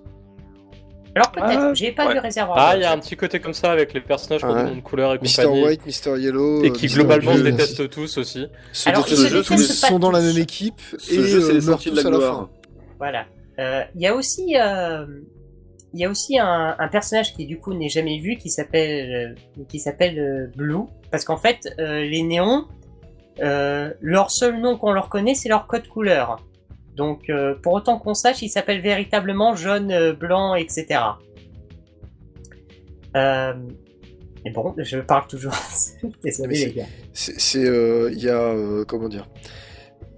[1.17, 2.15] Alors peut-être, Ah, j'ai pas ouais.
[2.15, 2.59] vu réservoir.
[2.59, 4.65] Ah, il y a un petit côté comme ça avec les personnages qui ont Ouais.
[4.65, 5.45] des noms de couleurs et Mr.
[5.45, 5.65] compagnie.
[5.65, 6.19] White, Mr.
[6.21, 6.65] Yellow.
[6.65, 8.47] Et euh, qui globalement se détestent tous aussi.
[8.73, 11.49] Se Alors, ils se tous, sont dans la même équipe Ce et jeu, c'est euh,
[11.49, 12.37] les meurent sorties de tous la à la gloire.
[12.39, 12.49] fin.
[12.99, 13.25] Voilà.
[13.61, 15.07] Euh, Il y a aussi, euh,
[15.93, 19.37] il y a aussi un, un personnage qui du coup n'est jamais vu, qui s'appelle,
[19.59, 22.65] euh, qui s'appelle euh, Blue, parce qu'en fait, euh, les néons,
[23.41, 26.41] euh, leur seul nom qu'on leur connaît, c'est leur code couleur.
[26.95, 31.01] Donc, euh, pour autant qu'on sache, ils s'appellent véritablement jaune, euh, blanc, etc.
[33.17, 33.55] Euh,
[34.45, 35.55] mais bon, je parle toujours.
[36.25, 36.87] Désolé Mais les gars.
[37.13, 39.27] C'est, euh, il y a, euh, comment dire?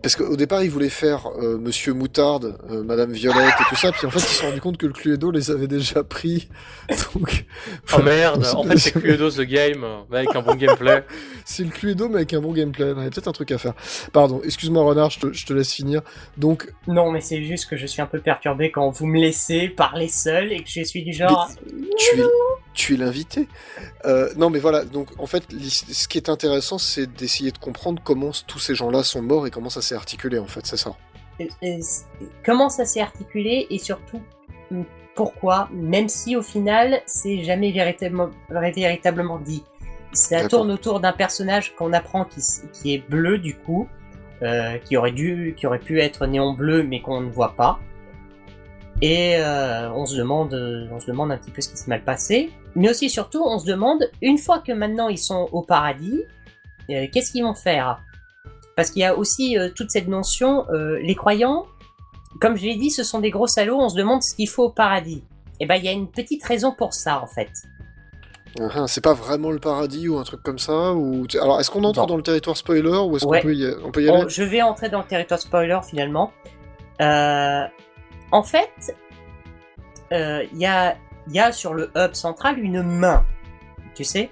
[0.07, 3.91] Parce qu'au départ, ils voulaient faire euh, Monsieur Moutarde, euh, Madame Violette et tout ça,
[3.91, 6.49] puis en fait, ils se sont rendus compte que le Cluedo les avait déjà pris.
[7.13, 7.45] Donc,
[7.93, 11.03] Oh merde, en fait c'est Cluedo the Game, mais avec un bon gameplay.
[11.45, 12.93] c'est le Cluedo, mais avec un bon gameplay.
[12.97, 13.75] Il y a peut-être un truc à faire.
[14.13, 16.03] Pardon, excuse-moi Renard, je te, je te laisse finir.
[16.37, 19.69] Donc, Non, mais c'est juste que je suis un peu perturbé quand vous me laissez
[19.69, 21.51] parler seul et que je suis du genre.
[21.99, 22.25] tu es,
[22.77, 23.49] tu es l'invité.
[24.05, 24.85] Euh, non, mais voilà.
[24.85, 29.03] Donc, en fait, ce qui est intéressant, c'est d'essayer de comprendre comment tous ces gens-là
[29.03, 30.39] sont morts et comment ça s'est articulé.
[30.39, 30.95] En fait, c'est ça.
[32.45, 34.21] comment ça s'est articulé et surtout
[35.17, 39.65] pourquoi, même si au final c'est jamais véritablement, véritablement dit.
[40.13, 42.27] Ça tourne autour d'un personnage qu'on apprend
[42.73, 43.89] qui est bleu du coup,
[44.43, 47.81] euh, qui aurait dû, qui aurait pu être néon bleu mais qu'on ne voit pas.
[49.03, 51.89] Et euh, on se demande, euh, on se demande un petit peu ce qui s'est
[51.89, 52.51] mal passé.
[52.75, 56.23] Mais aussi surtout, on se demande une fois que maintenant ils sont au paradis,
[56.91, 58.01] euh, qu'est-ce qu'ils vont faire?
[58.75, 61.67] Parce qu'il y a aussi euh, toute cette notion, les croyants,
[62.41, 63.81] comme je l'ai dit, ce sont des gros salauds.
[63.81, 65.25] On se demande ce qu'il faut au paradis.
[65.61, 67.51] Et ben, il y a une petite raison pour ça en fait.
[68.59, 71.27] Ah, c'est pas vraiment le paradis ou un truc comme ça ou...
[71.41, 72.07] Alors, est-ce qu'on entre Non.
[72.07, 73.41] dans le territoire spoiler ou est-ce Ouais.
[73.43, 74.25] qu'on peut y, on peut y aller?
[74.29, 76.33] Je vais entrer dans le territoire spoiler finalement.
[77.03, 77.65] Euh,
[78.33, 78.97] en fait,
[80.13, 80.97] euh, il y, a,
[81.29, 83.25] il y a sur le hub central une main.
[83.95, 84.31] Tu sais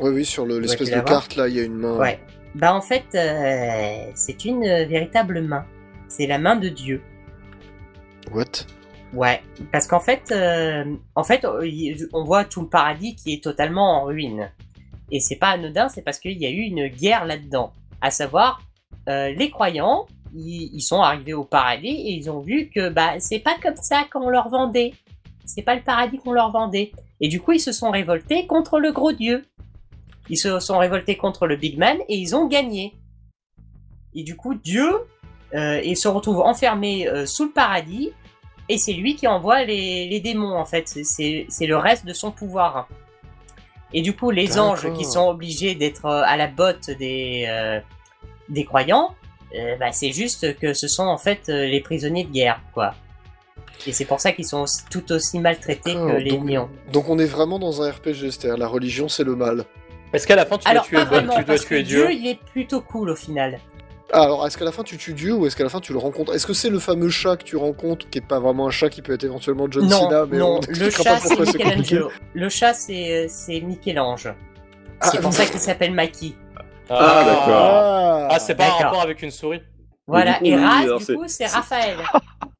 [0.00, 1.96] Oui, oui, sur le- l'espèce tu de carte là, il y a une main.
[1.96, 2.18] Ouais.
[2.54, 5.64] Bah en fait, euh, c'est une euh, véritable main.
[6.08, 7.02] C'est la main de Dieu.
[8.32, 8.66] What?
[9.14, 11.46] Ouais, parce qu'en fait, euh, en fait,
[12.14, 14.50] on voit tout le paradis qui est totalement en ruine.
[15.10, 17.72] Et c'est pas anodin, c'est parce qu'il y a eu une guerre là-dedans.
[18.00, 18.62] À savoir,
[19.10, 23.18] euh, les croyants, ils, ils sont arrivés au paradis et ils ont vu que bah
[23.20, 24.92] c'est pas comme ça qu'on leur vendait.
[25.44, 26.92] C'est pas le paradis qu'on leur vendait.
[27.20, 29.44] Et du coup, ils se sont révoltés contre le gros dieu.
[30.28, 32.94] Ils se sont révoltés contre le Big Man et ils ont gagné.
[34.14, 34.88] Et du coup, Dieu,
[35.54, 38.12] euh, il se retrouve enfermé euh, sous le paradis
[38.68, 40.88] et c'est lui qui envoie les, les démons en fait.
[40.88, 42.88] C'est- le reste de son pouvoir.
[43.92, 47.80] Et du coup, les anges qui sont obligés d'être euh, à la botte des, euh,
[48.48, 49.14] des croyants,
[49.58, 52.94] euh, bah, c'est juste que ce sont en fait euh, les prisonniers de guerre, quoi.
[53.86, 56.68] Et c'est pour ça qu'ils sont aussi- tout aussi maltraités que D'accord, les donc, néons.
[56.92, 59.64] donc on est vraiment dans un RPG, c'est-à-dire la religion c'est le mal.
[60.12, 61.68] Est-ce qu'à la fin tu dois Alors tuer, pas bonne- vraiment, tu dois parce que
[61.74, 63.58] tuer Dieu, Dieu il est plutôt cool au final.
[64.12, 65.92] Ah, alors est-ce qu'à la fin tu tues Dieu ou est-ce qu'à la fin tu
[65.92, 66.34] le rencontres?
[66.34, 68.90] Est-ce que c'est le fameux chat que tu rencontres qui est pas vraiment un chat
[68.90, 71.46] qui peut être éventuellement John non, Cena mais non, on le chat pas c'est pourquoi
[71.46, 71.98] c'est compliqué.
[72.34, 74.28] Le chat c'est c'est Michel-Ange.
[75.02, 76.36] C'est Ah, pour vous- ça qu'il s'appelle Maki.
[76.94, 77.48] Ah, d'accord.
[77.50, 79.60] Ah, Ah, c'est pas un rapport avec une souris
[80.06, 81.96] Voilà, et Raz, du coup, c'est Raphaël.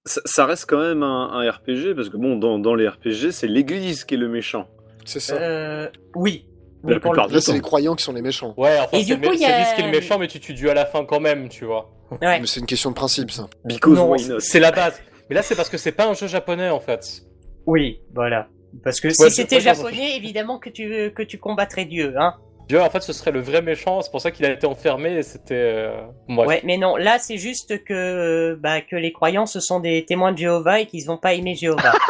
[0.05, 3.31] Ça, ça reste quand même un, un RPG, parce que bon, dans, dans les RPG,
[3.31, 4.67] c'est l'église qui est le méchant.
[5.05, 5.37] C'est ça.
[5.37, 6.49] Euh, oui.
[6.83, 8.53] La le plupart du Là c'est les croyants qui sont les méchants.
[8.57, 10.69] Ouais, enfin, c'est le- c'est a- lui qui est le méchant, mais tu tues Dieu
[10.71, 11.93] à la fin quand même, tu vois.
[12.21, 12.41] Ouais.
[12.41, 13.47] Mais c'est une question de principe ça.
[13.65, 14.41] Because Non, why not?
[14.41, 15.01] C'est la base.
[15.31, 17.23] Mais là, c'est parce que c'est pas un jeu japonais en fait.
[17.67, 18.49] Oui, voilà.
[18.83, 22.35] Parce que Ouais, si c'était japonais, évidemment que tu, que tu combattrais Dieu, hein.
[22.69, 25.13] Dieu, en fait, ce serait le vrai méchant, c'est pour ça qu'il a été enfermé
[25.19, 25.55] et c'était.
[25.55, 25.97] euh,
[26.29, 26.49] Bref.
[26.49, 30.33] Ouais, mais non, là c'est juste que, bah, que les croyants ce sont des témoins
[30.33, 31.93] de Jéhovah et qu'ils n'ont pas aimé Jéhovah.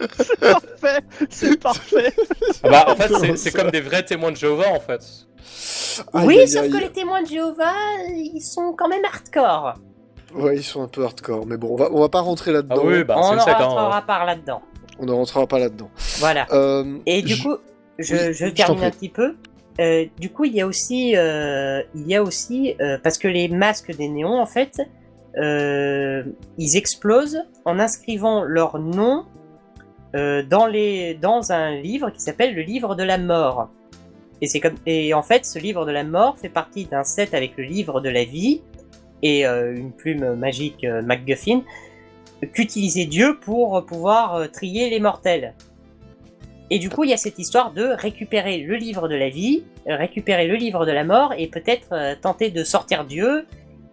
[0.00, 2.12] C'est parfait, c'est parfait.
[2.62, 5.00] Ah Bah, en fait, c'est- comme des vrais témoins de Jéhovah en fait.
[6.14, 6.70] Aïe, oui, aïe, sauf aïe.
[6.70, 7.74] que les témoins de Jéhovah,
[8.14, 9.74] ils sont quand même hardcore.
[10.34, 12.54] Ouais, ils sont un peu hardcore, mais bon, on va, on va pas rentrer Ah
[12.54, 12.82] là-dedans.
[12.84, 13.56] oui, bah, On ne secte.
[13.58, 14.02] rentrera Hein.
[14.06, 14.62] pas là-dedans.
[15.00, 15.90] On ne rentrera pas là-dedans.
[16.18, 16.46] Voilà.
[16.52, 17.56] Euh, Et du je- coup,
[17.98, 19.34] je, Oui, termine un petit peu.
[19.80, 23.28] Euh, du coup, il y a aussi, euh, il y a aussi, euh, parce que
[23.28, 24.80] les masques des néons, en fait,
[25.36, 29.24] ils explosent en inscrivant leur nom
[30.14, 33.68] dans les, dans un livre qui s'appelle le livre de la mort.
[34.40, 37.34] Et c'est comme, et en fait, ce livre de la mort fait partie d'un set
[37.34, 38.62] avec le livre de la vie
[39.22, 41.62] et une plume magique MacGuffin
[42.52, 45.54] qu'utilisait Dieu pour pouvoir trier les mortels.
[46.70, 49.64] Et du coup, il y a cette histoire de récupérer le livre de la vie,
[49.88, 53.46] euh, récupérer le livre de la mort et peut-être euh, tenter de sortir Dieu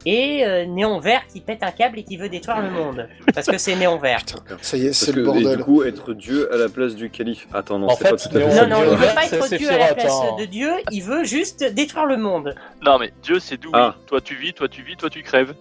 [0.05, 3.07] et euh, Néon Vert qui pète un câble et qui veut détruire le monde.
[3.33, 4.19] Parce que c'est Néon Vert.
[4.19, 5.57] Putain, ça y est, c'est le et bordel.
[5.57, 7.47] du coup, être Dieu à la place du calife.
[7.53, 8.65] Attends, non, c'est pas tout à fait Non, ça.
[8.67, 10.35] non, il veut pas être Dieu à la place hein.
[10.37, 12.53] de Dieu, il veut juste détruire le monde.
[12.85, 13.71] Non mais Dieu c'est doux.
[13.73, 13.95] Ah.
[14.05, 15.55] Toi tu vis, toi tu vis, toi tu crèves.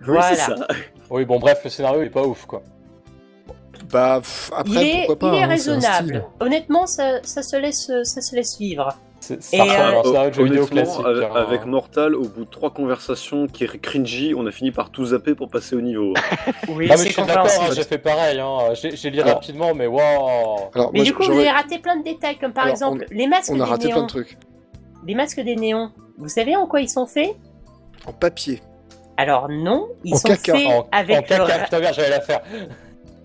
[0.00, 0.22] Oui, Voilà.
[0.34, 0.66] c'est ça.
[1.10, 2.62] Oui, bon, bref, le scénario est pas ouf quoi.
[3.90, 6.24] Bah, pff, après, il est, pourquoi pas il est hein, raisonnable.
[6.40, 8.88] Honnêtement, ça, ça, se laisse, ça se laisse vivre.
[9.20, 10.02] C'est Et, euh,
[10.38, 11.06] Honnêtement, classique.
[11.06, 11.34] avec, hein.
[11.34, 15.06] avec Mortal, au bout de trois conversations qui est cringy, on a fini par tout
[15.06, 16.12] zapper pour passer au niveau.
[16.68, 17.74] Oui, Ah, mais je suis d'accord, hein, compréhensible.
[17.76, 18.38] j'ai fait pareil.
[18.40, 18.58] Hein.
[18.74, 20.58] J'ai lu Alors- rapidement, mais waouh.
[20.74, 23.26] Mais moi, du coup, vous avez raté plein de détails, comme par Alors, exemple les
[23.26, 24.02] masques on a des raté plein néons.
[24.02, 24.36] de trucs.
[25.06, 25.90] Les masques des néons.
[26.18, 27.34] Vous savez en quoi ils sont faits?
[28.06, 28.60] En papier.
[29.16, 30.52] Alors non, ils En sont caca.
[30.54, 32.40] faits En, en avec le caca, re- putain, j'allais la faire.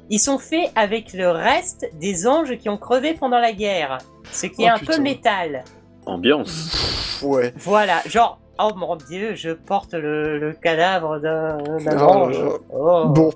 [0.10, 4.00] Ils sont faits avec le reste des anges qui ont crevé pendant la guerre,
[4.32, 4.96] ce qui Oh, est un putain.
[4.98, 5.64] peu métal.
[6.06, 6.70] Ambiance.
[6.72, 7.54] Pff, ouais.
[7.58, 11.58] Voilà, genre oh mon dieu, je porte le, le cadavre d'un
[11.98, 12.38] Oh ange.
[12.40, 12.50] là.
[12.74, 13.06] Oh.
[13.08, 13.32] Bon.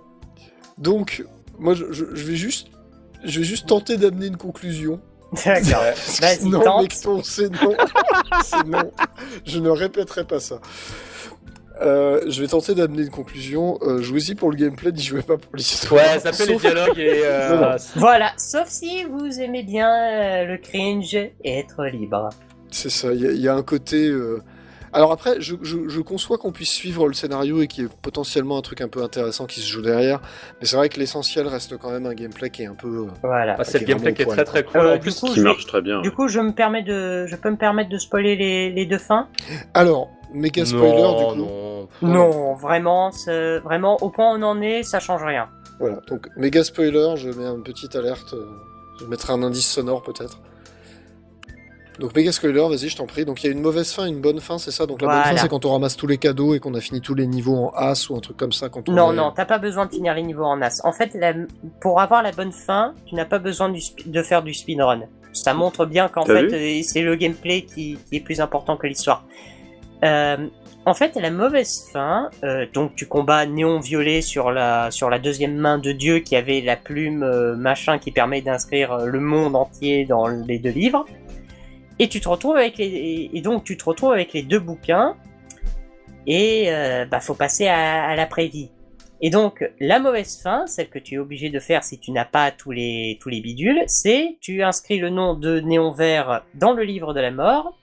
[0.77, 1.23] Donc,
[1.59, 2.67] moi, je, je- je vais juste...
[3.23, 4.99] Je vais juste tenter d'amener une conclusion.
[5.45, 5.83] D'accord.
[6.21, 6.91] Vas-y, non, tente.
[7.23, 7.73] c'est non.
[8.43, 8.91] c'est non.
[9.45, 10.59] Je ne répéterai pas ça.
[11.83, 13.77] Euh, je vais tenter d'amener une conclusion.
[13.81, 16.01] Euh, jouez-y pour le gameplay, n'y jouez pas pour l'histoire.
[16.01, 17.21] Ouais, ça fait les dialogues et.
[17.25, 17.75] euh, Non, non.
[17.95, 22.29] Voilà, sauf si vous aimez bien euh, le cringe et être libre.
[22.71, 24.07] C'est ça, il y, a- il y a un côté...
[24.07, 24.39] euh,
[24.93, 27.89] Alors après, je, je- je conçois qu'on puisse suivre le scénario et qu'il y ait
[28.01, 30.21] potentiellement un truc un peu intéressant qui se joue derrière,
[30.59, 32.87] mais c'est vrai que l'essentiel reste quand même un gameplay qui est un peu...
[32.87, 33.55] euh, Voilà.
[33.59, 34.81] Ah, c'est le gameplay qui est très très cool.
[34.81, 36.01] Euh, en plus, coup, Qui marche très bien.
[36.01, 38.97] Du coup, je me permets de, je peux me permettre de spoiler les, les deux
[38.99, 39.27] fins?
[39.75, 41.35] Alors, méga spoiler non, du coup.
[41.35, 41.87] non.
[42.01, 43.11] Non, vraiment,
[43.63, 45.47] vraiment, au point où on en est, ça change rien.
[45.79, 48.45] Voilà, donc méga spoiler, je mets une petite alerte, euh,
[48.99, 50.39] je mettrai un indice sonore peut-être.
[51.99, 53.23] Donc méga spoiler, vas-y, je t'en prie.
[53.23, 54.87] Donc il y a une mauvaise fin, une bonne fin, c'est ça?
[54.87, 57.01] Donc la bonne fin, c'est quand on ramasse tous les cadeaux et qu'on a fini
[57.01, 58.69] tous les niveaux en As ou un truc comme ça.
[58.69, 60.81] Quand on Non, est- non, t'as pas besoin de finir les niveaux en as.
[60.85, 61.33] En fait, la-
[61.81, 65.01] pour avoir la bonne fin, tu n'as pas besoin du sp- de faire du speedrun.
[65.33, 68.87] Ça montre bien qu'en fait, euh, c'est le gameplay qui, qui est plus important que
[68.87, 69.23] l'histoire.
[70.03, 70.47] Euh,
[70.85, 75.17] en fait, la mauvaise fin, euh, donc tu combats Néon Violet sur la, sur la
[75.17, 79.55] deuxième main de Dieu qui avait la plume euh, machin qui permet d'inscrire le monde
[79.55, 81.05] entier dans les deux livres.
[81.99, 85.15] Et tu te retrouves avec les, et- donc tu te retrouves avec les deux bouquins.
[86.25, 86.69] Et
[87.11, 88.69] bah faut passer à, à l'après-vie.
[89.21, 92.25] Et donc, la mauvaise fin, celle que tu es obligé de faire si tu n'as
[92.25, 96.73] pas tous les, tous les bidules, c'est tu inscris le nom de Néon Vert dans
[96.73, 97.77] le livre de la mort.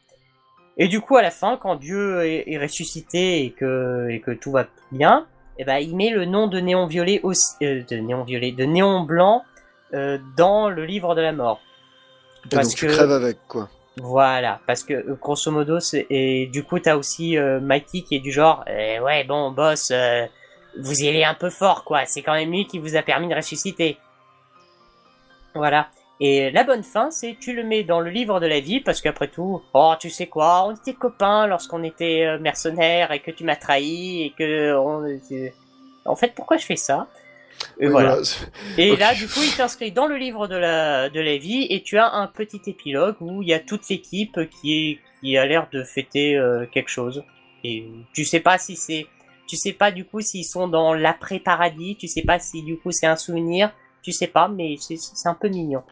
[0.81, 4.31] Et du coup, à la fin, quand Dieu est, est ressuscité et que, et que
[4.31, 5.27] tout va bien,
[5.59, 8.65] eh ben, il met le nom de Néon Violet aussi, euh, de Néon Violet, de
[8.65, 9.44] Néon Blanc
[9.93, 11.61] euh, dans le livre de la mort.
[12.51, 13.69] Et donc tu crèves avec, quoi.
[13.98, 18.20] Voilà, parce que euh, grosso modo, et du coup, t'as aussi euh, Mikey qui est
[18.20, 20.24] du genre, euh, ouais, bon, boss, euh,
[20.78, 22.07] vous y allez un peu fort, quoi.
[22.07, 23.98] C'est quand même lui qui vous a permis de ressusciter.
[25.55, 25.89] Voilà.
[26.22, 29.01] Et la bonne fin, c'est tu le mets dans le livre de la vie, parce
[29.01, 33.30] qu'après tout, oh, tu sais quoi, on était copains lorsqu'on était euh, mercenaires et que
[33.30, 35.48] tu m'as trahi et que on, euh,
[36.05, 37.09] en fait, pourquoi je fais ça?
[37.78, 38.18] Et Oui, voilà.
[38.76, 41.82] Et là, du coup, il t'inscrit dans le livre de la, de la vie et
[41.82, 45.47] tu as un petit épilogue où il y a toute l'équipe qui, est, qui a
[45.47, 47.24] l'air de fêter euh, quelque chose.
[47.64, 49.06] Et tu sais pas si c'est,
[49.47, 52.90] tu sais pas du coup s'ils sont dans l'après-paradis, tu sais pas si du coup
[52.90, 53.72] c'est un souvenir,
[54.02, 55.82] tu sais pas, mais c'est, c'est un peu mignon.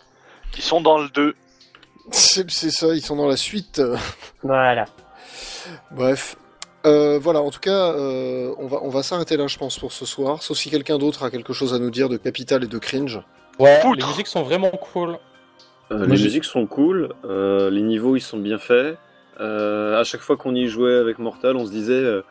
[0.52, 1.34] Qui sont dans le 2.
[2.10, 3.82] C'est ça, ils sont dans la suite.
[4.42, 4.86] Voilà.
[5.90, 6.36] Bref.
[6.86, 9.92] Euh, voilà, en tout cas, euh, on va, on va s'arrêter là, je pense, pour
[9.92, 10.42] ce soir.
[10.42, 13.20] Sauf si quelqu'un d'autre a quelque chose à nous dire de Capital et de Cringe.
[13.58, 13.98] Ouais, Poutre.
[14.00, 15.18] les musiques sont vraiment cool.
[15.90, 18.96] Euh, Moi, les musiques sont cool, euh, les niveaux ils sont bien faits.
[19.40, 22.22] Euh, à chaque fois qu'on y jouait avec Mortal, on se disait, euh,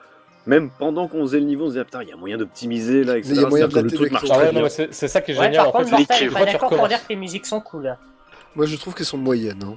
[0.48, 3.04] même pendant qu'on faisait le niveau, on se disait putain, il y a moyen d'optimiser
[3.04, 3.30] là, etc.
[3.34, 4.68] Mais il y a moyen C'est-à-dire de que le truc marche Ah très bien.
[4.70, 6.26] c'est ça qui est Ouais, génial par en contre, fait.
[6.26, 7.96] Est que pas d'accord pour dire que les musiques sont cool.
[8.56, 9.62] Moi, je trouve qu'elles sont moyennes.
[9.64, 9.76] hein.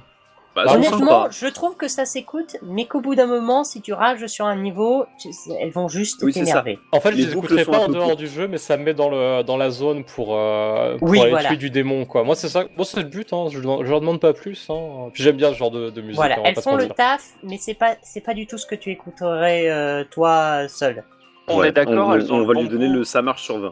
[0.53, 3.93] Bah, sont Honnêtement, je trouve que ça s'écoute, mais qu'au bout d'un moment, si tu
[3.93, 5.29] rages sur un niveau, tu-
[5.61, 6.77] elles vont juste Oui, t'énerver.
[6.91, 9.09] En fait, je Les écouterai pas en dehors du jeu, mais ça me met dans,
[9.09, 11.47] le, dans la zone pour, euh, pour Oui, aller voilà.
[11.49, 12.25] tuer du démon, quoi.
[12.25, 12.65] Moi, c'est ça.
[12.75, 13.45] Bon, c'est le but, hein.
[13.49, 15.09] Je, je leur demande pas plus, hein.
[15.13, 16.17] Puis j'aime bien ce genre de, de musique.
[16.17, 18.75] Voilà, hein, elles font le taf, mais c'est pas c'est pas du tout ce que
[18.75, 21.05] tu écouterais euh, toi seul.
[21.47, 22.93] On Ouais, est d'accord, on, elles ont on va lui donner goût.
[22.95, 23.71] le ça marche sur 20.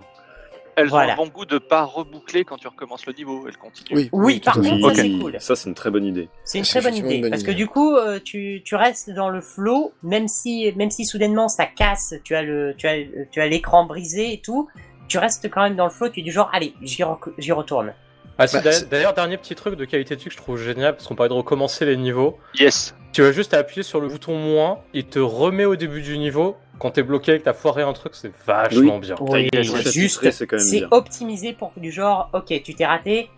[0.75, 1.13] Elles Voilà.
[1.19, 3.45] ont le bon goût de pas reboucler quand tu recommences le niveau.
[3.47, 3.95] Elles continuent.
[3.97, 5.35] Oui, Oui, par contre, ça c'est cool.
[5.39, 6.29] Ça, c'est une très bonne idée.
[6.43, 9.29] C'est une très bonne idée bonne parce que du coup euh, tu, tu restes dans
[9.29, 12.95] le flow même si même si soudainement ça casse, tu as le tu as
[13.31, 14.69] tu as l'écran brisé et tout,
[15.07, 17.51] tu restes quand même dans le flow, tu es du genre allez, j'y rec- j'y
[17.51, 17.93] retourne.
[18.41, 20.93] Ah, Bah, d'ailleurs- c'est- D'ailleurs, dernier petit truc de qualité de que je trouve génial,
[20.95, 22.37] parce qu'on parlait de recommencer les niveaux.
[22.57, 22.95] Yes.
[23.11, 26.55] Tu vas juste appuyer sur le bouton moins, il te remet au début du niveau.
[26.79, 29.15] Quand t'es bloqué et que t'as foiré un truc, c'est vachement bien.
[29.19, 29.49] Oui,
[29.91, 30.87] juste c'est quand même c'est bien.
[30.91, 33.29] optimisé pour du genre OK, tu t'es raté,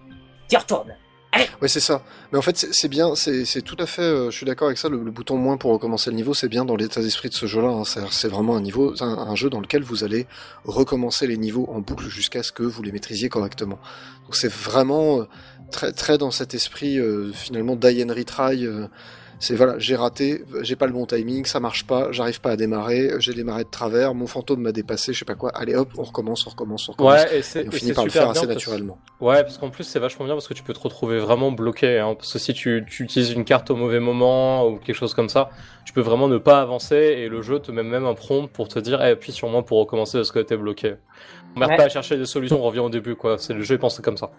[0.49, 0.93] tu retournes.
[1.61, 2.03] Ouais, c'est ça.
[2.31, 4.01] Mais en fait, c'est bien, c'est c'est tout à fait.
[4.01, 4.89] euh, je suis d'accord avec ça.
[4.89, 7.45] Le, le bouton moins pour recommencer le niveau, c'est bien dans l'état d'esprit de ce
[7.45, 7.69] jeu-là.
[7.69, 7.83] hein.
[7.85, 10.27] C'est c'est vraiment un niveau, un, un jeu dans lequel vous allez
[10.65, 13.79] recommencer les niveaux en boucle jusqu'à ce que vous les maîtrisiez correctement.
[14.25, 15.27] Donc c'est vraiment euh,
[15.71, 18.65] très très dans cet esprit euh, finalement die and retry.
[19.41, 22.55] C'est voilà, j'ai raté, j'ai pas le bon timing, ça marche pas, j'arrive pas à
[22.55, 25.49] démarrer, j'ai démarré de travers, mon fantôme m'a dépassé, je sais pas quoi.
[25.55, 27.23] Allez hop, on recommence, on recommence, on recommence.
[27.23, 28.97] Ouais, et c'est Et on et finit par le super faire bien assez parce- naturellement.
[29.19, 31.99] Ouais, parce qu'en plus c'est vachement bien parce que tu peux te retrouver vraiment bloqué.
[31.99, 35.13] Hein, parce que si tu, tu utilises une carte au mauvais moment ou quelque chose
[35.15, 35.49] comme ça,
[35.85, 38.67] tu peux vraiment ne pas avancer et le jeu te met même un prompt pour
[38.67, 40.95] te dire eh, appuie sur moi pour recommencer parce que t'es bloqué.
[41.55, 41.75] On Ouais.
[41.75, 43.37] pas à chercher des solutions, on revient au début quoi.
[43.37, 44.29] C'est le jeu est pensé comme ça.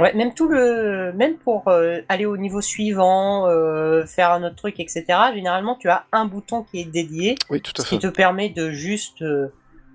[0.00, 4.56] Ouais, même tout le, même pour euh, aller au niveau suivant, euh, faire un autre
[4.56, 5.04] truc, etc.
[5.34, 7.96] Généralement, tu as un bouton qui est dédié, Oui, tout à ce fait.
[7.96, 9.48] qui te permet de juste, euh,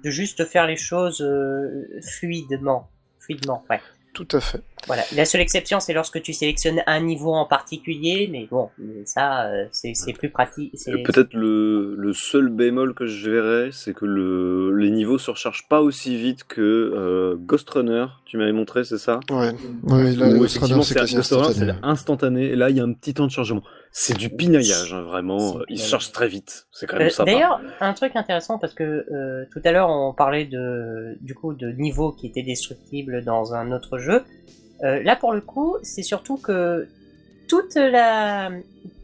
[0.04, 3.64] de juste faire les choses euh, fluidement, fluidement.
[3.70, 3.80] Ouais.
[4.16, 4.62] Tout à fait.
[4.88, 5.04] Voilà.
[5.16, 8.70] La seule exception, c'est lorsque tu sélectionnes un niveau en particulier, mais bon,
[9.06, 10.72] ça, euh, c'est plus pratique.
[10.76, 15.18] c'est- Euh, Peut-être le, le seul bémol que je verrais, c'est que le, les niveaux
[15.18, 18.06] se rechargent pas aussi vite que euh, Ghost Runner.
[18.26, 19.20] Tu m'avais montré, c'est ça?
[19.30, 19.52] Ouais.
[19.84, 21.72] Ouais, là, Où effectivement, Runner, c'est Ghost instantané.
[21.74, 22.44] c'est instantané.
[22.46, 23.64] Et là, il y a un petit temps de chargement.
[23.98, 25.40] C'est du pinaillage, hein, vraiment.
[25.40, 25.90] C'est Il se pinaillage.
[25.90, 26.68] charge très vite.
[26.74, 27.32] C'est quand même Euh, sympa.
[27.32, 31.54] D'ailleurs, un truc intéressant parce que euh, tout à l'heure on parlait de du coup
[31.54, 34.24] de niveaux qui étaient destructibles dans un autre jeu.
[34.84, 36.90] Euh, là pour le coup, c'est surtout que
[37.48, 38.52] toute la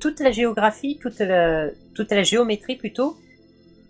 [0.01, 3.15] toute la géographie, toute la toute la géométrie plutôt,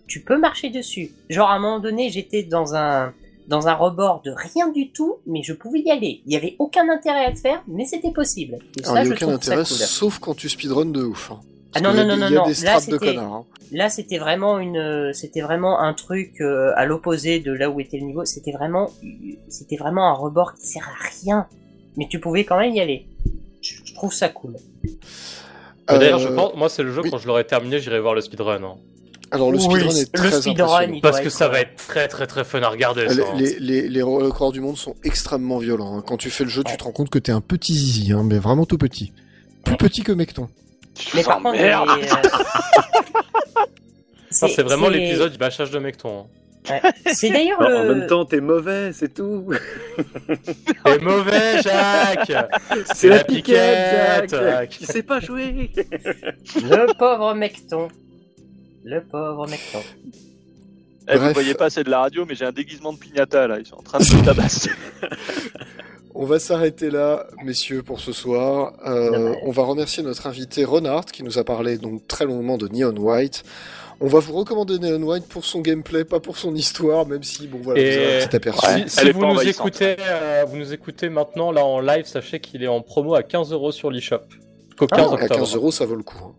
[0.06, 1.10] tu peux marcher dessus.
[1.30, 3.12] Genre à un moment donné, j'étais dans un
[3.48, 6.22] dans un rebord de rien du tout, mais je pouvais y aller.
[6.26, 8.58] Il y avait aucun intérêt à le faire, mais c'était possible.
[8.78, 9.64] Et Alors, ça, il n'y a aucun intérêt, cool.
[9.76, 11.30] sauf quand tu speedrun de ouf.
[11.32, 11.40] hein.
[11.74, 12.44] Ah non, non, non, non, non.
[12.62, 13.44] Là, c'était- hein.
[13.72, 17.96] Là, c'était vraiment une, c'était vraiment un truc euh, à l'opposé de là où était
[17.98, 18.24] le niveau.
[18.26, 18.90] C'était vraiment,
[19.48, 21.46] c'était vraiment un rebord qui sert à rien,
[21.96, 23.06] mais tu pouvais quand même y aller.
[23.62, 24.56] Je, je trouve ça cool.
[25.88, 27.10] D'ailleurs, je Euh, pense, moi c'est le jeu oui.
[27.10, 28.62] quand je l'aurai terminé, j'irai voir le speedrun.
[28.62, 28.76] hein.
[29.32, 31.00] Alors, le Oui, speedrun est le très speedrun, impressionnant.
[31.02, 33.04] Parce que ça va euh, être très très très fun à regarder.
[33.06, 33.34] Les, ça, hein.
[33.36, 35.96] les, les, les records du monde sont extrêmement violents.
[35.98, 36.04] hein.
[36.06, 38.22] Quand tu fais le jeu, tu te rends compte que t'es un petit zizi, hein,
[38.24, 39.12] mais vraiment tout petit.
[39.64, 40.48] Plus petit que Mecton.
[41.14, 41.88] Mais par contre, merde.
[42.00, 42.16] les, euh,
[44.30, 46.26] Ça, c'est vraiment l'épisode du bâchage de Mecton.
[46.68, 46.80] hein.
[47.12, 47.76] C'est d'ailleurs le.
[47.76, 49.48] En même temps, t'es mauvais, c'est tout.
[50.84, 52.32] T'es mauvais, Jacques
[52.94, 54.30] C'est la la piquette, piquette, Jack.
[54.30, 54.68] Jack.
[54.70, 55.70] Tu sais pas jouer.
[56.56, 57.88] Le pauvre mecton.
[58.84, 59.80] Le pauvre mecton.
[61.08, 63.58] Eh, vous voyez pas, c'est de la radio, mais j'ai un déguisement de pignata là.
[63.58, 64.70] Ils sont en train de se tabasser.
[66.14, 68.74] On va s'arrêter là, messieurs, pour ce soir.
[68.86, 72.68] Euh, on va remercier notre invité Renard qui nous a parlé donc très longuement de
[72.68, 73.44] Neon White.
[73.98, 77.46] On va vous recommander Neon White pour son gameplay, pas pour son histoire, même si
[77.46, 78.66] bon voilà, Et- vous avez un petit aperçu.
[78.66, 78.82] Ouais.
[78.82, 82.04] Si, si Elle est vous nous écoutez, euh, vous nous écoutez maintenant là en live,
[82.04, 84.18] sachez qu'il est en promo à 15 euros sur l'eShop.
[84.68, 85.36] Jusqu'au 15 Ah, à octobre.
[85.36, 86.34] 15 euros, ça vaut le coup.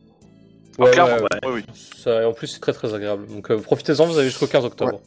[0.79, 1.63] Ouais, Clairement, ouais, ouais, oui.
[1.97, 3.27] ça- en plus, c'est très très agréable.
[3.27, 4.99] Donc euh, profitez-en, vous avez jusqu'au 15 octobre.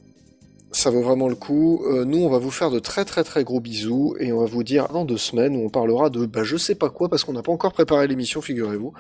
[0.73, 1.83] Ça vaut vraiment le coup.
[1.87, 4.47] Euh, nous, on va vous faire de très très très gros bisous et on va
[4.47, 7.25] vous dire dans deux semaines où on parlera de bah, je sais pas quoi parce
[7.25, 8.93] qu'on n'a pas encore préparé l'émission, figurez-vous.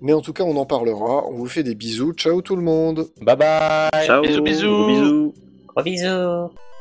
[0.00, 1.24] Mais en tout cas, on en parlera.
[1.28, 2.12] On vous fait des bisous.
[2.14, 3.06] Ciao tout le monde.
[3.20, 4.22] Bye bye Ciao.
[4.22, 4.68] Bisous, bisous.
[4.68, 5.34] Gros bisous.
[5.68, 6.71] Gros bisous.